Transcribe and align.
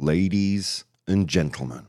Ladies 0.00 0.84
and 1.08 1.26
gentlemen, 1.26 1.88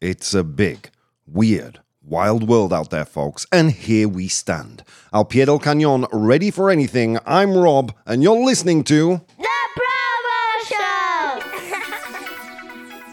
it's 0.00 0.32
a 0.32 0.44
big, 0.44 0.90
weird, 1.26 1.80
wild 2.00 2.48
world 2.48 2.72
out 2.72 2.90
there, 2.90 3.04
folks, 3.04 3.46
and 3.50 3.72
here 3.72 4.06
we 4.06 4.28
stand. 4.28 4.84
Al 5.12 5.24
pie 5.24 5.44
del 5.44 5.58
cañón, 5.58 6.06
ready 6.12 6.52
for 6.52 6.70
anything. 6.70 7.18
I'm 7.26 7.56
Rob, 7.56 7.92
and 8.06 8.22
you're 8.22 8.44
listening 8.44 8.84
to. 8.84 9.20
The 9.38 9.48
Probo 9.76 10.68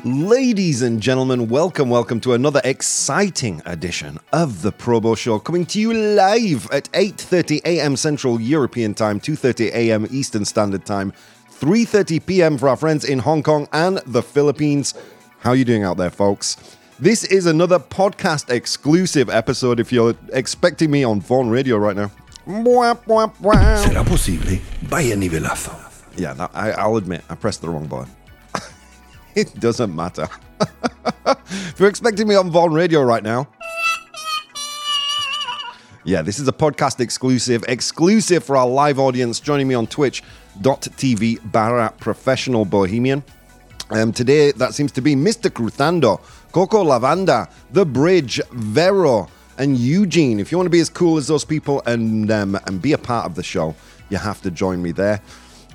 Show! 0.04 0.10
Ladies 0.28 0.84
and 0.84 1.02
gentlemen, 1.02 1.48
welcome, 1.50 1.90
welcome 1.90 2.20
to 2.20 2.34
another 2.34 2.62
exciting 2.64 3.64
edition 3.66 4.20
of 4.32 4.62
the 4.62 4.72
Probo 4.72 5.18
Show, 5.18 5.40
coming 5.40 5.66
to 5.66 5.82
you 5.82 5.92
live 5.92 6.70
at 6.72 6.84
8:30 6.92 7.62
a.m. 7.66 7.96
Central 7.96 8.40
European 8.40 8.94
Time, 8.94 9.20
2:30 9.20 9.74
a.m. 9.74 10.06
Eastern 10.12 10.46
Standard 10.46 10.86
Time, 10.86 11.14
3:30 11.60 12.26
p.m. 12.26 12.58
for 12.58 12.68
our 12.68 12.76
friends 12.76 13.06
in 13.06 13.20
Hong 13.20 13.42
Kong 13.42 13.68
and 13.72 14.00
the 14.06 14.22
Philippines. 14.22 14.94
How 15.40 15.52
are 15.52 15.56
you 15.56 15.64
doing 15.66 15.84
out 15.84 15.98
there, 15.98 16.10
folks? 16.10 16.58
This 17.00 17.24
is 17.24 17.46
another 17.46 17.80
podcast 17.80 18.50
exclusive 18.50 19.30
episode. 19.30 19.80
If 19.80 19.92
you're 19.92 20.16
expecting 20.34 20.92
me 20.92 21.04
on 21.04 21.22
Vaughan 21.22 21.50
Radio 21.50 21.78
right 21.78 21.96
now. 21.96 22.12
¿Será 22.46 24.06
posible? 24.06 24.60
Vaya 24.84 25.16
nivelazo. 25.16 25.72
Yeah, 26.18 26.34
that, 26.34 26.52
I, 26.54 26.72
I'll 26.72 26.98
admit, 26.98 27.24
I 27.30 27.36
pressed 27.36 27.62
the 27.62 27.70
wrong 27.70 27.88
button. 27.88 28.12
it 29.36 29.60
doesn't 29.60 29.94
matter. 29.96 30.28
if 31.26 31.76
you're 31.80 31.90
expecting 31.90 32.28
me 32.28 32.36
on 32.36 32.52
Vaughan 32.52 32.74
Radio 32.74 33.02
right 33.02 33.24
now, 33.24 33.48
yeah, 36.06 36.22
this 36.22 36.38
is 36.38 36.48
a 36.48 36.54
podcast 36.54 37.00
exclusive, 37.00 37.66
exclusive 37.68 38.44
for 38.44 38.56
our 38.56 38.68
live 38.68 39.00
audience 39.00 39.40
joining 39.40 39.68
me 39.68 39.74
on 39.74 39.88
twitch.tv 39.88 41.52
barra 41.52 41.92
professional 42.00 42.64
bohemian. 42.64 43.24
Um, 43.90 44.14
today, 44.14 44.52
that 44.52 44.76
seems 44.76 44.92
to 44.94 45.02
be 45.02 45.16
Mr. 45.16 45.52
Cruzando, 45.52 46.22
Coco 46.52 46.84
Lavanda, 46.84 47.50
The 47.72 47.86
Bridge, 47.86 48.40
Vero, 48.52 49.28
and 49.58 49.78
Eugene. 49.78 50.40
If 50.40 50.52
you 50.52 50.60
want 50.60 50.68
to 50.68 50.72
be 50.72 50.80
as 50.80 50.90
cool 50.90 51.18
as 51.18 51.28
those 51.28 51.44
people 51.44 51.82
and, 51.88 52.30
um, 52.30 52.60
and 52.68 52.80
be 52.80 52.94
a 52.94 53.00
part 53.00 53.26
of 53.26 53.34
the 53.34 53.44
show, 53.44 53.74
you 54.10 54.18
have 54.18 54.42
to 54.44 54.52
join 54.52 54.84
me 54.84 54.92
there. 54.92 55.20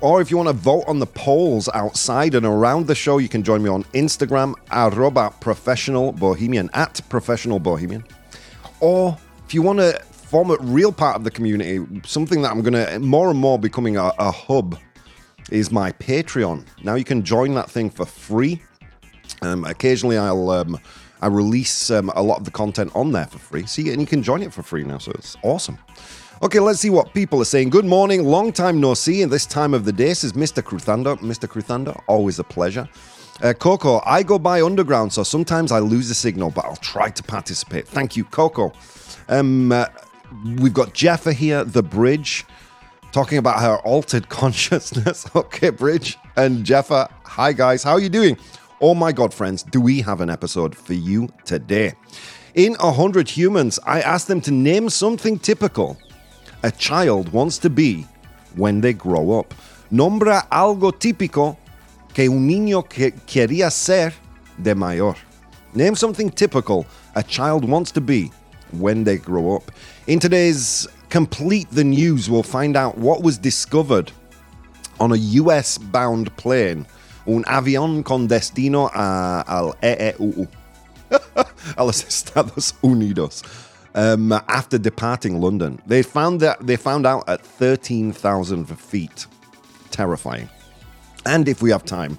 Or 0.00 0.20
if 0.20 0.31
you 0.31 0.37
want 0.37 0.48
to 0.48 0.55
vote 0.55 0.84
on 0.87 1.00
the 1.00 1.06
polls 1.06 1.69
outside 1.75 2.37
and 2.37 2.47
around 2.47 2.87
the 2.87 2.94
show, 2.94 3.19
you 3.19 3.28
can 3.28 3.42
join 3.42 3.65
me 3.65 3.69
on 3.69 3.83
Instagram, 3.94 4.55
arroba 4.70 5.34
professional 5.41 6.12
bohemian, 6.12 6.70
at 6.72 7.00
professional 7.09 7.59
bohemian. 7.59 8.05
Or 8.78 9.19
if 9.44 9.55
you 9.55 9.62
want 9.62 9.81
to 9.81 10.00
form 10.31 10.53
a 10.53 10.56
real 10.61 10.92
part 10.92 11.17
of 11.17 11.25
the 11.25 11.31
community, 11.31 11.84
something 12.06 12.41
that 12.42 12.53
I'm 12.53 12.62
going 12.62 12.75
to 12.75 13.00
more 13.00 13.31
and 13.31 13.39
more 13.39 13.59
becoming 13.59 13.97
a, 13.97 14.12
a 14.17 14.31
hub 14.31 14.78
is 15.50 15.72
my 15.72 15.91
Patreon. 15.91 16.64
Now 16.84 16.95
you 16.95 17.03
can 17.03 17.25
join 17.25 17.55
that 17.55 17.69
thing 17.69 17.91
for 17.91 18.06
free. 18.06 18.62
Um, 19.42 19.64
occasionally, 19.64 20.17
I'll 20.17 20.50
um, 20.50 20.78
I 21.20 21.27
release 21.27 21.91
um, 21.91 22.12
a 22.14 22.22
lot 22.22 22.39
of 22.39 22.45
the 22.45 22.53
content 22.53 22.92
on 22.95 23.11
there 23.11 23.27
for 23.27 23.39
free. 23.39 23.67
See, 23.67 23.91
and 23.91 24.00
you 24.00 24.06
can 24.06 24.22
join 24.22 24.41
it 24.42 24.53
for 24.53 24.62
free 24.62 24.84
now, 24.84 24.98
so 24.98 25.11
it's 25.17 25.37
awesome. 25.42 25.78
Okay, 26.42 26.61
let's 26.61 26.78
see 26.78 26.91
what 26.91 27.12
people 27.12 27.42
are 27.42 27.44
saying. 27.44 27.70
Good 27.70 27.84
morning, 27.84 28.25
long 28.25 28.53
time 28.53 28.81
no 28.81 28.94
see. 28.94 29.22
And 29.22 29.33
this 29.33 29.47
time 29.47 29.75
of 29.75 29.84
the 29.84 29.92
day 29.92 30.15
says 30.15 30.34
Mr. 30.34 30.62
Cruzando. 30.62 31.17
Mr. 31.17 31.48
Cruzando, 31.48 32.00
always 32.06 32.39
a 32.39 32.44
pleasure. 32.44 32.89
Uh, 33.42 33.53
Coco, 33.53 34.00
I 34.06 34.22
go 34.22 34.39
by 34.39 34.62
underground, 34.62 35.12
so 35.12 35.25
sometimes 35.25 35.72
I 35.72 35.81
lose 35.81 36.09
the 36.09 36.15
signal, 36.15 36.50
but 36.50 36.67
I'll 36.67 36.77
try 36.77 37.11
to 37.11 37.22
participate. 37.22 37.89
Thank 37.89 38.17
you, 38.17 38.25
Coco. 38.25 38.72
Um, 39.28 39.72
uh, 39.72 39.87
we've 40.59 40.75
got 40.75 40.95
Jeffa 40.95 41.33
here, 41.33 41.64
the 41.64 41.83
bridge, 41.83 42.45
talking 43.12 43.39
about 43.39 43.61
her 43.61 43.77
altered 43.78 44.28
consciousness. 44.28 45.27
okay, 45.34 45.70
bridge 45.70 46.17
and 46.37 46.64
Jeffa. 46.64 47.11
Hi 47.25 47.53
guys, 47.53 47.83
how 47.83 47.92
are 47.92 48.00
you 48.00 48.09
doing? 48.09 48.37
Oh 48.81 48.95
my 48.95 49.12
god, 49.12 49.34
friends, 49.34 49.62
do 49.62 49.81
we 49.81 50.00
have 50.00 50.20
an 50.20 50.31
episode 50.31 50.75
for 50.75 50.95
you 50.95 51.28
today? 51.45 51.92
In 52.55 52.77
A 52.81 52.91
Hundred 52.91 53.28
Humans, 53.28 53.78
I 53.87 54.00
asked 54.00 54.27
them 54.28 54.41
to 54.42 54.50
name 54.50 54.89
something 54.89 55.39
typical 55.39 55.98
a 56.62 56.71
child 56.71 57.33
wants 57.33 57.59
to 57.59 57.71
be 57.71 58.06
when 58.56 58.81
they 58.81 58.93
grow 58.93 59.38
up. 59.38 59.54
Nombra 59.91 60.47
algo 60.50 60.93
típico 60.93 61.56
que 62.12 62.28
un 62.28 62.49
niño 62.49 62.88
que 62.88 63.12
quería 63.27 63.71
ser 63.71 64.12
de 64.59 64.75
mayor. 64.75 65.16
Name 65.75 65.94
something 65.94 66.31
typical 66.31 66.87
a 67.15 67.22
child 67.22 67.65
wants 67.65 67.93
to 67.93 68.00
be 68.00 68.31
when 68.72 69.04
they 69.04 69.16
grow 69.16 69.54
up. 69.56 69.71
In 70.10 70.19
today's 70.19 70.88
Complete 71.09 71.71
the 71.71 71.84
News, 71.84 72.28
we'll 72.28 72.43
find 72.43 72.76
out 72.76 72.98
what 72.98 73.22
was 73.22 73.38
discovered 73.38 74.10
on 74.98 75.12
a 75.12 75.16
US 75.16 75.78
bound 75.78 76.37
plane, 76.37 76.84
un 77.28 77.44
avión 77.44 78.04
con 78.04 78.26
destino 78.26 78.88
a, 78.88 79.44
al 79.47 79.76
EEU, 79.81 80.48
a 81.76 81.84
los 81.84 82.03
Estados 82.03 82.72
Unidos. 82.82 83.44
Um, 83.94 84.32
after 84.32 84.78
departing 84.78 85.41
London, 85.41 85.81
they 85.87 86.03
found 86.03 86.41
that 86.41 86.59
they 86.66 86.75
found 86.75 87.06
out 87.06 87.28
at 87.28 87.41
13,000 87.41 88.65
feet. 88.81 89.27
Terrifying. 89.92 90.48
And 91.25 91.47
if 91.48 91.62
we 91.62 91.71
have 91.71 91.84
time, 91.84 92.19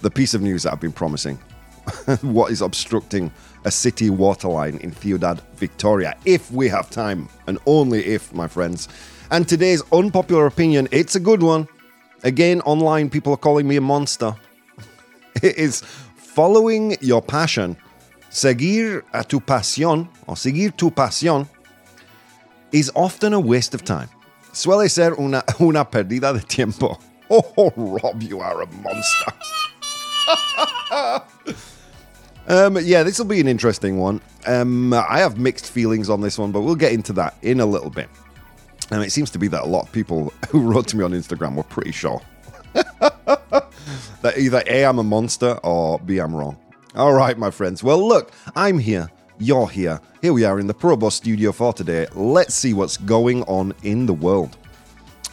the 0.00 0.10
piece 0.10 0.32
of 0.32 0.40
news 0.40 0.62
that 0.62 0.72
I've 0.72 0.80
been 0.80 0.90
promising 0.90 1.36
what 2.22 2.50
is 2.50 2.62
obstructing 2.62 3.30
a 3.66 3.70
city 3.70 4.08
waterline 4.08 4.78
in 4.78 4.92
Ciudad 4.92 5.42
Victoria. 5.56 6.16
If 6.24 6.50
we 6.52 6.68
have 6.68 6.88
time, 6.88 7.28
and 7.48 7.58
only 7.66 8.06
if, 8.06 8.32
my 8.32 8.46
friends. 8.46 8.88
And 9.32 9.46
today's 9.46 9.82
unpopular 9.92 10.46
opinion, 10.46 10.86
it's 10.92 11.16
a 11.16 11.20
good 11.20 11.42
one. 11.42 11.66
Again, 12.22 12.60
online, 12.60 13.10
people 13.10 13.32
are 13.32 13.36
calling 13.36 13.66
me 13.68 13.76
a 13.76 13.80
monster. 13.80 14.34
It 15.42 15.58
is 15.58 15.82
following 16.16 16.96
your 17.00 17.20
passion, 17.20 17.76
seguir 18.30 19.02
a 19.12 19.24
tu 19.24 19.40
pasión, 19.40 20.08
or 20.26 20.36
seguir 20.36 20.70
tu 20.70 20.90
pasión, 20.90 21.48
is 22.72 22.90
often 22.94 23.32
a 23.32 23.40
waste 23.40 23.74
of 23.74 23.84
time. 23.84 24.08
Suele 24.52 24.88
ser 24.88 25.12
una, 25.18 25.42
una 25.60 25.84
perdida 25.84 26.32
de 26.32 26.40
tiempo. 26.40 26.98
Oh, 27.28 27.72
Rob, 27.76 28.22
you 28.22 28.38
are 28.38 28.62
a 28.62 28.66
monster. 28.66 29.32
Um, 32.48 32.78
yeah, 32.80 33.02
this 33.02 33.18
will 33.18 33.26
be 33.26 33.40
an 33.40 33.48
interesting 33.48 33.98
one. 33.98 34.20
Um, 34.46 34.92
I 34.92 35.18
have 35.18 35.38
mixed 35.38 35.70
feelings 35.70 36.08
on 36.08 36.20
this 36.20 36.38
one, 36.38 36.52
but 36.52 36.60
we'll 36.60 36.76
get 36.76 36.92
into 36.92 37.12
that 37.14 37.36
in 37.42 37.60
a 37.60 37.66
little 37.66 37.90
bit. 37.90 38.08
And 38.90 39.02
it 39.02 39.10
seems 39.10 39.30
to 39.30 39.38
be 39.38 39.48
that 39.48 39.62
a 39.62 39.66
lot 39.66 39.86
of 39.86 39.92
people 39.92 40.32
who 40.50 40.60
wrote 40.60 40.86
to 40.88 40.96
me 40.96 41.04
on 41.04 41.12
Instagram 41.12 41.56
were 41.56 41.64
pretty 41.64 41.92
sure 41.92 42.22
that 42.74 44.34
either 44.36 44.62
A, 44.66 44.84
I'm 44.84 44.98
a 44.98 45.04
monster, 45.04 45.58
or 45.62 45.98
B, 45.98 46.18
I'm 46.18 46.34
wrong. 46.34 46.56
All 46.94 47.12
right, 47.12 47.36
my 47.36 47.50
friends. 47.50 47.82
Well, 47.82 48.06
look, 48.06 48.32
I'm 48.54 48.78
here. 48.78 49.10
You're 49.38 49.68
here. 49.68 50.00
Here 50.22 50.32
we 50.32 50.44
are 50.44 50.58
in 50.58 50.66
the 50.66 50.74
Probo 50.74 51.12
studio 51.12 51.52
for 51.52 51.72
today. 51.72 52.06
Let's 52.14 52.54
see 52.54 52.72
what's 52.74 52.96
going 52.96 53.42
on 53.44 53.74
in 53.82 54.06
the 54.06 54.14
world. 54.14 54.56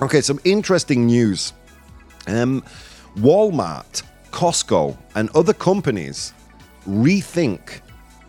Okay, 0.02 0.20
some 0.22 0.40
interesting 0.44 1.06
news. 1.06 1.54
Um, 2.28 2.64
Walmart, 3.18 4.04
Costco, 4.32 4.98
and 5.16 5.30
other 5.36 5.54
companies 5.54 6.34
rethink 6.88 7.82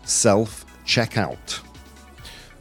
self 0.03 0.65
checkout. 0.85 1.61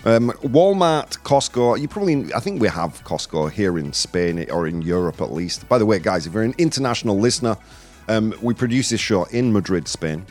Um, 0.06 0.30
Walmart, 0.42 1.18
Costco, 1.22 1.80
you 1.80 1.88
probably, 1.88 2.32
I 2.34 2.40
think 2.40 2.60
we 2.60 2.68
have 2.68 3.02
Costco 3.04 3.50
here 3.50 3.78
in 3.78 3.92
Spain 3.94 4.44
or 4.50 4.66
in 4.66 4.82
Europe 4.82 5.22
at 5.22 5.32
least. 5.32 5.66
By 5.66 5.78
the 5.78 5.86
way, 5.86 5.98
guys, 5.98 6.26
if 6.26 6.34
you're 6.34 6.42
an 6.42 6.54
international 6.58 7.18
listener, 7.18 7.56
um, 8.08 8.34
we 8.42 8.52
produce 8.52 8.90
this 8.90 9.00
show 9.00 9.24
in 9.24 9.50
Madrid, 9.50 9.88
Spain. 9.88 10.26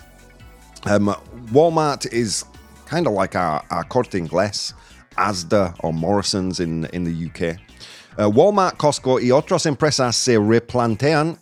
Um, 0.85 1.07
Walmart 1.51 2.12
is 2.13 2.45
kind 2.85 3.07
of 3.07 3.13
like 3.13 3.35
our, 3.35 3.66
our 3.72 3.84
Corte 3.84 4.12
Inglés, 4.12 4.74
Asda 5.18 5.75
or 5.80 5.91
Morrison's 5.91 6.59
in, 6.59 6.85
in 6.94 7.03
the 7.03 7.25
UK. 7.28 7.57
Uh, 8.19 8.30
Walmart, 8.30 8.78
Costco 8.78 9.19
y 9.19 9.31
otras 9.31 9.66
empresas 9.66 10.13
se 10.13 10.35
replantean 10.35 11.40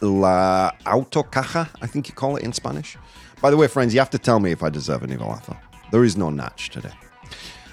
la 0.00 0.72
autocaja, 0.84 1.68
I 1.80 1.86
think 1.86 2.08
you 2.08 2.14
call 2.14 2.36
it 2.36 2.42
in 2.42 2.52
Spanish. 2.52 2.96
By 3.40 3.50
the 3.50 3.56
way, 3.56 3.68
friends, 3.68 3.94
you 3.94 4.00
have 4.00 4.10
to 4.10 4.18
tell 4.18 4.38
me 4.38 4.50
if 4.52 4.62
I 4.62 4.68
deserve 4.68 5.02
an 5.02 5.12
evil 5.12 5.28
nivelazo. 5.28 5.56
There 5.90 6.04
is 6.04 6.16
no 6.16 6.30
natch 6.30 6.70
today. 6.70 6.92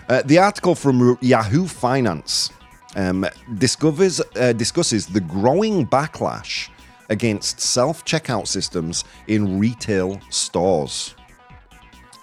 Uh, 0.10 0.22
the 0.26 0.40
article 0.40 0.76
from 0.76 1.18
Yahoo 1.22 1.68
Finance 1.68 2.52
um, 2.96 3.26
discovers, 3.58 4.22
uh, 4.38 4.54
discusses 4.54 5.08
the 5.08 5.20
growing 5.20 5.86
backlash 5.86 6.70
against 7.10 7.60
self 7.60 8.06
checkout 8.06 8.48
systems 8.48 9.04
in 9.28 9.60
retail 9.60 10.20
stores. 10.30 11.16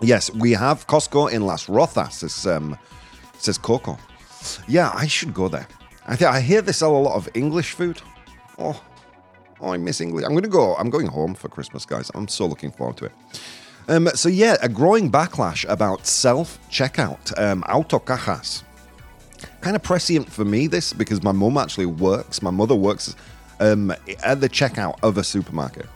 Yes, 0.00 0.32
we 0.32 0.52
have 0.52 0.86
Costco 0.86 1.30
in 1.30 1.46
Las 1.46 1.66
Rozas, 1.66 2.12
says, 2.12 2.46
um, 2.46 2.76
says 3.38 3.58
Coco. 3.58 3.98
Yeah, 4.66 4.90
I 4.94 5.06
should 5.06 5.32
go 5.32 5.48
there. 5.48 5.68
I, 6.06 6.16
th- 6.16 6.30
I 6.30 6.40
hear 6.40 6.60
they 6.60 6.72
sell 6.72 6.96
a 6.96 6.98
lot 6.98 7.14
of 7.14 7.28
English 7.34 7.72
food. 7.72 8.00
Oh, 8.58 8.82
I 9.72 9.76
miss 9.76 10.00
English. 10.00 10.24
I'm 10.24 10.32
going 10.32 10.44
to 10.44 10.48
go. 10.48 10.74
I'm 10.76 10.90
going 10.90 11.06
home 11.06 11.34
for 11.34 11.48
Christmas, 11.48 11.84
guys. 11.86 12.10
I'm 12.14 12.28
so 12.28 12.46
looking 12.46 12.70
forward 12.70 12.96
to 12.98 13.06
it. 13.06 13.12
Um, 13.88 14.08
so 14.14 14.28
yeah, 14.28 14.56
a 14.62 14.68
growing 14.68 15.10
backlash 15.10 15.68
about 15.68 16.06
self 16.06 16.58
checkout, 16.70 17.38
um, 17.38 17.62
autocajas. 17.62 18.62
Kind 19.60 19.76
of 19.76 19.82
prescient 19.82 20.30
for 20.30 20.44
me 20.44 20.66
this 20.66 20.92
because 20.92 21.22
my 21.22 21.32
mum 21.32 21.58
actually 21.58 21.86
works. 21.86 22.40
My 22.40 22.50
mother 22.50 22.74
works 22.74 23.14
um, 23.60 23.92
at 24.22 24.40
the 24.40 24.48
checkout 24.48 24.98
of 25.02 25.18
a 25.18 25.24
supermarket. 25.24 25.86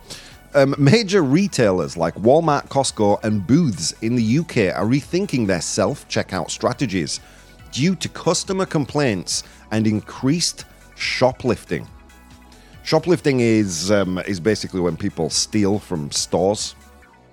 Um, 0.55 0.75
major 0.79 1.23
retailers 1.23 1.97
like 1.97 2.15
Walmart, 2.15 2.69
Costco, 2.69 3.23
and 3.23 3.47
Booths 3.47 3.93
in 4.01 4.17
the 4.17 4.39
UK 4.39 4.75
are 4.75 4.87
rethinking 4.87 5.47
their 5.47 5.61
self 5.61 6.07
checkout 6.09 6.51
strategies 6.51 7.21
due 7.71 7.95
to 7.97 8.09
customer 8.09 8.67
complaints 8.67 9.45
and 9.71 9.87
increased 9.87 10.65
shoplifting. 10.97 11.87
Shoplifting 12.93 13.41
is 13.41 13.91
um, 13.91 14.17
is 14.27 14.41
basically 14.41 14.81
when 14.81 14.97
people 14.97 15.29
steal 15.29 15.79
from 15.79 16.11
stores, 16.11 16.75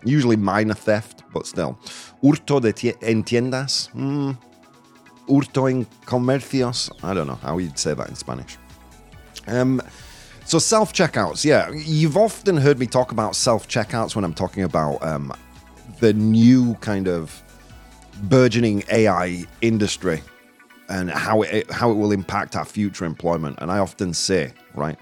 usually 0.04 0.36
minor 0.36 0.74
theft, 0.74 1.24
but 1.34 1.48
still. 1.48 1.80
Hurto 2.22 2.60
de 2.62 2.74
tie- 2.74 2.98
en 3.02 3.24
tiendas, 3.24 3.88
Hmm. 3.94 4.31
hurto 5.30 5.69
en 5.69 5.86
comercios. 6.06 6.90
I 7.02 7.13
don't 7.13 7.28
know 7.28 7.40
how 7.42 7.57
you'd 7.57 7.80
say 7.80 7.94
that 7.94 8.10
in 8.10 8.16
Spanish. 8.16 8.57
Um, 9.48 9.81
so 10.44 10.60
self 10.60 10.92
checkouts, 10.92 11.46
yeah, 11.46 11.72
you've 11.72 12.18
often 12.18 12.57
heard 12.57 12.78
me 12.78 12.86
talk 12.86 13.13
about 13.13 13.34
self 13.34 13.66
checkouts 13.69 14.13
when 14.13 14.25
I'm 14.25 14.34
talking 14.34 14.63
about 14.63 15.02
um, 15.06 15.31
the 16.02 16.12
new 16.12 16.74
kind 16.81 17.07
of 17.07 17.42
burgeoning 18.24 18.84
AI 18.92 19.46
industry 19.62 20.22
and 20.90 21.10
how 21.10 21.44
it 21.44 21.72
how 21.72 21.92
it 21.92 21.96
will 21.96 22.12
impact 22.12 22.57
our 22.57 22.66
future 22.66 23.06
employment. 23.06 23.57
And 23.62 23.72
I 23.72 23.80
often 23.80 24.13
say, 24.13 24.52
right, 24.74 25.00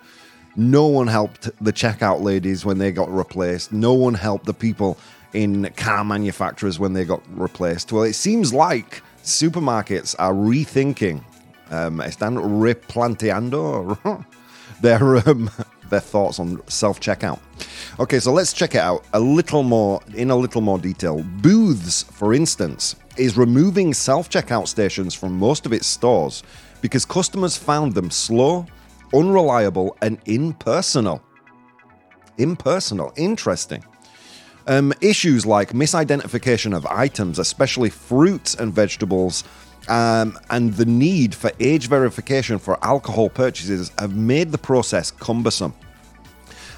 no 0.55 0.85
one 0.85 1.07
helped 1.07 1.49
the 1.63 1.73
checkout 1.73 2.21
ladies 2.21 2.65
when 2.65 2.77
they 2.77 2.91
got 2.91 3.13
replaced. 3.13 3.71
No 3.71 3.93
one 3.93 4.13
helped 4.13 4.45
the 4.45 4.53
people 4.53 4.97
in 5.33 5.69
car 5.75 6.03
manufacturers 6.03 6.79
when 6.79 6.93
they 6.93 7.05
got 7.05 7.23
replaced. 7.35 7.91
Well, 7.91 8.03
it 8.03 8.13
seems 8.13 8.53
like 8.53 9.01
supermarkets 9.23 10.15
are 10.19 10.33
rethinking, 10.33 11.23
um, 11.71 11.99
están 11.99 12.37
replanteando 12.37 14.25
their 14.81 15.27
um, 15.27 15.49
their 15.89 15.99
thoughts 15.99 16.39
on 16.39 16.61
self 16.67 16.99
checkout. 16.99 17.39
Okay, 17.99 18.19
so 18.19 18.31
let's 18.31 18.53
check 18.53 18.75
it 18.75 18.81
out 18.81 19.05
a 19.13 19.19
little 19.19 19.63
more 19.63 20.01
in 20.15 20.29
a 20.29 20.35
little 20.35 20.61
more 20.61 20.77
detail. 20.77 21.23
Booths, 21.41 22.03
for 22.03 22.33
instance, 22.33 22.95
is 23.17 23.37
removing 23.37 23.93
self 23.93 24.29
checkout 24.29 24.67
stations 24.67 25.13
from 25.13 25.37
most 25.37 25.65
of 25.65 25.73
its 25.73 25.87
stores 25.87 26.43
because 26.81 27.05
customers 27.05 27.55
found 27.55 27.93
them 27.93 28.11
slow, 28.11 28.65
unreliable, 29.13 29.97
and 30.01 30.19
impersonal. 30.25 31.21
Impersonal, 32.37 33.13
interesting. 33.15 33.83
Um, 34.67 34.93
issues 35.01 35.45
like 35.45 35.73
misidentification 35.73 36.75
of 36.75 36.85
items, 36.85 37.37
especially 37.37 37.89
fruits 37.89 38.55
and 38.55 38.73
vegetables, 38.73 39.43
um, 39.89 40.39
and 40.49 40.73
the 40.73 40.85
need 40.85 41.35
for 41.35 41.51
age 41.59 41.87
verification 41.87 42.57
for 42.57 42.83
alcohol 42.83 43.29
purchases 43.29 43.91
have 43.99 44.15
made 44.15 44.51
the 44.51 44.57
process 44.57 45.11
cumbersome. 45.11 45.73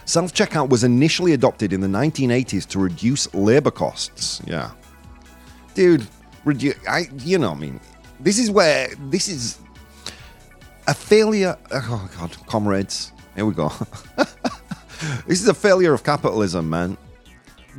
Self 0.05 0.33
checkout 0.33 0.69
was 0.69 0.83
initially 0.83 1.33
adopted 1.33 1.73
in 1.73 1.81
the 1.81 1.87
1980s 1.87 2.67
to 2.69 2.79
reduce 2.79 3.31
labor 3.33 3.71
costs. 3.71 4.41
Yeah. 4.45 4.71
Dude, 5.73 6.07
redu- 6.45 6.77
I, 6.87 7.09
you 7.23 7.37
know, 7.37 7.51
I 7.51 7.55
mean, 7.55 7.79
this 8.19 8.39
is 8.39 8.49
where, 8.49 8.89
this 9.09 9.27
is 9.27 9.59
a 10.87 10.93
failure. 10.93 11.57
Oh, 11.71 12.09
God, 12.17 12.35
comrades. 12.47 13.11
Here 13.35 13.45
we 13.45 13.53
go. 13.53 13.71
this 15.27 15.41
is 15.41 15.47
a 15.47 15.53
failure 15.53 15.93
of 15.93 16.03
capitalism, 16.03 16.69
man. 16.69 16.97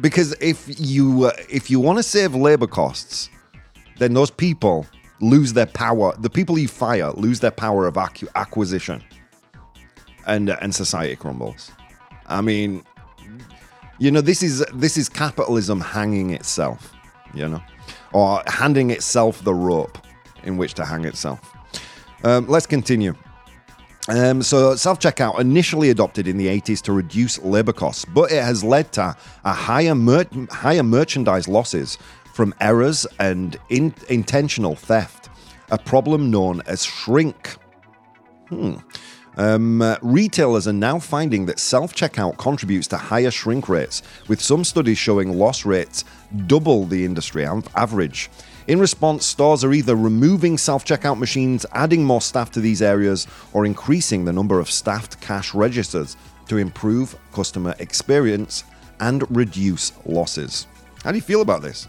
Because 0.01 0.33
if 0.41 0.67
you 0.79 1.25
uh, 1.25 1.33
if 1.49 1.71
you 1.71 1.81
want 1.81 1.99
to 1.99 2.03
save 2.03 2.35
labor 2.35 2.67
costs, 2.67 3.31
then 3.99 4.13
those 4.13 4.31
people 4.31 4.87
lose 5.21 5.55
their 5.55 5.67
power. 5.67 6.15
The 6.19 6.29
people 6.29 6.59
you 6.59 6.69
fire 6.69 7.13
lose 7.13 7.41
their 7.41 7.51
power 7.51 7.87
of 7.87 7.95
acqu- 7.95 8.29
acquisition, 8.35 9.03
and 10.27 10.51
and 10.51 10.75
society 10.75 11.17
crumbles. 11.17 11.73
I 12.27 12.43
mean, 12.43 12.85
you 13.99 14.11
know, 14.11 14.21
this 14.21 14.43
is 14.43 14.63
this 14.75 14.99
is 14.99 15.09
capitalism 15.09 15.81
hanging 15.81 16.31
itself, 16.31 16.93
you 17.33 17.49
know, 17.49 17.63
or 18.13 18.43
handing 18.47 18.91
itself 18.91 19.43
the 19.45 19.55
rope 19.55 19.97
in 20.43 20.59
which 20.59 20.75
to 20.75 20.85
hang 20.85 21.07
itself. 21.07 21.56
Um, 22.27 22.45
let's 22.49 22.67
continue. 22.67 23.15
Um, 24.09 24.43
so 24.43 24.75
self 24.75 24.99
checkout 24.99 25.39
initially 25.39 25.91
adopted 25.91 26.27
in 26.27 26.37
the 26.37 26.49
80s 26.49 26.83
to 26.83 26.93
reduce 26.93 27.39
labor 27.39 27.73
costs, 27.73 28.05
but 28.05 28.33
it 28.33 28.43
has 28.43 28.65
led 28.65 28.91
to 28.95 29.17
a 29.45 29.53
higher 29.53 29.95
mer- 29.95 30.27
higher 30.51 30.83
merchandise 30.83 31.47
losses 31.47 31.99
from 32.35 32.53
errors 32.61 33.07
and 33.21 33.57
in- 33.69 33.95
intentional 34.09 34.75
theft, 34.75 35.29
a 35.71 35.79
problem 35.79 36.29
known 36.29 36.63
as 36.67 36.85
shrink. 36.85 37.57
Um, 39.37 39.81
uh, 39.81 39.97
retailers 40.03 40.67
are 40.67 40.73
now 40.73 40.99
finding 40.99 41.47
that 41.47 41.61
self 41.61 41.95
checkout 41.95 42.39
contributes 42.39 42.89
to 42.89 42.97
higher 42.97 43.31
shrink 43.31 43.69
rates, 43.69 44.03
with 44.27 44.41
some 44.41 44.65
studies 44.65 44.99
showing 44.99 45.39
loss 45.39 45.65
rates 45.65 46.05
double 46.47 46.87
the 46.87 47.05
industry 47.05 47.47
av- 47.47 47.69
average. 47.77 48.31
In 48.69 48.81
response, 48.81 49.25
stores 49.25 49.63
are 49.63 49.73
either 49.73 49.95
removing 49.95 50.59
self 50.59 50.85
checkout 50.85 51.19
machines, 51.19 51.65
adding 51.73 52.03
more 52.03 52.21
staff 52.21 52.51
to 52.53 52.61
these 52.61 52.83
areas, 52.83 53.29
or 53.53 53.65
increasing 53.65 54.25
the 54.25 54.33
number 54.33 54.59
of 54.59 54.69
staffed 54.69 55.21
cash 55.21 55.55
registers 55.55 56.17
to 56.49 56.57
improve 56.57 57.17
customer 57.33 57.77
experience 57.79 58.65
and 58.99 59.25
reduce 59.37 59.93
losses. 60.05 60.67
How 61.05 61.13
do 61.13 61.17
you 61.17 61.23
feel 61.23 61.43
about 61.43 61.63
this? 61.63 61.87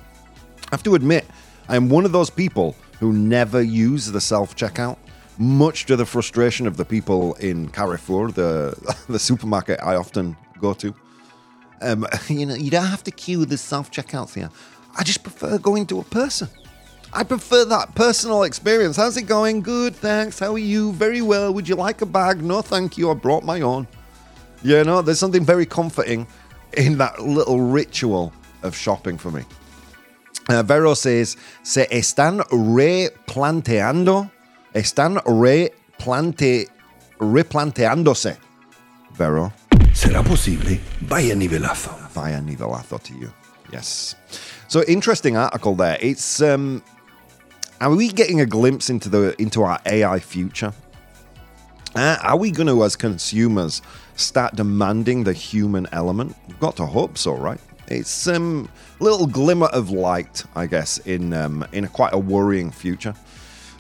I 0.66 0.68
have 0.72 0.84
to 0.84 0.94
admit, 0.94 1.26
I 1.68 1.76
am 1.76 1.90
one 1.90 2.06
of 2.06 2.12
those 2.12 2.30
people 2.30 2.76
who 3.00 3.12
never 3.12 3.62
use 3.62 4.12
the 4.12 4.22
self 4.22 4.56
checkout, 4.56 4.98
much 5.40 5.88
to 5.88 5.96
the 5.96 6.06
frustration 6.06 6.68
of 6.68 6.78
the 6.78 6.86
people 6.86 7.34
in 7.36 7.70
Carrefour, 7.70 8.32
the 8.32 8.96
the 9.10 9.20
supermarket 9.20 9.80
I 9.82 9.96
often 9.96 10.38
go 10.62 10.76
to. 10.76 10.94
Um, 11.82 12.06
you 12.28 12.46
know, 12.46 12.54
you 12.54 12.70
don't 12.70 12.86
have 12.86 13.04
to 13.06 13.12
queue 13.12 13.46
the 13.46 13.58
self 13.58 13.90
checkouts 13.90 14.36
here. 14.36 14.52
I 14.96 15.04
just 15.04 15.24
prefer 15.24 15.58
going 15.58 15.88
to 15.88 16.00
a 16.00 16.04
person. 16.04 16.50
I 17.18 17.24
prefer 17.24 17.66
that 17.66 17.96
personal 17.96 18.44
experience. 18.44 18.96
How's 18.96 19.18
it 19.18 19.24
going? 19.24 19.64
Good, 19.64 19.96
thanks. 19.96 20.38
How 20.38 20.54
are 20.54 20.60
you? 20.60 20.94
Very 20.94 21.24
well. 21.24 21.52
Would 21.52 21.68
you 21.68 21.74
like 21.74 22.04
a 22.04 22.06
bag? 22.06 22.44
No, 22.44 22.62
thank 22.62 22.96
you. 22.96 23.10
I 23.10 23.16
brought 23.16 23.44
my 23.44 23.62
own. 23.62 23.88
You 24.62 24.84
know, 24.84 25.02
there's 25.02 25.18
something 25.18 25.44
very 25.44 25.66
comforting 25.66 26.28
in 26.74 27.00
that 27.00 27.20
little 27.24 27.60
ritual 27.60 28.32
of 28.62 28.76
shopping 28.76 29.18
for 29.18 29.32
me. 29.32 29.42
Uh, 30.48 30.62
Vero 30.62 30.94
says, 30.94 31.38
se 31.64 31.88
están 31.88 32.42
replanteando, 32.52 34.30
están 34.76 35.18
replante, 35.26 36.68
replanteándose. 37.20 38.38
Vero, 39.14 39.52
¿Será 39.92 40.22
posible? 40.24 40.80
Vaya 41.02 41.34
nivelazo. 41.34 41.98
via 42.14 42.40
nivelazo 42.40 43.02
to 43.02 43.14
you. 43.16 43.34
Yes. 43.74 44.16
So 44.68 44.84
interesting 44.84 45.36
article 45.36 45.74
there. 45.74 45.98
It's 46.00 46.42
um, 46.44 46.84
are 47.80 47.94
we 47.94 48.10
getting 48.10 48.42
a 48.42 48.46
glimpse 48.46 48.90
into 48.90 49.10
the 49.10 49.40
into 49.42 49.64
our 49.64 49.80
AI 49.86 50.20
future? 50.20 50.74
Uh, 51.96 52.18
are 52.22 52.38
we 52.38 52.52
going 52.52 52.68
to, 52.68 52.84
as 52.84 52.96
consumers, 52.96 53.82
start 54.16 54.56
demanding 54.56 55.24
the 55.24 55.34
human 55.34 55.88
element? 55.92 56.36
We've 56.48 56.60
got 56.60 56.76
to 56.78 56.86
hope 56.86 57.18
so, 57.18 57.34
right? 57.34 57.60
It's 57.88 58.28
um, 58.28 58.70
a 59.00 59.04
little 59.04 59.26
glimmer 59.26 59.68
of 59.68 59.90
light, 59.90 60.44
I 60.56 60.68
guess, 60.68 60.98
in 61.00 61.34
um, 61.34 61.66
in 61.72 61.86
a 61.86 61.88
quite 61.88 62.14
a 62.14 62.18
worrying 62.18 62.72
future. 62.72 63.14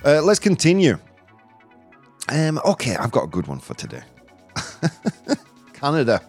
Uh, 0.06 0.22
let's 0.22 0.40
continue. 0.40 0.98
Um, 2.30 2.60
okay, 2.66 2.96
I've 2.96 3.12
got 3.12 3.26
a 3.26 3.28
good 3.28 3.48
one 3.48 3.60
for 3.60 3.74
today. 3.74 4.04
Canada. 5.74 6.22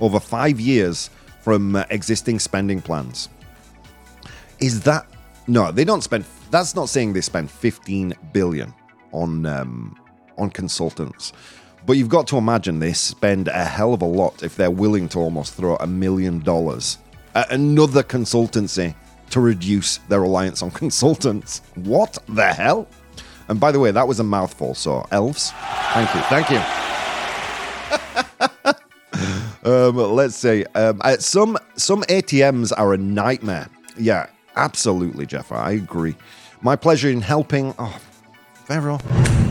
over 0.01 0.19
5 0.19 0.59
years 0.59 1.09
from 1.48 1.77
uh, 1.77 1.86
existing 1.92 2.39
spending 2.39 2.82
plans. 2.82 3.30
Is 4.60 4.82
that 4.82 5.08
no? 5.48 5.72
They 5.72 5.86
don't 5.86 6.01
spend. 6.01 6.25
That's 6.51 6.75
not 6.75 6.89
saying 6.89 7.13
they 7.13 7.22
spend 7.22 7.50
15 7.50 8.13
billion 8.34 8.74
on 9.13 9.46
um, 9.46 9.98
on 10.38 10.50
consultants. 10.50 11.32
But 11.86 11.94
you've 11.96 12.10
got 12.10 12.27
to 12.27 12.38
imagine 12.38 12.80
they 12.80 12.92
spend 12.92 13.48
a 13.48 13.63
hell 13.63 13.94
of 13.94 14.01
a 14.01 14.06
lot 14.06 14.44
if 14.44 14.58
they're 14.58 14.70
willing 14.70 15.08
to 15.08 15.20
almost 15.20 15.54
throw 15.54 15.77
a 15.77 15.88
million 15.88 16.39
dollars 16.39 16.98
at 17.34 17.50
another 17.50 18.04
consultancy 18.04 18.94
to 19.30 19.39
reduce 19.39 20.00
their 20.10 20.20
reliance 20.20 20.62
on 20.62 20.70
consultants. 20.84 21.62
What 21.75 22.18
the 22.27 22.51
hell? 22.51 22.89
And 23.48 23.58
by 23.58 23.72
the 23.72 23.80
way, 23.80 23.92
that 23.92 24.06
was 24.06 24.20
a 24.20 24.25
mouthful. 24.25 24.75
So, 24.75 25.08
elves, 25.12 25.51
thank 25.94 26.13
you, 26.13 26.22
thank 26.24 26.50
you. 26.50 28.24
Um, 29.67 29.97
let's 29.97 30.36
see. 30.36 30.63
um, 30.75 31.01
uh, 31.03 31.17
some 31.17 31.57
some 31.75 32.03
ATMs 32.03 32.71
are 32.77 32.93
a 32.93 32.97
nightmare. 32.97 33.67
Yeah, 33.97 34.27
absolutely, 34.55 35.25
Jeff. 35.25 35.51
I 35.51 35.71
agree. 35.71 36.15
My 36.62 36.75
pleasure 36.75 37.09
in 37.09 37.21
helping. 37.21 37.74
Oh, 37.77 38.00
Vero. 38.67 38.97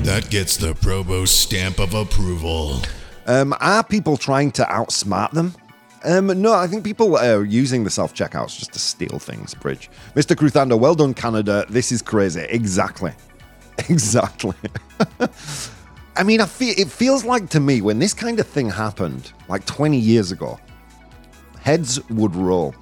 That 0.05 0.31
gets 0.31 0.57
the 0.57 0.75
Provost 0.75 1.41
stamp 1.41 1.79
of 1.81 1.93
approval. 1.95 2.81
Um, 3.27 3.55
are 3.61 3.83
people 3.85 4.17
trying 4.17 4.53
to 4.53 4.63
outsmart 4.65 5.33
them? 5.33 5.55
Um, 6.05 6.27
no, 6.41 6.53
I 6.55 6.67
think 6.67 6.85
people 6.85 7.17
are 7.17 7.45
using 7.45 7.85
the 7.85 7.91
self 7.91 8.15
checkouts 8.15 8.59
just 8.59 8.73
to 8.73 8.79
steal 8.79 9.19
things, 9.19 9.53
Bridge. 9.55 9.91
Mr. 10.15 10.37
Cruzando, 10.37 10.77
well 10.77 10.95
done, 10.95 11.13
Canada. 11.15 11.67
This 11.69 11.93
is 11.93 12.01
crazy. 12.03 12.47
Exactly. 12.49 13.13
Exactly. 13.91 14.55
I 16.17 16.23
mean, 16.23 16.41
I 16.41 16.47
feel, 16.47 16.75
it 16.79 16.89
feels 16.89 17.25
like 17.25 17.51
to 17.51 17.61
me 17.61 17.83
when 17.83 17.99
this 17.99 18.15
kind 18.15 18.41
of 18.41 18.47
thing 18.47 18.71
happened, 18.71 19.33
like 19.49 19.67
20 19.67 19.99
years 19.99 20.33
ago, 20.33 20.59
heads 21.61 22.01
would 22.09 22.35
roll. 22.35 22.75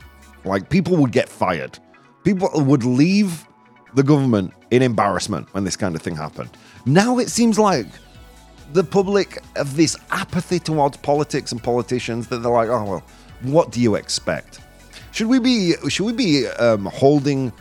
Like 0.44 0.70
people 0.70 0.96
would 0.98 1.10
get 1.10 1.28
fired. 1.28 1.78
People 2.22 2.50
would 2.54 2.84
leave 2.84 3.46
the 3.94 4.02
government 4.02 4.52
in 4.70 4.82
embarrassment 4.82 5.52
when 5.52 5.64
this 5.64 5.76
kind 5.76 5.94
of 5.94 6.02
thing 6.02 6.14
happened. 6.14 6.50
Now 6.86 7.18
it 7.18 7.28
seems 7.28 7.58
like 7.58 7.86
the 8.72 8.84
public 8.84 9.42
have 9.56 9.76
this 9.76 9.96
apathy 10.10 10.58
towards 10.58 10.96
politics 10.98 11.50
and 11.52 11.62
politicians 11.62 12.28
that 12.28 12.38
they're 12.38 12.52
like, 12.52 12.68
oh 12.68 12.84
well, 12.84 13.04
what 13.42 13.72
do 13.72 13.80
you 13.80 13.94
expect? 13.94 14.60
Should 15.12 15.28
we 15.28 15.38
be 15.38 15.74
should 15.88 16.06
we 16.06 16.12
be 16.12 16.46
um, 16.46 16.86
holding 16.86 17.52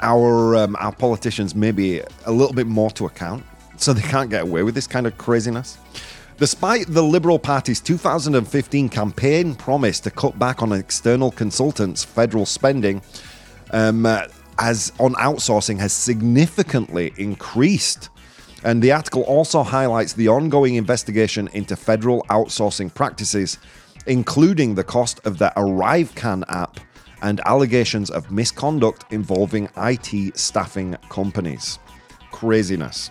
our 0.00 0.56
um, 0.56 0.76
our 0.78 0.92
politicians 0.92 1.54
maybe 1.54 2.00
a 2.24 2.32
little 2.32 2.54
bit 2.54 2.66
more 2.66 2.90
to 2.92 3.06
account? 3.06 3.44
So 3.80 3.92
they 3.92 4.02
can't 4.02 4.30
get 4.30 4.42
away 4.42 4.62
with 4.62 4.74
this 4.74 4.86
kind 4.86 5.06
of 5.06 5.16
craziness. 5.18 5.78
Despite 6.38 6.88
the 6.88 7.02
Liberal 7.02 7.38
Party's 7.38 7.80
2015 7.80 8.90
campaign 8.90 9.54
promise 9.54 10.00
to 10.00 10.10
cut 10.10 10.38
back 10.38 10.62
on 10.62 10.72
external 10.72 11.30
consultants' 11.30 12.04
federal 12.04 12.44
spending, 12.44 13.00
um, 13.70 14.04
uh, 14.04 14.26
as 14.58 14.92
on 14.98 15.14
outsourcing 15.14 15.78
has 15.78 15.92
significantly 15.92 17.12
increased. 17.16 18.10
And 18.64 18.82
the 18.82 18.92
article 18.92 19.22
also 19.22 19.62
highlights 19.62 20.12
the 20.12 20.28
ongoing 20.28 20.74
investigation 20.74 21.48
into 21.52 21.76
federal 21.76 22.22
outsourcing 22.24 22.92
practices, 22.92 23.58
including 24.06 24.74
the 24.74 24.84
cost 24.84 25.20
of 25.24 25.38
the 25.38 25.52
ArriveCan 25.56 26.44
app 26.48 26.80
and 27.22 27.40
allegations 27.46 28.10
of 28.10 28.30
misconduct 28.30 29.04
involving 29.10 29.68
IT 29.76 30.36
staffing 30.36 30.96
companies. 31.08 31.78
Craziness. 32.30 33.10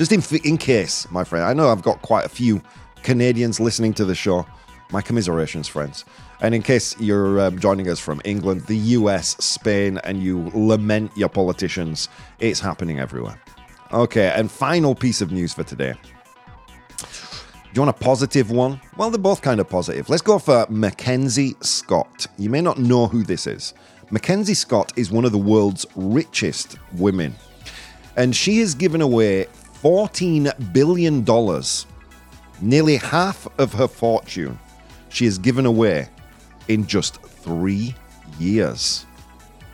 Just 0.00 0.12
in, 0.12 0.40
in 0.44 0.56
case, 0.56 1.06
my 1.10 1.24
friend, 1.24 1.44
I 1.44 1.52
know 1.52 1.68
I've 1.68 1.82
got 1.82 2.00
quite 2.00 2.24
a 2.24 2.28
few 2.30 2.62
Canadians 3.02 3.60
listening 3.60 3.92
to 3.92 4.06
the 4.06 4.14
show. 4.14 4.46
My 4.92 5.02
commiserations, 5.02 5.68
friends. 5.68 6.06
And 6.40 6.54
in 6.54 6.62
case 6.62 6.98
you're 6.98 7.38
um, 7.38 7.58
joining 7.58 7.86
us 7.86 8.00
from 8.00 8.22
England, 8.24 8.62
the 8.62 8.78
US, 8.78 9.36
Spain, 9.44 10.00
and 10.04 10.22
you 10.22 10.50
lament 10.54 11.14
your 11.18 11.28
politicians, 11.28 12.08
it's 12.38 12.60
happening 12.60 12.98
everywhere. 12.98 13.38
Okay, 13.92 14.32
and 14.34 14.50
final 14.50 14.94
piece 14.94 15.20
of 15.20 15.32
news 15.32 15.52
for 15.52 15.64
today. 15.64 15.92
Do 16.96 17.06
you 17.74 17.82
want 17.82 17.94
a 17.94 18.02
positive 18.02 18.50
one? 18.50 18.80
Well, 18.96 19.10
they're 19.10 19.18
both 19.18 19.42
kind 19.42 19.60
of 19.60 19.68
positive. 19.68 20.08
Let's 20.08 20.22
go 20.22 20.38
for 20.38 20.66
Mackenzie 20.70 21.56
Scott. 21.60 22.26
You 22.38 22.48
may 22.48 22.62
not 22.62 22.78
know 22.78 23.06
who 23.06 23.22
this 23.22 23.46
is. 23.46 23.74
Mackenzie 24.10 24.54
Scott 24.54 24.94
is 24.96 25.10
one 25.10 25.26
of 25.26 25.32
the 25.32 25.36
world's 25.36 25.84
richest 25.94 26.78
women, 26.94 27.34
and 28.16 28.34
she 28.34 28.60
has 28.60 28.74
given 28.74 29.02
away 29.02 29.46
$14 29.82 30.72
billion, 30.72 31.24
nearly 32.60 32.96
half 32.96 33.48
of 33.58 33.72
her 33.72 33.88
fortune, 33.88 34.58
she 35.08 35.24
has 35.24 35.38
given 35.38 35.66
away 35.66 36.08
in 36.68 36.86
just 36.86 37.20
three 37.22 37.94
years. 38.38 39.06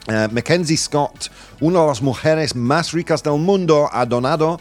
Uh, 0.08 0.28
Mackenzie 0.30 0.76
Scott, 0.76 1.28
una 1.60 1.80
de 1.80 1.86
las 1.86 2.00
mujeres 2.00 2.54
más 2.54 2.92
ricas 2.92 3.22
del 3.22 3.38
mundo, 3.38 3.88
ha 3.92 4.06
donado 4.06 4.60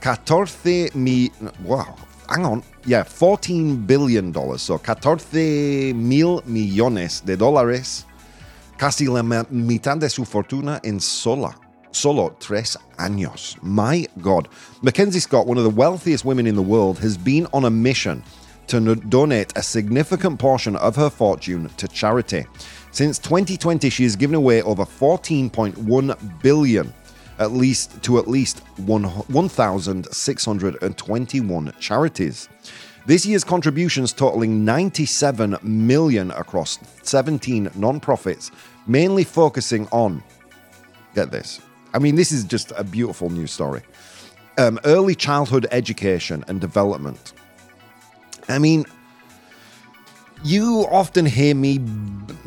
14 0.00 0.90
mil. 0.94 1.30
Wow, 1.62 1.94
hang 2.28 2.46
on. 2.46 2.62
Yeah, 2.86 3.04
14 3.04 3.84
billion 3.86 4.32
dollars. 4.32 4.62
So 4.62 4.78
14 4.78 5.92
mil 5.92 6.42
millones 6.46 7.22
de 7.24 7.36
dólares. 7.36 8.06
Casi 8.78 9.06
la 9.06 9.22
mitad 9.50 9.98
de 9.98 10.08
su 10.08 10.24
fortuna 10.24 10.80
en 10.84 11.00
sola 11.00 11.54
solo 11.92 12.34
tres 12.40 12.76
años. 12.98 13.60
My 13.62 14.06
God. 14.20 14.48
Mackenzie 14.82 15.20
Scott, 15.20 15.46
one 15.46 15.58
of 15.58 15.64
the 15.64 15.70
wealthiest 15.70 16.24
women 16.24 16.46
in 16.46 16.54
the 16.54 16.62
world, 16.62 16.98
has 16.98 17.16
been 17.16 17.46
on 17.52 17.64
a 17.64 17.70
mission 17.70 18.22
to 18.68 18.96
donate 18.96 19.56
a 19.56 19.62
significant 19.62 20.38
portion 20.38 20.76
of 20.76 20.94
her 20.96 21.10
fortune 21.10 21.68
to 21.76 21.88
charity. 21.88 22.46
Since 22.90 23.18
2020, 23.20 23.90
she 23.90 24.04
has 24.04 24.16
given 24.16 24.34
away 24.34 24.62
over 24.62 24.84
14.1 24.84 26.42
billion 26.42 26.92
at 27.38 27.52
least 27.52 28.02
to 28.02 28.18
at 28.18 28.26
least 28.28 28.60
1,621 28.78 31.72
charities. 31.78 32.48
This 33.06 33.24
year's 33.24 33.44
contributions 33.44 34.12
totaling 34.12 34.64
97 34.64 35.56
million 35.62 36.32
across 36.32 36.80
17 37.02 37.70
non-profits, 37.74 38.50
mainly 38.86 39.24
focusing 39.24 39.88
on 39.92 40.22
get 41.14 41.30
this 41.30 41.60
I 41.98 42.00
mean, 42.00 42.14
this 42.14 42.30
is 42.30 42.44
just 42.44 42.72
a 42.76 42.84
beautiful 42.84 43.28
news 43.28 43.50
story. 43.50 43.82
Um, 44.56 44.78
early 44.84 45.16
childhood 45.16 45.66
education 45.72 46.44
and 46.46 46.60
development. 46.60 47.32
I 48.48 48.60
mean, 48.60 48.86
you 50.44 50.86
often 50.92 51.26
hear 51.26 51.56
me 51.56 51.78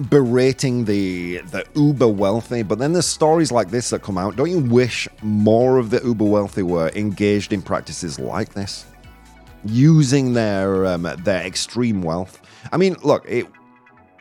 berating 0.10 0.86
the 0.86 1.39
the 1.39 1.65
uber 1.75 2.08
wealthy, 2.08 2.63
but 2.63 2.79
then 2.79 2.93
there's 2.93 3.08
stories 3.08 3.51
like 3.51 3.72
this 3.72 3.89
that 3.89 4.03
come 4.03 4.17
out. 4.17 4.38
Don't 4.38 4.50
you 4.50 4.60
wish 4.60 5.10
more 5.22 5.79
of 5.79 5.89
the 5.89 6.01
uber 6.01 6.24
wealthy 6.24 6.63
were 6.63 6.89
engaged 6.96 7.51
in 7.51 7.62
practices 7.62 8.17
like 8.17 8.53
this, 8.53 8.86
using 9.65 10.31
their 10.31 10.86
um, 10.86 11.03
their 11.25 11.46
extreme 11.46 12.01
wealth? 12.01 12.39
I 12.72 12.77
mean, 12.77 12.96
look, 13.03 13.25
it, 13.27 13.48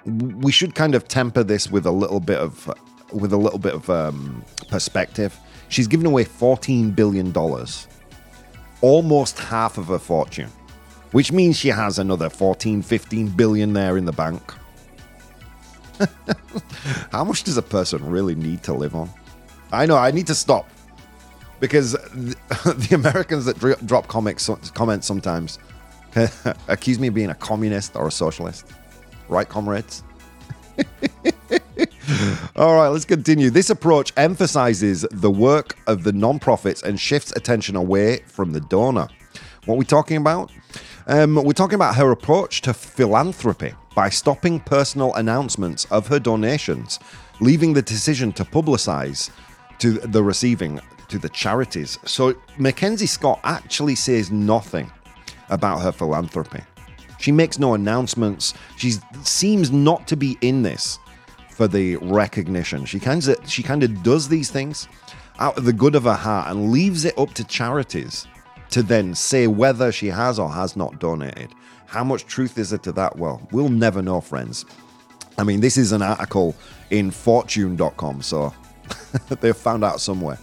we 0.06 0.50
should 0.50 0.75
kind 0.75 0.96
of 0.96 1.06
temper 1.06 1.44
this 1.44 1.70
with 1.70 1.87
a 1.87 1.92
little 1.92 2.18
bit 2.18 2.38
of 2.38 2.68
with 3.12 3.32
a 3.32 3.36
little 3.36 3.58
bit 3.58 3.74
of 3.74 3.88
um, 3.90 4.44
perspective, 4.68 5.38
she's 5.68 5.86
given 5.86 6.06
away 6.06 6.24
$14 6.24 6.94
billion, 6.94 7.34
almost 8.80 9.38
half 9.38 9.78
of 9.78 9.86
her 9.86 9.98
fortune, 9.98 10.50
which 11.12 11.32
means 11.32 11.58
she 11.58 11.68
has 11.68 11.98
another 11.98 12.28
14, 12.28 12.82
15 12.82 13.28
billion 13.28 13.72
there 13.72 13.96
in 13.96 14.04
the 14.04 14.12
bank. 14.12 14.42
How 17.12 17.24
much 17.24 17.44
does 17.44 17.56
a 17.56 17.62
person 17.62 18.04
really 18.04 18.34
need 18.34 18.62
to 18.64 18.72
live 18.72 18.94
on? 18.94 19.10
I 19.72 19.86
know, 19.86 19.96
I 19.96 20.10
need 20.10 20.26
to 20.28 20.34
stop 20.34 20.68
because 21.60 21.92
the, 21.92 22.36
the 22.88 22.94
Americans 22.94 23.44
that 23.44 23.58
drop 23.86 24.08
comics 24.08 24.50
comments 24.74 25.06
sometimes 25.06 25.58
accuse 26.68 26.98
me 26.98 27.08
of 27.08 27.14
being 27.14 27.30
a 27.30 27.34
communist 27.34 27.94
or 27.94 28.08
a 28.08 28.12
socialist. 28.12 28.66
Right, 29.28 29.48
comrades? 29.48 30.02
All 32.57 32.75
right, 32.75 32.88
let's 32.88 33.04
continue. 33.04 33.50
This 33.50 33.71
approach 33.71 34.12
emphasizes 34.16 35.07
the 35.11 35.30
work 35.30 35.76
of 35.87 36.04
the 36.04 36.12
nonprofits 36.12 36.83
and 36.83 36.99
shifts 36.99 37.33
attention 37.37 37.76
away 37.76 38.19
from 38.26 38.52
the 38.52 38.61
donor. 38.61 39.09
What 39.66 39.75
are 39.75 39.78
we 39.78 39.85
talking 39.85 40.16
about? 40.16 40.50
Um, 41.07 41.35
we're 41.35 41.52
talking 41.52 41.75
about 41.75 41.97
her 41.97 42.11
approach 42.11 42.62
to 42.62 42.73
philanthropy 42.73 43.75
by 43.95 44.09
stopping 44.09 44.61
personal 44.61 45.14
announcements 45.14 45.85
of 45.87 46.07
her 46.07 46.19
donations, 46.19 46.99
leaving 47.40 47.73
the 47.73 47.83
decision 47.83 48.33
to 48.33 48.45
publicize 48.45 49.30
to 49.78 49.92
the 49.92 50.23
receiving 50.23 50.80
to 51.09 51.19
the 51.19 51.28
charities. 51.28 51.99
So 52.04 52.35
Mackenzie 52.59 53.07
Scott 53.07 53.40
actually 53.45 53.97
says 53.97 54.30
nothing 54.30 54.90
about 55.49 55.80
her 55.80 55.92
philanthropy. 55.92 56.62
She 57.19 57.33
makes 57.33 57.59
no 57.59 57.75
announcements. 57.75 58.54
She 58.76 58.92
seems 59.23 59.71
not 59.71 60.07
to 60.09 60.16
be 60.16 60.38
in 60.40 60.62
this 60.62 60.99
for 61.60 61.68
the 61.68 61.96
recognition. 61.96 62.86
She 62.86 62.98
kind 62.98 63.28
of 63.28 63.36
she 63.46 63.62
kind 63.62 63.82
of 63.82 64.02
does 64.02 64.28
these 64.30 64.50
things 64.50 64.88
out 65.38 65.58
of 65.58 65.66
the 65.66 65.74
good 65.74 65.94
of 65.94 66.04
her 66.04 66.14
heart 66.14 66.50
and 66.50 66.72
leaves 66.72 67.04
it 67.04 67.18
up 67.18 67.34
to 67.34 67.44
charities 67.44 68.26
to 68.70 68.82
then 68.82 69.14
say 69.14 69.46
whether 69.46 69.92
she 69.92 70.06
has 70.06 70.38
or 70.38 70.50
has 70.50 70.74
not 70.74 70.98
donated. 70.98 71.50
How 71.84 72.02
much 72.02 72.24
truth 72.24 72.56
is 72.56 72.70
there 72.70 72.78
to 72.78 72.92
that? 72.92 73.18
Well, 73.18 73.46
we'll 73.50 73.68
never 73.68 74.00
know, 74.00 74.22
friends. 74.22 74.64
I 75.36 75.44
mean, 75.44 75.60
this 75.60 75.76
is 75.76 75.92
an 75.92 76.00
article 76.00 76.56
in 76.88 77.10
fortune.com, 77.10 78.22
so 78.22 78.54
they've 79.42 79.54
found 79.54 79.84
out 79.84 80.00
somewhere. 80.00 80.38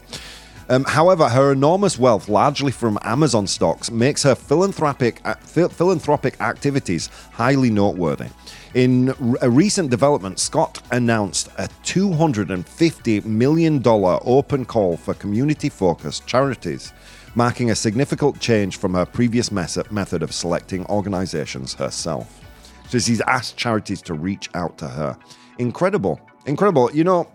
Um, 0.69 0.83
however, 0.83 1.29
her 1.29 1.51
enormous 1.51 1.97
wealth, 1.97 2.29
largely 2.29 2.71
from 2.71 2.99
Amazon 3.01 3.47
stocks, 3.47 3.89
makes 3.89 4.21
her 4.21 4.35
philanthropic 4.35 5.19
uh, 5.25 5.33
philanthropic 5.33 6.39
activities 6.41 7.07
highly 7.31 7.71
noteworthy. 7.71 8.27
In 8.73 9.13
a 9.41 9.49
recent 9.49 9.89
development, 9.89 10.39
Scott 10.39 10.81
announced 10.91 11.47
a 11.57 11.67
$250 11.83 13.25
million 13.25 13.81
open 13.85 14.65
call 14.65 14.97
for 14.97 15.13
community 15.13 15.69
focused 15.69 16.27
charities, 16.27 16.93
marking 17.35 17.71
a 17.71 17.75
significant 17.75 18.39
change 18.39 18.77
from 18.77 18.93
her 18.93 19.05
previous 19.05 19.51
method 19.51 20.23
of 20.23 20.33
selecting 20.33 20.85
organizations 20.87 21.73
herself. 21.73 22.41
So 22.89 22.99
she's 22.99 23.21
asked 23.21 23.57
charities 23.57 24.01
to 24.03 24.13
reach 24.13 24.49
out 24.53 24.77
to 24.79 24.87
her. 24.87 25.17
Incredible. 25.57 26.19
Incredible. 26.45 26.91
You 26.93 27.03
know, 27.03 27.27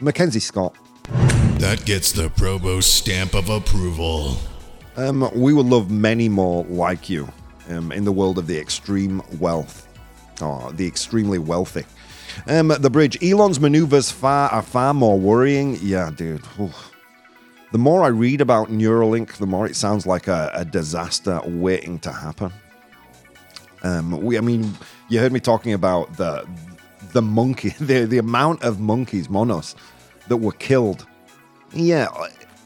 Mackenzie 0.00 0.40
Scott 0.40 0.76
that 1.58 1.84
gets 1.84 2.12
the 2.12 2.28
Probo 2.28 2.80
stamp 2.80 3.34
of 3.34 3.50
approval. 3.50 4.36
Um, 4.96 5.28
we 5.34 5.52
would 5.52 5.66
love 5.66 5.90
many 5.90 6.28
more 6.28 6.64
like 6.66 7.10
you 7.10 7.28
um, 7.68 7.90
in 7.90 8.04
the 8.04 8.12
world 8.12 8.38
of 8.38 8.46
the 8.46 8.56
extreme 8.56 9.20
wealth, 9.40 9.87
or 10.42 10.72
the 10.72 10.86
extremely 10.86 11.38
wealthy. 11.38 11.84
Um, 12.46 12.68
the 12.68 12.90
bridge. 12.90 13.22
Elon's 13.22 13.58
maneuvers 13.58 14.10
far 14.10 14.50
are 14.50 14.62
far 14.62 14.94
more 14.94 15.18
worrying. 15.18 15.78
Yeah, 15.82 16.10
dude. 16.14 16.42
The 17.72 17.78
more 17.78 18.02
I 18.02 18.08
read 18.08 18.40
about 18.40 18.68
Neuralink, 18.68 19.34
the 19.34 19.46
more 19.46 19.66
it 19.66 19.76
sounds 19.76 20.06
like 20.06 20.28
a, 20.28 20.50
a 20.54 20.64
disaster 20.64 21.40
waiting 21.44 21.98
to 22.00 22.12
happen. 22.12 22.52
Um, 23.82 24.22
we, 24.22 24.38
I 24.38 24.40
mean, 24.40 24.72
you 25.08 25.18
heard 25.20 25.32
me 25.32 25.40
talking 25.40 25.72
about 25.72 26.16
the 26.16 26.46
the 27.12 27.22
monkey, 27.22 27.70
the 27.80 28.04
the 28.04 28.18
amount 28.18 28.62
of 28.62 28.80
monkeys, 28.80 29.28
monos, 29.28 29.74
that 30.28 30.36
were 30.36 30.52
killed 30.52 31.06
yeah, 31.72 32.08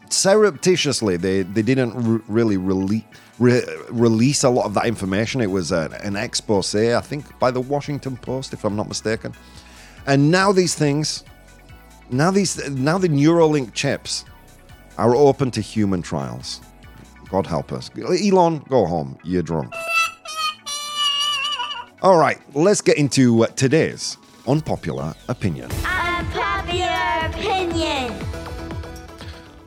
surreptitiously, 0.09 1.17
they, 1.17 1.43
they 1.43 1.63
didn't 1.63 1.95
re- 1.95 2.21
really 2.29 2.57
rele- 2.57 3.05
re- 3.39 3.65
release 3.91 4.45
a 4.45 4.51
lot 4.51 4.67
of 4.67 4.75
that 4.75 4.87
information. 4.87 5.41
It 5.41 5.51
was 5.51 5.73
a, 5.73 5.91
an 6.03 6.17
expose, 6.17 6.75
I 6.75 7.01
think, 7.01 7.39
by 7.39 7.51
the 7.51 7.61
Washington 7.61 8.17
Post, 8.17 8.53
if 8.53 8.65
I'm 8.65 8.77
not 8.77 8.89
mistaken. 8.89 9.35
And 10.07 10.31
now 10.31 10.53
these 10.53 10.75
things, 10.75 11.25
now 12.11 12.31
these, 12.31 12.69
now 12.71 12.99
the 12.99 13.09
Neuralink 13.09 13.73
chips 13.75 14.25
are 14.99 15.15
open 15.15 15.51
to 15.53 15.61
human 15.61 16.03
trials. 16.03 16.61
God 17.29 17.47
help 17.47 17.73
us. 17.73 17.91
Elon, 17.97 18.59
go 18.69 18.85
home. 18.85 19.19
You're 19.25 19.43
drunk. 19.43 19.73
All 22.03 22.19
right, 22.19 22.39
let's 22.55 22.81
get 22.81 22.99
into 22.99 23.45
uh, 23.45 23.47
today's 23.47 24.19
unpopular 24.49 25.15
opinion. 25.29 25.71
Unpopular 25.85 27.31
opinion. 27.31 28.42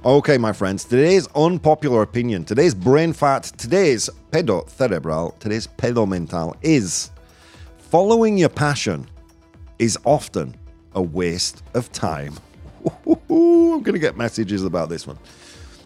Okay, 0.05 0.37
my 0.37 0.53
friends, 0.53 0.85
today's 0.85 1.27
unpopular 1.35 2.03
opinion, 2.03 2.45
today's 2.45 2.75
brain 2.75 3.11
fat, 3.11 3.45
today's 3.57 4.07
pedo 4.29 4.69
cerebral, 4.69 5.31
today's 5.39 5.65
pedo 5.65 6.07
mental 6.07 6.55
is 6.61 7.09
following 7.89 8.37
your 8.37 8.49
passion 8.49 9.07
is 9.79 9.97
often 10.05 10.55
a 10.93 11.01
waste 11.01 11.63
of 11.73 11.91
time. 11.91 12.35
I'm 13.07 13.81
going 13.81 13.93
to 13.93 13.97
get 13.97 14.15
messages 14.15 14.63
about 14.63 14.89
this 14.89 15.07
one. 15.07 15.17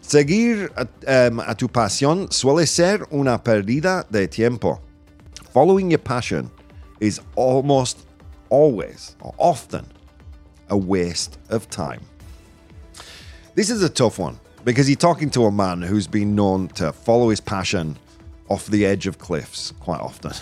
Seguir 0.02 0.68
um, 0.76 1.40
a 1.40 1.54
tu 1.54 1.66
pasión 1.66 2.28
suele 2.28 2.68
ser 2.68 3.06
una 3.10 3.38
pérdida 3.38 4.04
de 4.10 4.26
tiempo. 4.26 4.82
Following 5.54 5.90
your 5.90 5.98
passion 5.98 6.50
is 7.00 7.22
almost 7.36 8.06
always 8.50 9.16
or 9.22 9.34
often 9.38 9.86
a 10.68 10.76
waste 10.76 11.38
of 11.48 11.70
time. 11.70 12.02
This 13.56 13.68
is 13.68 13.82
a 13.82 13.88
tough 13.88 14.18
one 14.18 14.38
because 14.64 14.88
you're 14.88 14.96
talking 14.96 15.28
to 15.30 15.46
a 15.46 15.50
man 15.50 15.82
who's 15.82 16.06
been 16.06 16.36
known 16.36 16.68
to 16.68 16.92
follow 16.92 17.30
his 17.30 17.40
passion 17.40 17.98
off 18.48 18.66
the 18.66 18.86
edge 18.86 19.08
of 19.08 19.18
cliffs 19.18 19.72
quite 19.80 20.00
often. 20.00 20.32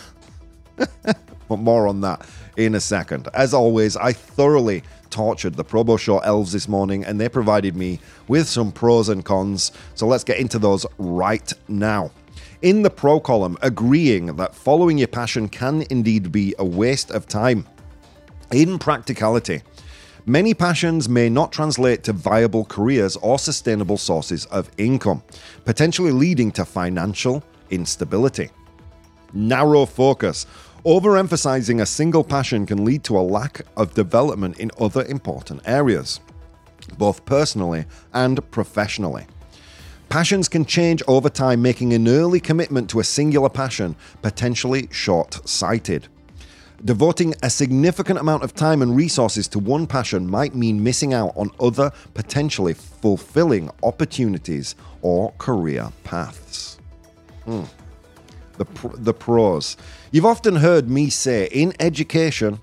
but 1.49 1.57
more 1.57 1.89
on 1.89 2.03
that 2.03 2.29
in 2.59 2.75
a 2.75 2.81
second. 2.81 3.27
As 3.33 3.55
always, 3.55 3.97
I 3.97 4.13
thoroughly 4.13 4.83
tortured 5.09 5.55
the 5.55 5.65
Probo 5.65 5.99
Show 5.99 6.19
elves 6.19 6.53
this 6.53 6.69
morning 6.69 7.03
and 7.03 7.19
they 7.19 7.31
provided 7.31 7.75
me 7.75 7.99
with 8.29 8.47
some 8.47 8.71
pros 8.71 9.09
and 9.09 9.25
cons. 9.25 9.73
So 9.95 10.07
let's 10.07 10.25
get 10.25 10.39
into 10.39 10.59
those 10.59 10.85
right 10.99 11.51
now. 11.67 12.11
In 12.61 12.83
the 12.83 12.91
pro 12.91 13.21
column, 13.21 13.57
agreeing 13.63 14.37
that 14.37 14.55
following 14.55 14.99
your 14.99 15.09
passion 15.09 15.49
can 15.49 15.87
indeed 15.89 16.31
be 16.31 16.55
a 16.59 16.65
waste 16.65 17.11
of 17.11 17.27
time. 17.27 17.67
In 18.53 18.79
practicality, 18.79 19.63
Many 20.29 20.53
passions 20.53 21.09
may 21.09 21.31
not 21.31 21.53
translate 21.53 22.03
to 22.03 22.13
viable 22.13 22.67
careers 22.67 23.17
or 23.17 23.39
sustainable 23.39 23.97
sources 23.97 24.45
of 24.47 24.71
income, 24.77 25.23
potentially 25.65 26.13
leading 26.13 26.53
to 26.53 26.67
financial 26.67 27.43
instability. 27.71 28.51
Narrow 29.33 29.87
focus. 29.87 30.45
Overemphasizing 30.85 31.81
a 31.81 31.87
single 31.87 32.23
passion 32.23 32.67
can 32.67 32.85
lead 32.85 33.05
to 33.05 33.19
a 33.19 33.25
lack 33.25 33.63
of 33.79 33.95
development 33.95 34.59
in 34.59 34.71
other 34.79 35.03
important 35.07 35.63
areas, 35.65 36.21
both 36.99 37.25
personally 37.25 37.87
and 38.13 38.39
professionally. 38.51 39.27
Passions 40.11 40.47
can 40.47 40.67
change 40.67 41.03
over 41.09 41.31
time, 41.31 41.63
making 41.63 41.95
an 41.95 42.07
early 42.07 42.39
commitment 42.39 42.91
to 42.91 43.01
a 43.01 43.05
singular 43.05 43.49
passion 43.49 43.97
potentially 44.21 44.89
short 44.91 45.49
sighted. 45.49 46.07
Devoting 46.85 47.35
a 47.43 47.51
significant 47.51 48.21
amount 48.21 48.45
of 48.45 48.55
time 48.55 48.83
and 48.83 48.95
resources 48.95 49.49
to 49.49 49.59
one 49.59 49.87
passion 49.87 50.31
might 50.31 50.55
mean 50.55 50.83
missing 50.83 51.13
out 51.13 51.33
on 51.37 51.51
other 51.59 51.91
potentially 52.15 52.73
fulfilling 52.73 53.69
opportunities 53.83 54.77
or 55.03 55.33
career 55.39 55.91
paths. 56.05 56.79
Hmm. 57.45 57.65
The, 58.59 58.65
pr- 58.65 58.97
the 58.97 59.15
pros. 59.15 59.77
You've 60.13 60.27
often 60.27 60.57
heard 60.57 60.89
me 60.89 61.11
say 61.11 61.49
in 61.51 61.73
education, 61.81 62.61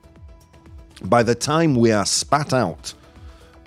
by 1.04 1.24
the 1.24 1.36
time 1.36 1.76
we 1.76 1.92
are 1.92 2.06
spat 2.06 2.54
out 2.54 2.94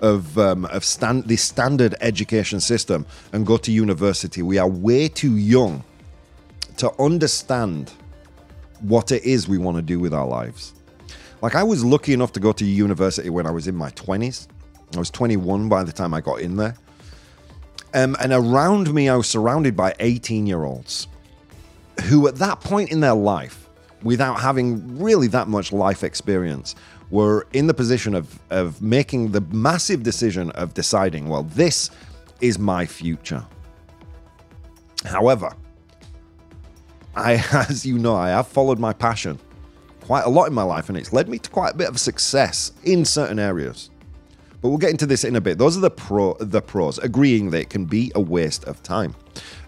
of, 0.01 0.37
um, 0.39 0.65
of 0.65 0.83
stand- 0.83 1.27
the 1.27 1.35
standard 1.35 1.93
education 2.01 2.59
system 2.59 3.05
and 3.33 3.45
go 3.45 3.57
to 3.57 3.71
university, 3.71 4.41
we 4.41 4.57
are 4.57 4.67
way 4.67 5.07
too 5.09 5.35
young 5.37 5.83
to 6.77 6.91
understand 6.99 7.91
what 8.81 9.11
it 9.11 9.23
is 9.23 9.47
we 9.47 9.57
want 9.57 9.77
to 9.77 9.81
do 9.81 9.99
with 9.99 10.13
our 10.13 10.25
lives. 10.25 10.73
Like, 11.41 11.55
I 11.55 11.63
was 11.63 11.83
lucky 11.83 12.13
enough 12.13 12.33
to 12.33 12.39
go 12.39 12.51
to 12.51 12.65
university 12.65 13.29
when 13.29 13.45
I 13.45 13.51
was 13.51 13.67
in 13.67 13.75
my 13.75 13.91
20s. 13.91 14.47
I 14.95 14.99
was 14.99 15.09
21 15.09 15.69
by 15.69 15.83
the 15.83 15.91
time 15.91 16.13
I 16.13 16.21
got 16.21 16.41
in 16.41 16.57
there. 16.57 16.75
Um, 17.93 18.15
and 18.19 18.33
around 18.33 18.93
me, 18.93 19.09
I 19.09 19.15
was 19.15 19.27
surrounded 19.27 19.75
by 19.75 19.95
18 19.99 20.45
year 20.45 20.63
olds 20.63 21.07
who, 22.03 22.27
at 22.27 22.35
that 22.35 22.61
point 22.61 22.91
in 22.91 22.99
their 22.99 23.13
life, 23.13 23.67
without 24.03 24.39
having 24.39 24.99
really 24.99 25.27
that 25.27 25.47
much 25.47 25.71
life 25.71 26.03
experience, 26.03 26.75
were 27.09 27.47
in 27.53 27.67
the 27.67 27.73
position 27.73 28.13
of, 28.15 28.39
of 28.49 28.81
making 28.81 29.31
the 29.31 29.41
massive 29.41 30.03
decision 30.03 30.51
of 30.51 30.73
deciding, 30.73 31.27
well, 31.27 31.43
this 31.43 31.89
is 32.41 32.59
my 32.59 32.85
future. 32.85 33.45
However, 35.05 35.51
I, 37.19 37.43
as 37.69 37.85
you 37.85 37.97
know, 37.97 38.15
I 38.15 38.29
have 38.29 38.47
followed 38.47 38.79
my 38.79 38.93
passion 38.93 39.39
quite 40.01 40.25
a 40.25 40.29
lot 40.29 40.45
in 40.45 40.53
my 40.53 40.63
life, 40.63 40.89
and 40.89 40.97
it's 40.97 41.13
led 41.13 41.29
me 41.29 41.37
to 41.37 41.49
quite 41.49 41.75
a 41.75 41.77
bit 41.77 41.87
of 41.87 41.99
success 41.99 42.71
in 42.83 43.05
certain 43.05 43.37
areas. 43.37 43.89
But 44.61 44.69
we'll 44.69 44.77
get 44.77 44.89
into 44.89 45.05
this 45.05 45.23
in 45.23 45.35
a 45.35 45.41
bit. 45.41 45.57
Those 45.57 45.77
are 45.77 45.81
the 45.81 45.91
pro 45.91 46.33
the 46.39 46.61
pros, 46.61 46.97
agreeing 46.97 47.51
that 47.51 47.61
it 47.61 47.69
can 47.69 47.85
be 47.85 48.11
a 48.15 48.19
waste 48.19 48.65
of 48.65 48.81
time. 48.83 49.15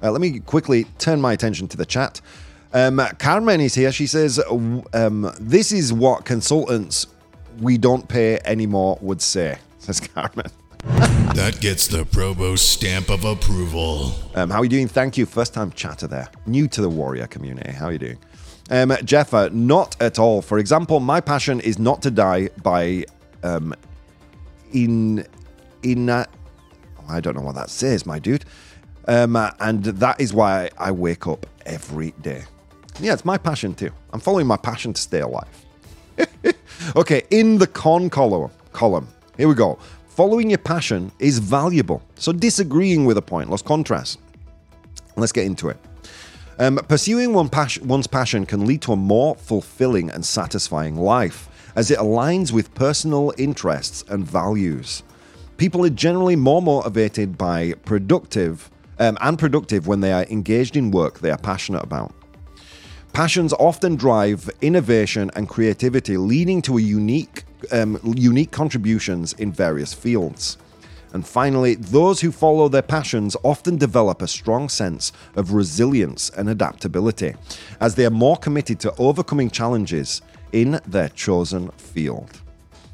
Uh, 0.04 0.12
let 0.12 0.20
me 0.20 0.40
quickly 0.40 0.86
turn 0.98 1.22
my 1.22 1.34
attention 1.34 1.68
to 1.70 1.78
the 1.78 1.86
chat. 1.86 2.20
Um, 2.74 3.02
Carmen 3.20 3.62
is 3.62 3.76
here. 3.76 3.92
She 3.92 4.08
says, 4.08 4.42
um, 4.94 5.32
"This 5.40 5.72
is 5.72 5.94
what 5.94 6.26
consultants 6.26 7.08
we 7.60 7.78
don't 7.78 8.08
pay 8.08 8.40
anymore 8.44 8.98
would 9.02 9.22
say." 9.22 9.60
Says 9.80 10.00
Carmen. 10.00 10.52
That 10.84 11.58
gets 11.60 11.88
the 11.88 12.04
Probo 12.04 12.58
stamp 12.58 13.10
of 13.10 13.24
approval. 13.26 14.14
Um, 14.36 14.50
how 14.50 14.60
are 14.60 14.64
you 14.64 14.70
doing? 14.70 14.88
Thank 14.88 15.18
you. 15.18 15.26
First 15.26 15.54
time 15.54 15.72
chatter 15.72 16.08
there. 16.08 16.30
New 16.46 16.68
to 16.70 16.82
the 16.82 16.90
warrior 16.90 17.28
community. 17.28 17.72
How 17.72 17.88
are 17.88 17.92
you 17.94 18.00
doing? 18.00 18.18
Um, 18.70 18.90
Jeffa, 19.04 19.50
not 19.52 19.96
at 20.02 20.18
all. 20.20 20.42
For 20.42 20.58
example, 20.60 21.00
my 21.00 21.22
passion 21.22 21.60
is 21.60 21.78
not 21.78 22.02
to 22.04 22.12
die 22.12 22.50
by 22.64 23.06
um, 23.44 23.74
in 24.72 25.26
in 25.84 26.10
uh, 26.10 26.26
I 27.10 27.20
don't 27.20 27.36
know 27.36 27.42
what 27.42 27.56
that 27.56 27.70
says, 27.70 28.06
my 28.06 28.20
dude. 28.20 28.46
Um, 29.08 29.36
uh, 29.36 29.52
and 29.60 29.84
that 29.84 30.22
is 30.22 30.34
why 30.34 30.70
I 30.78 30.92
wake 30.92 31.28
up 31.28 31.46
every 31.66 32.12
day. 32.22 32.44
Yeah, 33.00 33.14
it's 33.14 33.26
my 33.26 33.38
passion 33.38 33.74
too. 33.74 33.92
I'm 34.14 34.20
following 34.20 34.48
my 34.48 34.58
passion 34.58 34.94
to 34.94 35.02
stay 35.02 35.22
alive. 35.22 35.66
okay, 36.96 37.24
in 37.30 37.58
the 37.58 37.68
con 37.68 38.10
column, 38.10 38.52
column. 38.74 39.08
Here 39.38 39.48
we 39.48 39.56
go. 39.56 39.80
Following 40.22 40.52
your 40.52 40.60
passion 40.60 41.12
is 41.18 41.40
valuable. 41.40 42.00
So 42.14 42.32
disagreeing 42.32 43.06
with 43.06 43.18
a 43.18 43.24
pointless 43.24 43.64
contrast. 43.64 44.20
Let's 45.16 45.32
get 45.32 45.48
into 45.48 45.70
it. 45.70 45.78
Um, 46.60 46.76
pursuing 46.88 47.34
one 47.34 47.50
pas- 47.50 47.80
one's 47.80 48.06
passion 48.06 48.46
can 48.46 48.68
lead 48.68 48.84
to 48.84 48.92
a 48.92 48.96
more 48.96 49.34
fulfilling 49.34 50.12
and 50.12 50.24
satisfying 50.24 50.96
life, 50.96 51.50
as 51.76 51.90
it 51.90 51.98
aligns 51.98 52.52
with 52.52 52.72
personal 52.76 53.34
interests 53.40 54.04
and 54.10 54.24
values. 54.24 55.02
People 55.58 55.84
are 55.88 55.90
generally 55.90 56.36
more 56.36 56.62
motivated 56.62 57.36
by 57.36 57.74
productive 57.86 58.70
um, 59.00 59.18
and 59.22 59.40
productive 59.40 59.88
when 59.88 60.02
they 60.02 60.14
are 60.14 60.26
engaged 60.26 60.78
in 60.78 60.92
work 60.92 61.18
they 61.18 61.32
are 61.32 61.38
passionate 61.40 61.84
about. 61.84 62.14
Passions 63.14 63.52
often 63.54 63.98
drive 63.98 64.50
innovation 64.62 65.30
and 65.36 65.50
creativity, 65.50 66.16
leading 66.16 66.62
to 66.62 66.78
unique, 66.78 67.44
um, 67.72 68.00
unique 68.04 68.52
contributions 68.52 69.34
in 69.34 69.52
various 69.52 69.94
fields. 69.94 70.58
And 71.14 71.28
finally, 71.28 71.76
those 71.76 72.22
who 72.22 72.32
follow 72.32 72.70
their 72.70 72.82
passions 72.82 73.36
often 73.44 73.76
develop 73.76 74.22
a 74.22 74.30
strong 74.30 74.70
sense 74.70 75.12
of 75.36 75.52
resilience 75.52 76.30
and 76.30 76.50
adaptability, 76.50 77.36
as 77.82 77.96
they 77.96 78.06
are 78.06 78.12
more 78.12 78.38
committed 78.38 78.80
to 78.80 78.96
overcoming 78.98 79.50
challenges 79.50 80.22
in 80.54 80.80
their 80.88 81.10
chosen 81.10 81.70
field. 81.72 82.40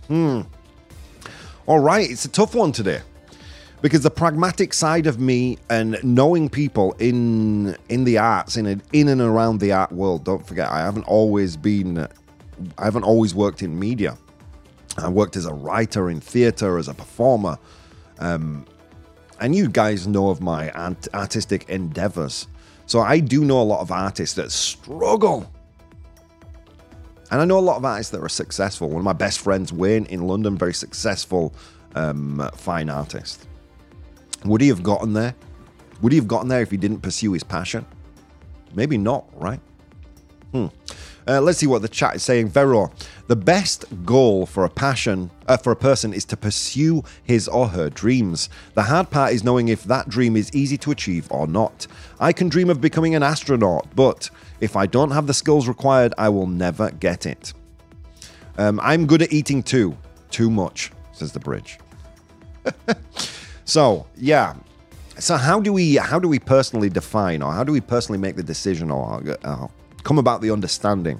Hmm. 0.08 0.42
All 1.68 1.80
right, 1.80 2.10
it's 2.10 2.26
a 2.26 2.30
tough 2.30 2.56
one 2.56 2.72
today 2.72 3.02
because 3.82 4.02
the 4.02 4.10
pragmatic 4.12 4.74
side 4.74 5.08
of 5.08 5.20
me 5.20 5.58
and 5.70 5.98
knowing 6.04 6.50
people 6.50 6.96
in 7.00 7.76
in 7.90 8.04
the 8.04 8.18
arts 8.18 8.58
in 8.58 8.82
in 8.94 9.08
and 9.08 9.22
around 9.22 9.60
the 9.60 9.72
art 9.72 9.92
world 9.92 10.24
don't 10.24 10.46
forget 10.48 10.70
i 10.70 10.80
haven't 10.80 11.04
always 11.04 11.56
been 11.56 12.08
i 12.78 12.86
haven't 12.86 13.04
always 13.04 13.36
worked 13.36 13.62
in 13.62 13.78
media. 13.78 14.18
I 14.98 15.10
worked 15.10 15.36
as 15.36 15.46
a 15.46 15.54
writer 15.54 16.10
in 16.10 16.20
theater 16.20 16.78
as 16.78 16.88
a 16.88 16.94
performer. 16.94 17.60
Um, 18.18 18.66
and 19.40 19.56
you 19.56 19.70
guys 19.70 20.08
know 20.08 20.30
of 20.30 20.42
my 20.42 20.72
art- 20.72 21.08
artistic 21.14 21.70
endeavors. 21.70 22.48
So 22.88 23.02
i 23.02 23.20
do 23.20 23.44
know 23.44 23.62
a 23.62 23.64
lot 23.74 23.82
of 23.82 23.92
artists 23.92 24.36
that 24.36 24.52
struggle. 24.52 25.52
And 27.30 27.42
i 27.42 27.46
know 27.46 27.60
a 27.60 27.68
lot 27.70 27.78
of 27.78 27.86
artists 27.86 28.12
that 28.12 28.22
are 28.22 28.30
successful. 28.30 28.90
One 28.90 29.00
of 29.00 29.06
my 29.06 29.14
best 29.14 29.40
friends 29.40 29.72
wayne 29.72 30.06
in 30.06 30.28
london 30.28 30.58
very 30.58 30.74
successful 30.74 31.54
um, 31.96 32.50
fine 32.56 32.90
artist 32.90 33.48
would 34.46 34.62
he 34.62 34.68
have 34.68 34.84
gotten 34.84 35.14
there? 35.14 35.36
Would 36.02 36.12
he 36.12 36.18
have 36.18 36.28
gotten 36.28 36.48
there 36.48 36.62
if 36.62 36.72
he 36.72 36.78
didn't 36.78 37.02
pursue 37.02 37.34
his 37.34 37.44
passion? 37.44 37.86
Maybe 38.74 38.98
not, 38.98 39.26
right? 39.34 39.60
Hmm. 40.52 40.68
Uh, 41.28 41.42
let's 41.42 41.60
see 41.60 41.68
what 41.68 41.82
the 41.82 41.90
chat 41.90 42.16
is 42.16 42.24
saying. 42.24 42.48
Vero, 42.48 42.90
the 43.28 43.36
best 43.36 43.84
goal 44.06 44.46
for 44.46 44.64
a 44.64 44.70
passion 44.70 45.30
uh, 45.48 45.58
for 45.58 45.72
a 45.72 45.76
person 45.76 46.14
is 46.14 46.24
to 46.26 46.38
pursue 46.38 47.04
his 47.24 47.50
or 47.50 47.68
her 47.68 47.90
dreams. 47.90 48.50
The 48.76 48.84
hard 48.84 49.10
part 49.10 49.34
is 49.34 49.44
knowing 49.44 49.68
if 49.68 49.84
that 49.86 50.08
dream 50.08 50.38
is 50.38 50.54
easy 50.56 50.78
to 50.78 50.92
achieve 50.92 51.28
or 51.30 51.46
not. 51.46 51.86
I 52.20 52.32
can 52.32 52.48
dream 52.48 52.70
of 52.70 52.80
becoming 52.80 53.14
an 53.14 53.24
astronaut, 53.24 53.88
but 53.94 54.30
if 54.62 54.78
I 54.78 54.86
don't 54.86 55.12
have 55.12 55.28
the 55.28 55.34
skills 55.34 55.68
required, 55.68 56.14
I 56.18 56.30
will 56.30 56.48
never 56.48 56.92
get 56.92 57.26
it. 57.26 57.54
Um, 58.58 58.80
I'm 58.82 59.06
good 59.06 59.22
at 59.22 59.34
eating 59.34 59.64
too. 59.64 59.98
Too 60.30 60.50
much, 60.50 60.92
says 61.12 61.34
the 61.34 61.40
bridge. 61.40 61.78
So 63.68 64.08
yeah. 64.16 64.56
So 65.20 65.36
how 65.36 65.60
do 65.60 65.74
we 65.74 65.96
how 65.96 66.20
do 66.20 66.28
we 66.28 66.40
personally 66.40 66.90
define 66.90 67.42
or 67.42 67.52
how 67.52 67.64
do 67.64 67.74
we 67.74 67.82
personally 67.82 68.18
make 68.18 68.38
the 68.38 68.44
decision 68.44 68.90
or 68.90 69.22
uh, 69.44 69.68
come 70.04 70.18
about 70.18 70.42
the 70.42 70.52
understanding 70.52 71.20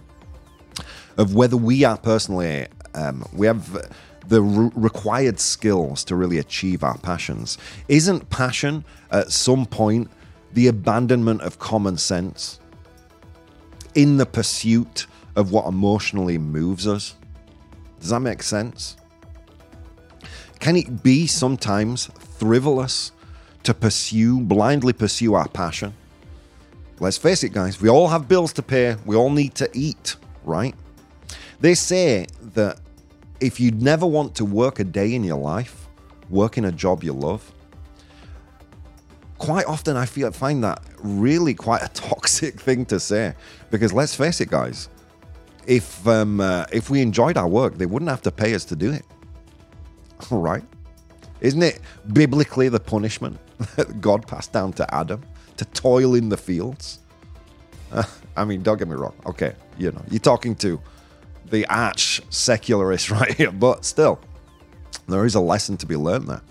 of 1.18 1.36
whether 1.36 1.58
we 1.58 1.84
are 1.84 1.98
personally 1.98 2.68
um, 2.96 3.26
we 3.34 3.48
have 3.48 3.92
the 4.28 4.42
re- 4.42 4.72
required 4.76 5.40
skills 5.40 6.06
to 6.06 6.16
really 6.16 6.38
achieve 6.38 6.84
our 6.84 6.98
passions? 7.00 7.58
Isn't 7.90 8.30
passion 8.30 8.86
at 9.12 9.32
some 9.32 9.66
point 9.66 10.10
the 10.54 10.68
abandonment 10.68 11.42
of 11.42 11.60
common 11.60 11.98
sense 11.98 12.62
in 13.94 14.16
the 14.16 14.26
pursuit 14.26 15.06
of 15.36 15.52
what 15.52 15.66
emotionally 15.66 16.38
moves 16.38 16.88
us? 16.88 17.16
Does 18.00 18.10
that 18.12 18.22
make 18.22 18.42
sense? 18.42 18.96
Can 20.60 20.76
it 20.76 21.04
be 21.04 21.28
sometimes 21.28 22.10
frivolous 22.40 23.12
to 23.64 23.74
pursue, 23.74 24.40
blindly 24.42 24.94
pursue 24.94 25.34
our 25.34 25.48
passion? 25.48 25.94
Let's 27.00 27.18
face 27.18 27.44
it, 27.44 27.54
guys, 27.54 27.80
we 27.80 27.90
all 27.90 28.08
have 28.08 28.28
bills 28.28 28.54
to 28.54 28.64
pay. 28.64 28.96
We 29.06 29.16
all 29.16 29.30
need 29.30 29.54
to 29.56 29.70
eat, 29.74 30.16
right? 30.44 30.74
They 31.60 31.76
say 31.76 32.28
that 32.54 32.80
if 33.40 33.60
you 33.60 33.72
never 33.72 34.06
want 34.06 34.36
to 34.36 34.46
work 34.46 34.80
a 34.80 34.84
day 34.84 35.14
in 35.14 35.24
your 35.24 35.38
life, 35.38 35.88
work 36.30 36.58
in 36.58 36.66
a 36.66 36.72
job 36.72 37.04
you 37.04 37.14
love. 37.14 37.52
Quite 39.38 39.68
often, 39.68 39.96
I 39.96 40.08
feel 40.08 40.32
find 40.32 40.64
that 40.64 40.84
really 41.00 41.54
quite 41.54 41.84
a 41.84 41.88
toxic 41.94 42.60
thing 42.60 42.86
to 42.86 43.00
say 43.00 43.36
because 43.70 43.94
let's 43.94 44.16
face 44.16 44.42
it, 44.42 44.50
guys. 44.50 44.90
If 45.68 46.08
um, 46.08 46.40
uh, 46.40 46.66
if 46.72 46.90
we 46.90 47.02
enjoyed 47.02 47.38
our 47.38 47.48
work, 47.48 47.78
they 47.78 47.86
wouldn't 47.86 48.10
have 48.10 48.22
to 48.24 48.32
pay 48.32 48.56
us 48.56 48.66
to 48.66 48.76
do 48.76 48.92
it. 48.92 49.06
Right. 50.32 50.64
Isn't 51.42 51.64
it 51.64 51.80
biblically 52.14 52.70
the 52.70 52.80
punishment 52.80 53.40
that 53.76 54.02
God 54.02 54.28
passed 54.28 54.54
down 54.54 54.74
to 54.74 54.94
Adam 54.94 55.22
to 55.58 55.66
toil 55.66 56.16
in 56.16 56.30
the 56.30 56.38
fields? 56.38 57.00
Uh, 57.92 58.04
I 58.36 58.46
mean, 58.46 58.64
don't 58.64 58.78
get 58.78 58.88
me 58.88 58.96
wrong. 58.96 59.14
Okay, 59.26 59.54
you 59.78 59.92
know, 59.92 60.02
you're 60.10 60.20
talking 60.20 60.56
to 60.58 60.82
the 61.50 61.66
arch 61.68 62.22
secularist 62.30 63.10
right 63.18 63.34
here, 63.34 63.52
but 63.52 63.86
still, 63.86 64.20
there 65.08 65.26
is 65.26 65.36
a 65.36 65.40
lesson 65.40 65.78
to 65.78 65.86
be 65.86 65.96
learned 65.96 66.28
there. 66.28 66.42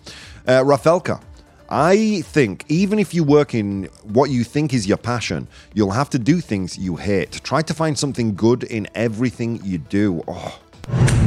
Uh, 0.46 0.62
Rafelka, 0.62 1.20
I 1.68 2.22
think 2.22 2.64
even 2.68 2.98
if 2.98 3.12
you 3.12 3.24
work 3.24 3.54
in 3.54 3.84
what 4.04 4.30
you 4.30 4.44
think 4.44 4.72
is 4.72 4.86
your 4.86 4.96
passion, 4.96 5.48
you'll 5.74 5.90
have 5.90 6.08
to 6.10 6.18
do 6.18 6.40
things 6.40 6.78
you 6.78 6.96
hate. 6.96 7.32
Try 7.42 7.62
to 7.62 7.74
find 7.74 7.98
something 7.98 8.34
good 8.34 8.62
in 8.62 8.86
everything 8.94 9.60
you 9.64 9.78
do. 9.78 10.22
Oh, 10.28 10.58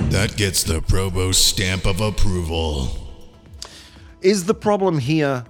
That 0.09 0.35
gets 0.37 0.63
the 0.63 0.79
Probo 0.79 1.35
stamp 1.35 1.85
of 1.85 1.99
approval. 2.01 3.08
Is 4.21 4.43
the 4.43 4.53
problem 4.53 4.97
here 4.97 5.45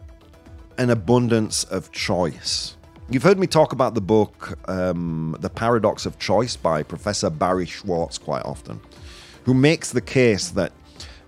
an 0.77 0.91
abundance 0.91 1.63
of 1.63 1.91
choice? 1.91 2.77
You've 3.09 3.23
heard 3.23 3.39
me 3.39 3.47
talk 3.47 3.73
about 3.73 3.95
the 3.95 4.01
book 4.01 4.59
um, 4.69 5.35
The 5.39 5.49
Paradox 5.49 6.05
of 6.05 6.19
Choice 6.19 6.55
by 6.55 6.83
Professor 6.83 7.31
Barry 7.31 7.65
Schwartz 7.65 8.19
quite 8.19 8.45
often, 8.45 8.79
who 9.45 9.55
makes 9.55 9.91
the 9.91 10.01
case 10.01 10.51
that 10.51 10.71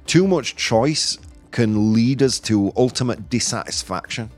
too 0.06 0.28
much 0.28 0.56
choice 0.56 1.18
can 1.50 1.94
lead 1.94 2.22
us 2.22 2.40
to 2.42 2.72
ultimate 2.78 3.28
dissatisfaction. 3.32 4.30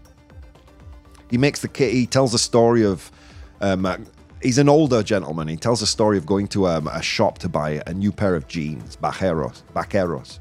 He 1.30 1.38
makes 1.38 1.60
the 1.60 1.70
he 1.78 2.06
tells 2.06 2.34
a 2.34 2.40
story 2.40 2.86
of 2.86 3.12
um, 3.60 3.86
uh, 3.86 3.98
he's 4.42 4.60
an 4.60 4.70
older 4.70 5.04
gentleman. 5.04 5.50
He 5.50 5.58
tells 5.58 5.82
a 5.82 5.88
story 5.88 6.18
of 6.18 6.26
going 6.26 6.48
to 6.50 6.68
um, 6.68 6.88
a 6.88 7.02
shop 7.02 7.38
to 7.40 7.50
buy 7.50 7.82
a 7.86 7.94
new 7.94 8.14
pair 8.14 8.34
of 8.34 8.48
jeans, 8.48 8.96
vaqueros, 8.96 9.62
vaqueros, 9.76 10.40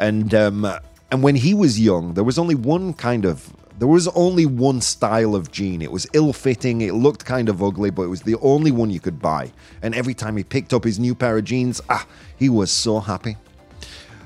and 0.00 0.34
um, 0.34 0.66
and 1.10 1.22
when 1.22 1.36
he 1.36 1.54
was 1.54 1.80
young, 1.80 2.14
there 2.14 2.24
was 2.24 2.38
only 2.38 2.54
one 2.54 2.92
kind 2.94 3.24
of 3.24 3.52
there 3.78 3.88
was 3.88 4.06
only 4.08 4.46
one 4.46 4.80
style 4.80 5.34
of 5.34 5.50
jean. 5.50 5.82
It 5.82 5.90
was 5.90 6.06
ill-fitting. 6.12 6.80
It 6.80 6.94
looked 6.94 7.24
kind 7.24 7.48
of 7.48 7.60
ugly, 7.62 7.90
but 7.90 8.02
it 8.02 8.08
was 8.08 8.22
the 8.22 8.36
only 8.36 8.70
one 8.70 8.90
you 8.90 9.00
could 9.00 9.20
buy. 9.20 9.52
And 9.82 9.94
every 9.94 10.14
time 10.14 10.36
he 10.36 10.44
picked 10.44 10.72
up 10.72 10.84
his 10.84 11.00
new 11.00 11.14
pair 11.14 11.36
of 11.38 11.44
jeans, 11.44 11.80
ah, 11.88 12.06
he 12.36 12.48
was 12.48 12.70
so 12.70 13.00
happy. 13.00 13.36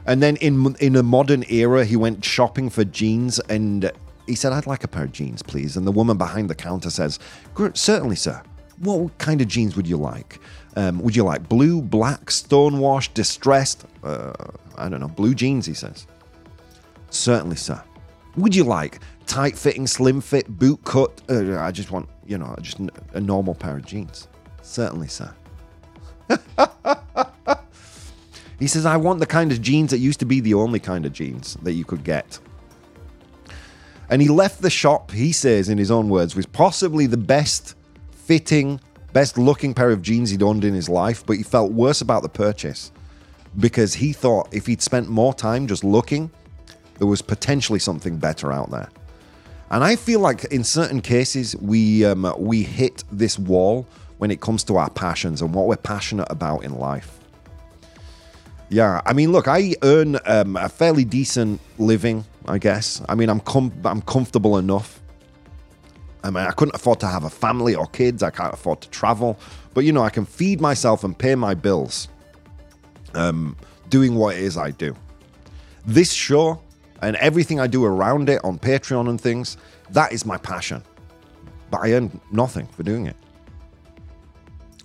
And 0.06 0.22
then 0.22 0.36
in 0.36 0.76
in 0.80 0.96
a 0.96 1.02
modern 1.02 1.44
era, 1.48 1.84
he 1.84 1.96
went 1.96 2.24
shopping 2.24 2.70
for 2.70 2.84
jeans 2.84 3.38
and 3.40 3.90
he 4.26 4.34
said, 4.34 4.52
"I'd 4.52 4.66
like 4.66 4.84
a 4.84 4.88
pair 4.88 5.04
of 5.04 5.12
jeans, 5.12 5.42
please." 5.42 5.76
And 5.76 5.86
the 5.86 5.92
woman 5.92 6.16
behind 6.16 6.48
the 6.48 6.54
counter 6.54 6.90
says, 6.90 7.18
"Certainly, 7.74 8.16
sir. 8.16 8.42
What 8.78 9.18
kind 9.18 9.40
of 9.40 9.48
jeans 9.48 9.76
would 9.76 9.86
you 9.86 9.96
like? 9.96 10.40
Um, 10.76 11.00
would 11.00 11.16
you 11.16 11.24
like 11.24 11.48
blue, 11.48 11.82
black, 11.82 12.30
stonewashed, 12.30 13.14
distressed? 13.14 13.84
Uh, 14.04 14.32
I 14.76 14.88
don't 14.88 15.00
know, 15.00 15.08
blue 15.08 15.34
jeans." 15.34 15.66
He 15.66 15.74
says. 15.74 16.06
Certainly, 17.10 17.56
sir. 17.56 17.82
Would 18.36 18.54
you 18.54 18.64
like 18.64 19.00
tight 19.26 19.58
fitting, 19.58 19.86
slim 19.86 20.20
fit, 20.20 20.48
boot 20.48 20.80
cut? 20.84 21.20
Uh, 21.28 21.58
I 21.58 21.70
just 21.70 21.90
want, 21.90 22.08
you 22.26 22.38
know, 22.38 22.54
just 22.60 22.78
a 23.12 23.20
normal 23.20 23.54
pair 23.54 23.76
of 23.76 23.84
jeans. 23.84 24.28
Certainly, 24.62 25.08
sir. 25.08 25.34
He 28.58 28.66
says, 28.66 28.86
I 28.86 28.96
want 28.96 29.20
the 29.20 29.26
kind 29.26 29.52
of 29.52 29.62
jeans 29.62 29.90
that 29.90 29.98
used 29.98 30.18
to 30.20 30.26
be 30.26 30.40
the 30.40 30.54
only 30.54 30.80
kind 30.80 31.06
of 31.06 31.12
jeans 31.12 31.56
that 31.62 31.72
you 31.72 31.84
could 31.84 32.02
get. 32.02 32.38
And 34.10 34.20
he 34.20 34.28
left 34.28 34.62
the 34.62 34.70
shop, 34.70 35.12
he 35.12 35.32
says 35.32 35.68
in 35.68 35.78
his 35.78 35.90
own 35.90 36.08
words, 36.08 36.34
with 36.34 36.50
possibly 36.52 37.06
the 37.06 37.16
best 37.16 37.76
fitting, 38.10 38.80
best 39.12 39.38
looking 39.38 39.74
pair 39.74 39.90
of 39.90 40.02
jeans 40.02 40.30
he'd 40.30 40.42
owned 40.42 40.64
in 40.64 40.74
his 40.74 40.88
life, 40.88 41.24
but 41.24 41.36
he 41.36 41.42
felt 41.42 41.72
worse 41.72 42.00
about 42.00 42.22
the 42.22 42.28
purchase 42.28 42.90
because 43.58 43.94
he 43.94 44.12
thought 44.12 44.48
if 44.52 44.66
he'd 44.66 44.82
spent 44.82 45.08
more 45.08 45.32
time 45.32 45.66
just 45.66 45.84
looking, 45.84 46.30
there 46.98 47.06
was 47.06 47.22
potentially 47.22 47.78
something 47.78 48.18
better 48.18 48.52
out 48.52 48.70
there. 48.70 48.88
And 49.70 49.84
I 49.84 49.96
feel 49.96 50.20
like 50.20 50.44
in 50.44 50.64
certain 50.64 51.00
cases 51.00 51.54
we 51.56 52.04
um, 52.04 52.32
we 52.38 52.62
hit 52.62 53.04
this 53.12 53.38
wall 53.38 53.86
when 54.18 54.30
it 54.30 54.40
comes 54.40 54.64
to 54.64 54.76
our 54.76 54.90
passions 54.90 55.42
and 55.42 55.54
what 55.54 55.66
we're 55.66 55.76
passionate 55.76 56.26
about 56.30 56.64
in 56.64 56.78
life. 56.78 57.18
Yeah, 58.70 59.00
I 59.06 59.12
mean, 59.12 59.32
look, 59.32 59.48
I 59.48 59.74
earn 59.82 60.18
um, 60.26 60.56
a 60.56 60.68
fairly 60.68 61.04
decent 61.04 61.60
living, 61.78 62.24
I 62.46 62.58
guess. 62.58 63.00
I 63.08 63.14
mean, 63.14 63.30
I'm 63.30 63.40
com- 63.40 63.72
I'm 63.84 64.02
comfortable 64.02 64.58
enough. 64.58 65.00
I 66.22 66.30
mean, 66.30 66.44
I 66.44 66.50
couldn't 66.50 66.74
afford 66.74 67.00
to 67.00 67.06
have 67.06 67.24
a 67.24 67.30
family 67.30 67.74
or 67.74 67.86
kids. 67.86 68.22
I 68.22 68.30
can't 68.30 68.52
afford 68.52 68.80
to 68.82 68.90
travel, 68.90 69.38
but 69.72 69.84
you 69.84 69.92
know, 69.92 70.02
I 70.02 70.10
can 70.10 70.26
feed 70.26 70.60
myself 70.60 71.04
and 71.04 71.16
pay 71.16 71.34
my 71.34 71.54
bills. 71.54 72.08
Um, 73.14 73.56
doing 73.88 74.16
what 74.16 74.36
it 74.36 74.42
is 74.42 74.58
I 74.58 74.70
do. 74.70 74.94
This 75.86 76.12
show 76.12 76.60
and 77.02 77.16
everything 77.16 77.60
I 77.60 77.66
do 77.66 77.84
around 77.84 78.28
it 78.28 78.42
on 78.44 78.58
Patreon 78.58 79.08
and 79.08 79.20
things, 79.20 79.56
that 79.90 80.12
is 80.12 80.26
my 80.26 80.36
passion. 80.36 80.82
But 81.70 81.78
I 81.78 81.92
earn 81.92 82.20
nothing 82.30 82.66
for 82.66 82.82
doing 82.82 83.06
it. 83.06 83.16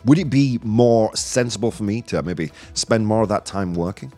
Would 0.05 0.17
it 0.17 0.29
be 0.29 0.59
more 0.63 1.15
sensible 1.15 1.71
for 1.71 1.83
me 1.83 2.01
to 2.03 2.21
maybe 2.21 2.51
spend 2.73 3.07
more 3.07 3.23
of 3.23 3.29
that 3.29 3.45
time 3.45 3.73
working? 3.73 4.11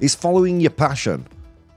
Is 0.00 0.14
following 0.14 0.60
your 0.60 0.70
passion 0.70 1.26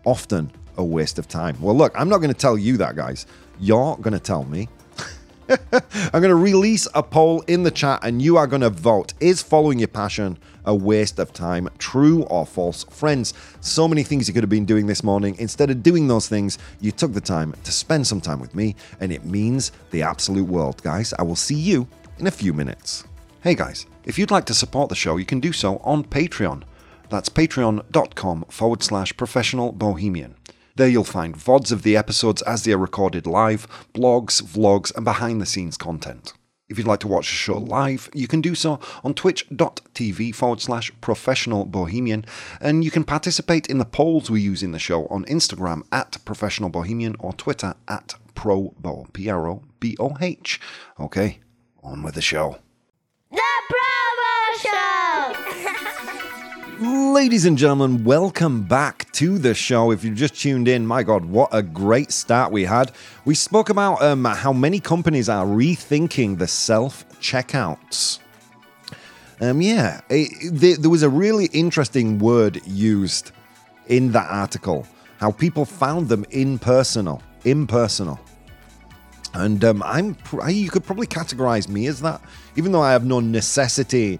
often 0.05 0.51
a 0.77 0.83
waste 0.83 1.19
of 1.19 1.27
time? 1.27 1.57
Well, 1.59 1.75
look, 1.75 1.93
I'm 1.99 2.09
not 2.09 2.17
going 2.17 2.31
to 2.31 2.37
tell 2.37 2.57
you 2.57 2.77
that, 2.77 2.95
guys. 2.95 3.25
You're 3.59 3.97
going 3.97 4.13
to 4.13 4.19
tell 4.19 4.45
me. 4.45 4.69
I'm 5.49 6.21
going 6.21 6.29
to 6.29 6.35
release 6.35 6.87
a 6.95 7.03
poll 7.03 7.41
in 7.41 7.63
the 7.63 7.71
chat 7.71 7.99
and 8.03 8.21
you 8.21 8.37
are 8.37 8.47
going 8.47 8.61
to 8.61 8.69
vote. 8.69 9.13
Is 9.19 9.41
following 9.41 9.77
your 9.77 9.89
passion 9.89 10.37
a 10.65 10.75
waste 10.75 11.19
of 11.19 11.33
time? 11.33 11.69
True 11.77 12.23
or 12.23 12.45
false? 12.45 12.83
Friends, 12.85 13.33
so 13.61 13.87
many 13.87 14.03
things 14.03 14.27
you 14.27 14.33
could 14.33 14.43
have 14.43 14.49
been 14.49 14.65
doing 14.65 14.87
this 14.87 15.03
morning. 15.03 15.35
Instead 15.39 15.69
of 15.69 15.83
doing 15.83 16.07
those 16.07 16.27
things, 16.27 16.57
you 16.81 16.91
took 16.91 17.13
the 17.13 17.21
time 17.21 17.53
to 17.63 17.71
spend 17.71 18.05
some 18.05 18.21
time 18.21 18.39
with 18.39 18.55
me, 18.55 18.75
and 18.99 19.11
it 19.11 19.25
means 19.25 19.71
the 19.91 20.01
absolute 20.01 20.47
world, 20.47 20.81
guys. 20.83 21.13
I 21.17 21.23
will 21.23 21.35
see 21.35 21.55
you 21.55 21.87
in 22.19 22.27
a 22.27 22.31
few 22.31 22.53
minutes. 22.53 23.05
Hey, 23.41 23.55
guys, 23.55 23.85
if 24.05 24.17
you'd 24.17 24.31
like 24.31 24.45
to 24.45 24.53
support 24.53 24.89
the 24.89 24.95
show, 24.95 25.17
you 25.17 25.25
can 25.25 25.39
do 25.39 25.53
so 25.53 25.77
on 25.77 26.03
Patreon. 26.03 26.63
That's 27.09 27.29
patreon.com 27.29 28.45
forward 28.49 28.83
slash 28.83 29.15
professional 29.15 29.71
bohemian. 29.71 30.35
There 30.75 30.89
you'll 30.89 31.05
find 31.05 31.37
VODs 31.37 31.71
of 31.71 31.83
the 31.83 31.95
episodes 31.95 32.41
as 32.41 32.63
they 32.63 32.73
are 32.73 32.77
recorded 32.77 33.25
live, 33.25 33.67
blogs, 33.93 34.41
vlogs, 34.41 34.93
and 34.95 35.05
behind 35.05 35.39
the 35.39 35.45
scenes 35.45 35.77
content. 35.77 36.33
If 36.67 36.79
you'd 36.79 36.87
like 36.87 37.01
to 37.01 37.07
watch 37.07 37.29
the 37.29 37.35
show 37.35 37.59
live, 37.59 38.09
you 38.13 38.27
can 38.27 38.41
do 38.41 38.55
so 38.55 38.79
on 39.03 39.13
twitch.tv 39.13 40.33
forward 40.33 40.61
slash 40.61 40.91
professional 40.99 41.65
bohemian, 41.65 42.25
and 42.59 42.83
you 42.83 42.89
can 42.89 43.03
participate 43.03 43.67
in 43.67 43.77
the 43.77 43.85
polls 43.85 44.31
we 44.31 44.41
use 44.41 44.63
in 44.63 44.71
the 44.71 44.79
show 44.79 45.05
on 45.07 45.25
Instagram 45.25 45.83
at 45.91 46.17
professional 46.25 46.69
bohemian 46.69 47.15
or 47.19 47.33
Twitter 47.33 47.75
at 47.87 48.15
probo, 48.33 49.11
P 49.13 49.29
R 49.29 49.47
O 49.47 49.61
B 49.79 49.95
O 49.99 50.17
H. 50.19 50.59
Okay, 50.99 51.39
on 51.83 52.01
with 52.01 52.15
the 52.15 52.21
show. 52.21 52.57
The 53.31 53.41
Probo 53.69 54.59
Show! 54.59 54.94
Ladies 56.79 57.45
and 57.45 57.57
gentlemen, 57.57 58.03
welcome 58.03 58.63
back 58.63 59.09
to 59.13 59.37
the 59.37 59.53
show. 59.53 59.91
If 59.91 60.03
you've 60.03 60.17
just 60.17 60.35
tuned 60.35 60.67
in, 60.67 60.85
my 60.85 61.03
God, 61.03 61.23
what 61.23 61.47
a 61.53 61.63
great 61.63 62.11
start 62.11 62.51
we 62.51 62.65
had. 62.65 62.91
We 63.23 63.33
spoke 63.33 63.69
about 63.69 64.01
um, 64.01 64.25
how 64.25 64.51
many 64.51 64.81
companies 64.81 65.29
are 65.29 65.45
rethinking 65.45 66.37
the 66.37 66.47
self 66.47 67.07
checkouts. 67.21 68.19
Um, 69.39 69.61
yeah, 69.61 70.01
it, 70.09 70.51
there, 70.51 70.75
there 70.75 70.89
was 70.89 71.03
a 71.03 71.09
really 71.09 71.45
interesting 71.53 72.19
word 72.19 72.59
used 72.67 73.31
in 73.87 74.11
that 74.11 74.29
article. 74.29 74.85
How 75.19 75.31
people 75.31 75.63
found 75.63 76.09
them 76.09 76.25
impersonal, 76.31 77.23
impersonal, 77.45 78.19
and 79.33 79.63
um, 79.63 79.81
I'm 79.83 80.17
you 80.49 80.69
could 80.69 80.83
probably 80.83 81.07
categorize 81.07 81.69
me 81.69 81.87
as 81.87 82.01
that, 82.01 82.21
even 82.57 82.73
though 82.73 82.81
I 82.81 82.91
have 82.91 83.05
no 83.05 83.21
necessity 83.21 84.19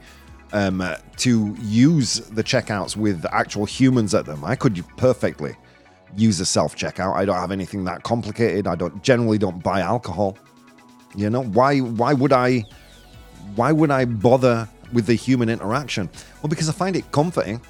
um, 0.55 0.81
to 1.17 1.53
use 1.61 2.15
the 2.31 2.41
checkouts 2.43 2.95
with 2.95 3.25
actual 3.31 3.65
humans 3.65 4.15
at 4.15 4.25
them. 4.25 4.43
I 4.45 4.55
could 4.55 4.81
perfectly 4.95 5.53
use 6.15 6.39
a 6.39 6.45
self 6.45 6.77
checkout. 6.77 7.13
I 7.13 7.25
don't 7.25 7.35
have 7.35 7.51
anything 7.51 7.83
that 7.83 8.03
complicated. 8.03 8.65
I 8.65 8.75
don't 8.75 9.03
generally 9.03 9.37
don't 9.37 9.61
buy 9.61 9.81
alcohol. 9.81 10.37
You 11.13 11.29
know 11.29 11.43
why? 11.43 11.79
Why 11.79 12.13
would 12.13 12.31
I? 12.31 12.63
Why 13.55 13.73
would 13.73 13.91
I 13.91 14.05
bother 14.05 14.67
with 14.93 15.07
the 15.07 15.13
human 15.13 15.49
interaction? 15.49 16.09
Well, 16.41 16.49
because 16.49 16.69
I 16.69 16.71
find 16.71 16.95
it 16.95 17.11
comforting, 17.11 17.61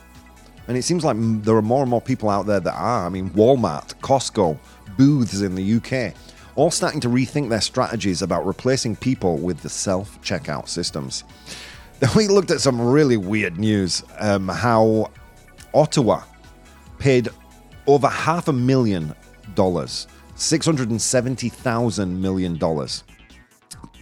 and 0.68 0.78
it 0.78 0.84
seems 0.84 1.04
like 1.04 1.18
there 1.44 1.56
are 1.56 1.64
more 1.64 1.82
and 1.82 1.90
more 1.90 2.02
people 2.02 2.30
out 2.30 2.46
there 2.46 2.60
that 2.60 2.76
are. 2.76 3.08
I 3.08 3.10
mean, 3.10 3.32
Walmart, 3.32 3.96
Costco, 4.02 4.60
Booths 4.96 5.42
in 5.42 5.56
the 5.56 5.78
UK, 5.78 6.14
all 6.56 6.70
starting 6.70 7.02
to 7.02 7.10
rethink 7.10 7.50
their 7.50 7.62
strategies 7.62 8.22
about 8.22 8.46
replacing 8.46 8.96
people 8.96 9.38
with 9.38 9.62
the 9.62 9.70
self 9.70 10.22
checkout 10.22 10.68
systems. 10.68 11.24
We 12.16 12.28
looked 12.28 12.52
at 12.52 12.62
some 12.62 12.80
really 12.80 13.18
weird 13.18 13.58
news. 13.58 14.04
Um, 14.20 14.48
how 14.48 15.12
Ottawa 15.74 16.24
paid 17.00 17.30
over 17.88 18.08
half 18.08 18.48
a 18.48 18.54
million 18.54 19.14
dollars, 19.54 20.08
six 20.36 20.66
hundred 20.66 20.90
and 20.90 21.02
seventy 21.02 21.50
thousand 21.50 22.22
million 22.22 22.58
dollars, 22.58 23.04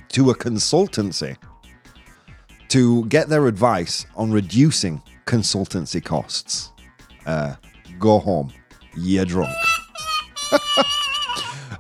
to 0.09 0.31
a 0.31 0.35
consultancy 0.35 1.37
to 2.69 3.05
get 3.05 3.29
their 3.29 3.47
advice 3.47 4.05
on 4.15 4.31
reducing 4.31 5.01
consultancy 5.25 6.03
costs. 6.03 6.71
Uh, 7.25 7.55
go 7.99 8.19
home, 8.19 8.51
you're 8.95 9.25
drunk. 9.25 9.55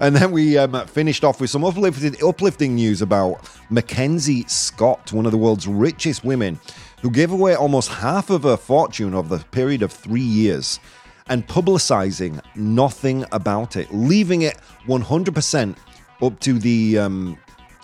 And 0.03 0.17
then 0.17 0.31
we 0.31 0.57
um, 0.57 0.85
finished 0.87 1.23
off 1.23 1.39
with 1.39 1.49
some 1.49 1.63
uplifting, 1.63 2.13
uplifting 2.21 2.75
news 2.75 3.01
about 3.01 3.49
Mackenzie 3.69 4.43
Scott, 4.49 5.13
one 5.13 5.25
of 5.25 5.31
the 5.31 5.37
world's 5.37 5.65
richest 5.65 6.25
women, 6.25 6.59
who 7.01 7.09
gave 7.09 7.31
away 7.31 7.55
almost 7.55 7.87
half 7.87 8.29
of 8.29 8.43
her 8.43 8.57
fortune 8.57 9.13
over 9.13 9.37
the 9.37 9.45
period 9.45 9.81
of 9.81 9.93
three 9.93 10.19
years 10.19 10.81
and 11.27 11.47
publicizing 11.47 12.41
nothing 12.53 13.23
about 13.31 13.77
it, 13.77 13.93
leaving 13.93 14.41
it 14.41 14.57
100% 14.87 15.77
up 16.21 16.37
to 16.41 16.59
the 16.59 16.97
um, 16.97 17.37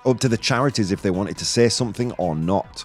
up 0.05 0.19
to 0.19 0.27
the 0.27 0.37
charities 0.37 0.91
if 0.91 1.01
they 1.01 1.11
wanted 1.11 1.37
to 1.37 1.45
say 1.45 1.69
something 1.69 2.11
or 2.17 2.35
not. 2.35 2.83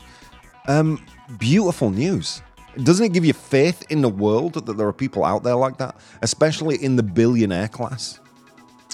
Um, 0.68 1.04
beautiful 1.38 1.90
news. 1.90 2.40
Doesn't 2.84 3.06
it 3.06 3.12
give 3.12 3.24
you 3.24 3.32
faith 3.32 3.84
in 3.90 4.00
the 4.00 4.08
world 4.08 4.54
that 4.64 4.76
there 4.76 4.86
are 4.86 4.92
people 4.92 5.24
out 5.24 5.42
there 5.42 5.56
like 5.56 5.78
that, 5.78 5.96
especially 6.22 6.76
in 6.76 6.94
the 6.94 7.02
billionaire 7.02 7.66
class? 7.66 8.20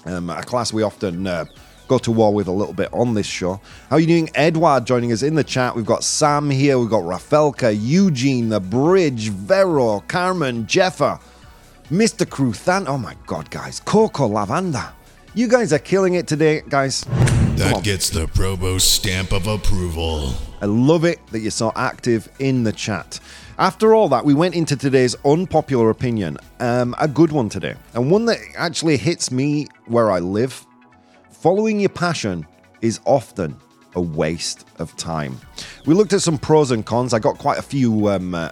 Um, 0.06 0.30
a 0.30 0.42
class 0.42 0.72
we 0.72 0.82
often 0.82 1.26
uh, 1.26 1.44
go 1.88 1.98
to 1.98 2.12
war 2.12 2.32
with 2.32 2.46
a 2.46 2.52
little 2.52 2.74
bit 2.74 2.88
on 2.92 3.14
this 3.14 3.26
show. 3.26 3.60
How 3.88 3.96
are 3.96 4.00
you 4.00 4.06
doing, 4.06 4.30
Edward? 4.34 4.86
Joining 4.86 5.12
us 5.12 5.22
in 5.22 5.34
the 5.34 5.44
chat. 5.44 5.74
We've 5.74 5.84
got 5.84 6.04
Sam 6.04 6.48
here. 6.50 6.78
We've 6.78 6.88
got 6.88 7.02
Rafelka, 7.02 7.76
Eugene, 7.78 8.48
The 8.48 8.60
Bridge, 8.60 9.30
Vero, 9.30 10.00
Carmen, 10.06 10.66
Jeffa, 10.66 11.20
Mr. 11.90 12.24
Cruthan. 12.24 12.86
Oh 12.86 12.98
my 12.98 13.16
God, 13.26 13.50
guys. 13.50 13.80
Coco 13.80 14.28
Lavanda. 14.28 14.92
You 15.34 15.48
guys 15.48 15.72
are 15.72 15.78
killing 15.78 16.14
it 16.14 16.26
today, 16.26 16.62
guys. 16.68 17.04
That 17.56 17.84
gets 17.84 18.08
the 18.10 18.26
Probo 18.26 18.80
stamp 18.80 19.32
of 19.32 19.46
approval. 19.46 20.32
I 20.62 20.66
love 20.66 21.04
it 21.04 21.24
that 21.28 21.40
you're 21.40 21.50
so 21.50 21.72
active 21.76 22.28
in 22.38 22.64
the 22.64 22.72
chat. 22.72 23.20
After 23.60 23.94
all 23.94 24.08
that, 24.08 24.24
we 24.24 24.32
went 24.32 24.54
into 24.54 24.74
today's 24.74 25.14
unpopular 25.22 25.90
opinion, 25.90 26.38
um, 26.60 26.94
a 26.98 27.06
good 27.06 27.30
one 27.30 27.50
today, 27.50 27.74
and 27.92 28.10
one 28.10 28.24
that 28.24 28.38
actually 28.56 28.96
hits 28.96 29.30
me 29.30 29.66
where 29.84 30.10
I 30.10 30.18
live. 30.18 30.64
Following 31.30 31.78
your 31.78 31.90
passion 31.90 32.46
is 32.80 33.00
often 33.04 33.54
a 33.96 34.00
waste 34.00 34.66
of 34.78 34.96
time. 34.96 35.38
We 35.84 35.92
looked 35.92 36.14
at 36.14 36.22
some 36.22 36.38
pros 36.38 36.70
and 36.70 36.86
cons. 36.86 37.12
I 37.12 37.18
got 37.18 37.36
quite 37.36 37.58
a 37.58 37.62
few. 37.62 38.08
Um, 38.08 38.34
uh, 38.34 38.50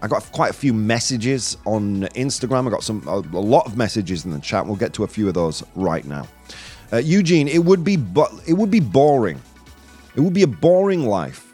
I 0.00 0.08
got 0.08 0.22
quite 0.32 0.52
a 0.52 0.54
few 0.54 0.72
messages 0.72 1.58
on 1.66 2.04
Instagram. 2.14 2.66
I 2.66 2.70
got 2.70 2.82
some 2.82 3.06
a, 3.06 3.16
a 3.16 3.44
lot 3.44 3.66
of 3.66 3.76
messages 3.76 4.24
in 4.24 4.30
the 4.30 4.40
chat. 4.40 4.64
We'll 4.64 4.76
get 4.76 4.94
to 4.94 5.04
a 5.04 5.08
few 5.08 5.28
of 5.28 5.34
those 5.34 5.62
right 5.74 6.06
now. 6.06 6.26
Uh, 6.90 6.96
Eugene, 6.96 7.46
it 7.46 7.62
would 7.62 7.84
be 7.84 7.98
but 7.98 8.32
it 8.46 8.54
would 8.54 8.70
be 8.70 8.80
boring. 8.80 9.38
It 10.14 10.20
would 10.22 10.32
be 10.32 10.44
a 10.44 10.46
boring 10.46 11.04
life, 11.04 11.52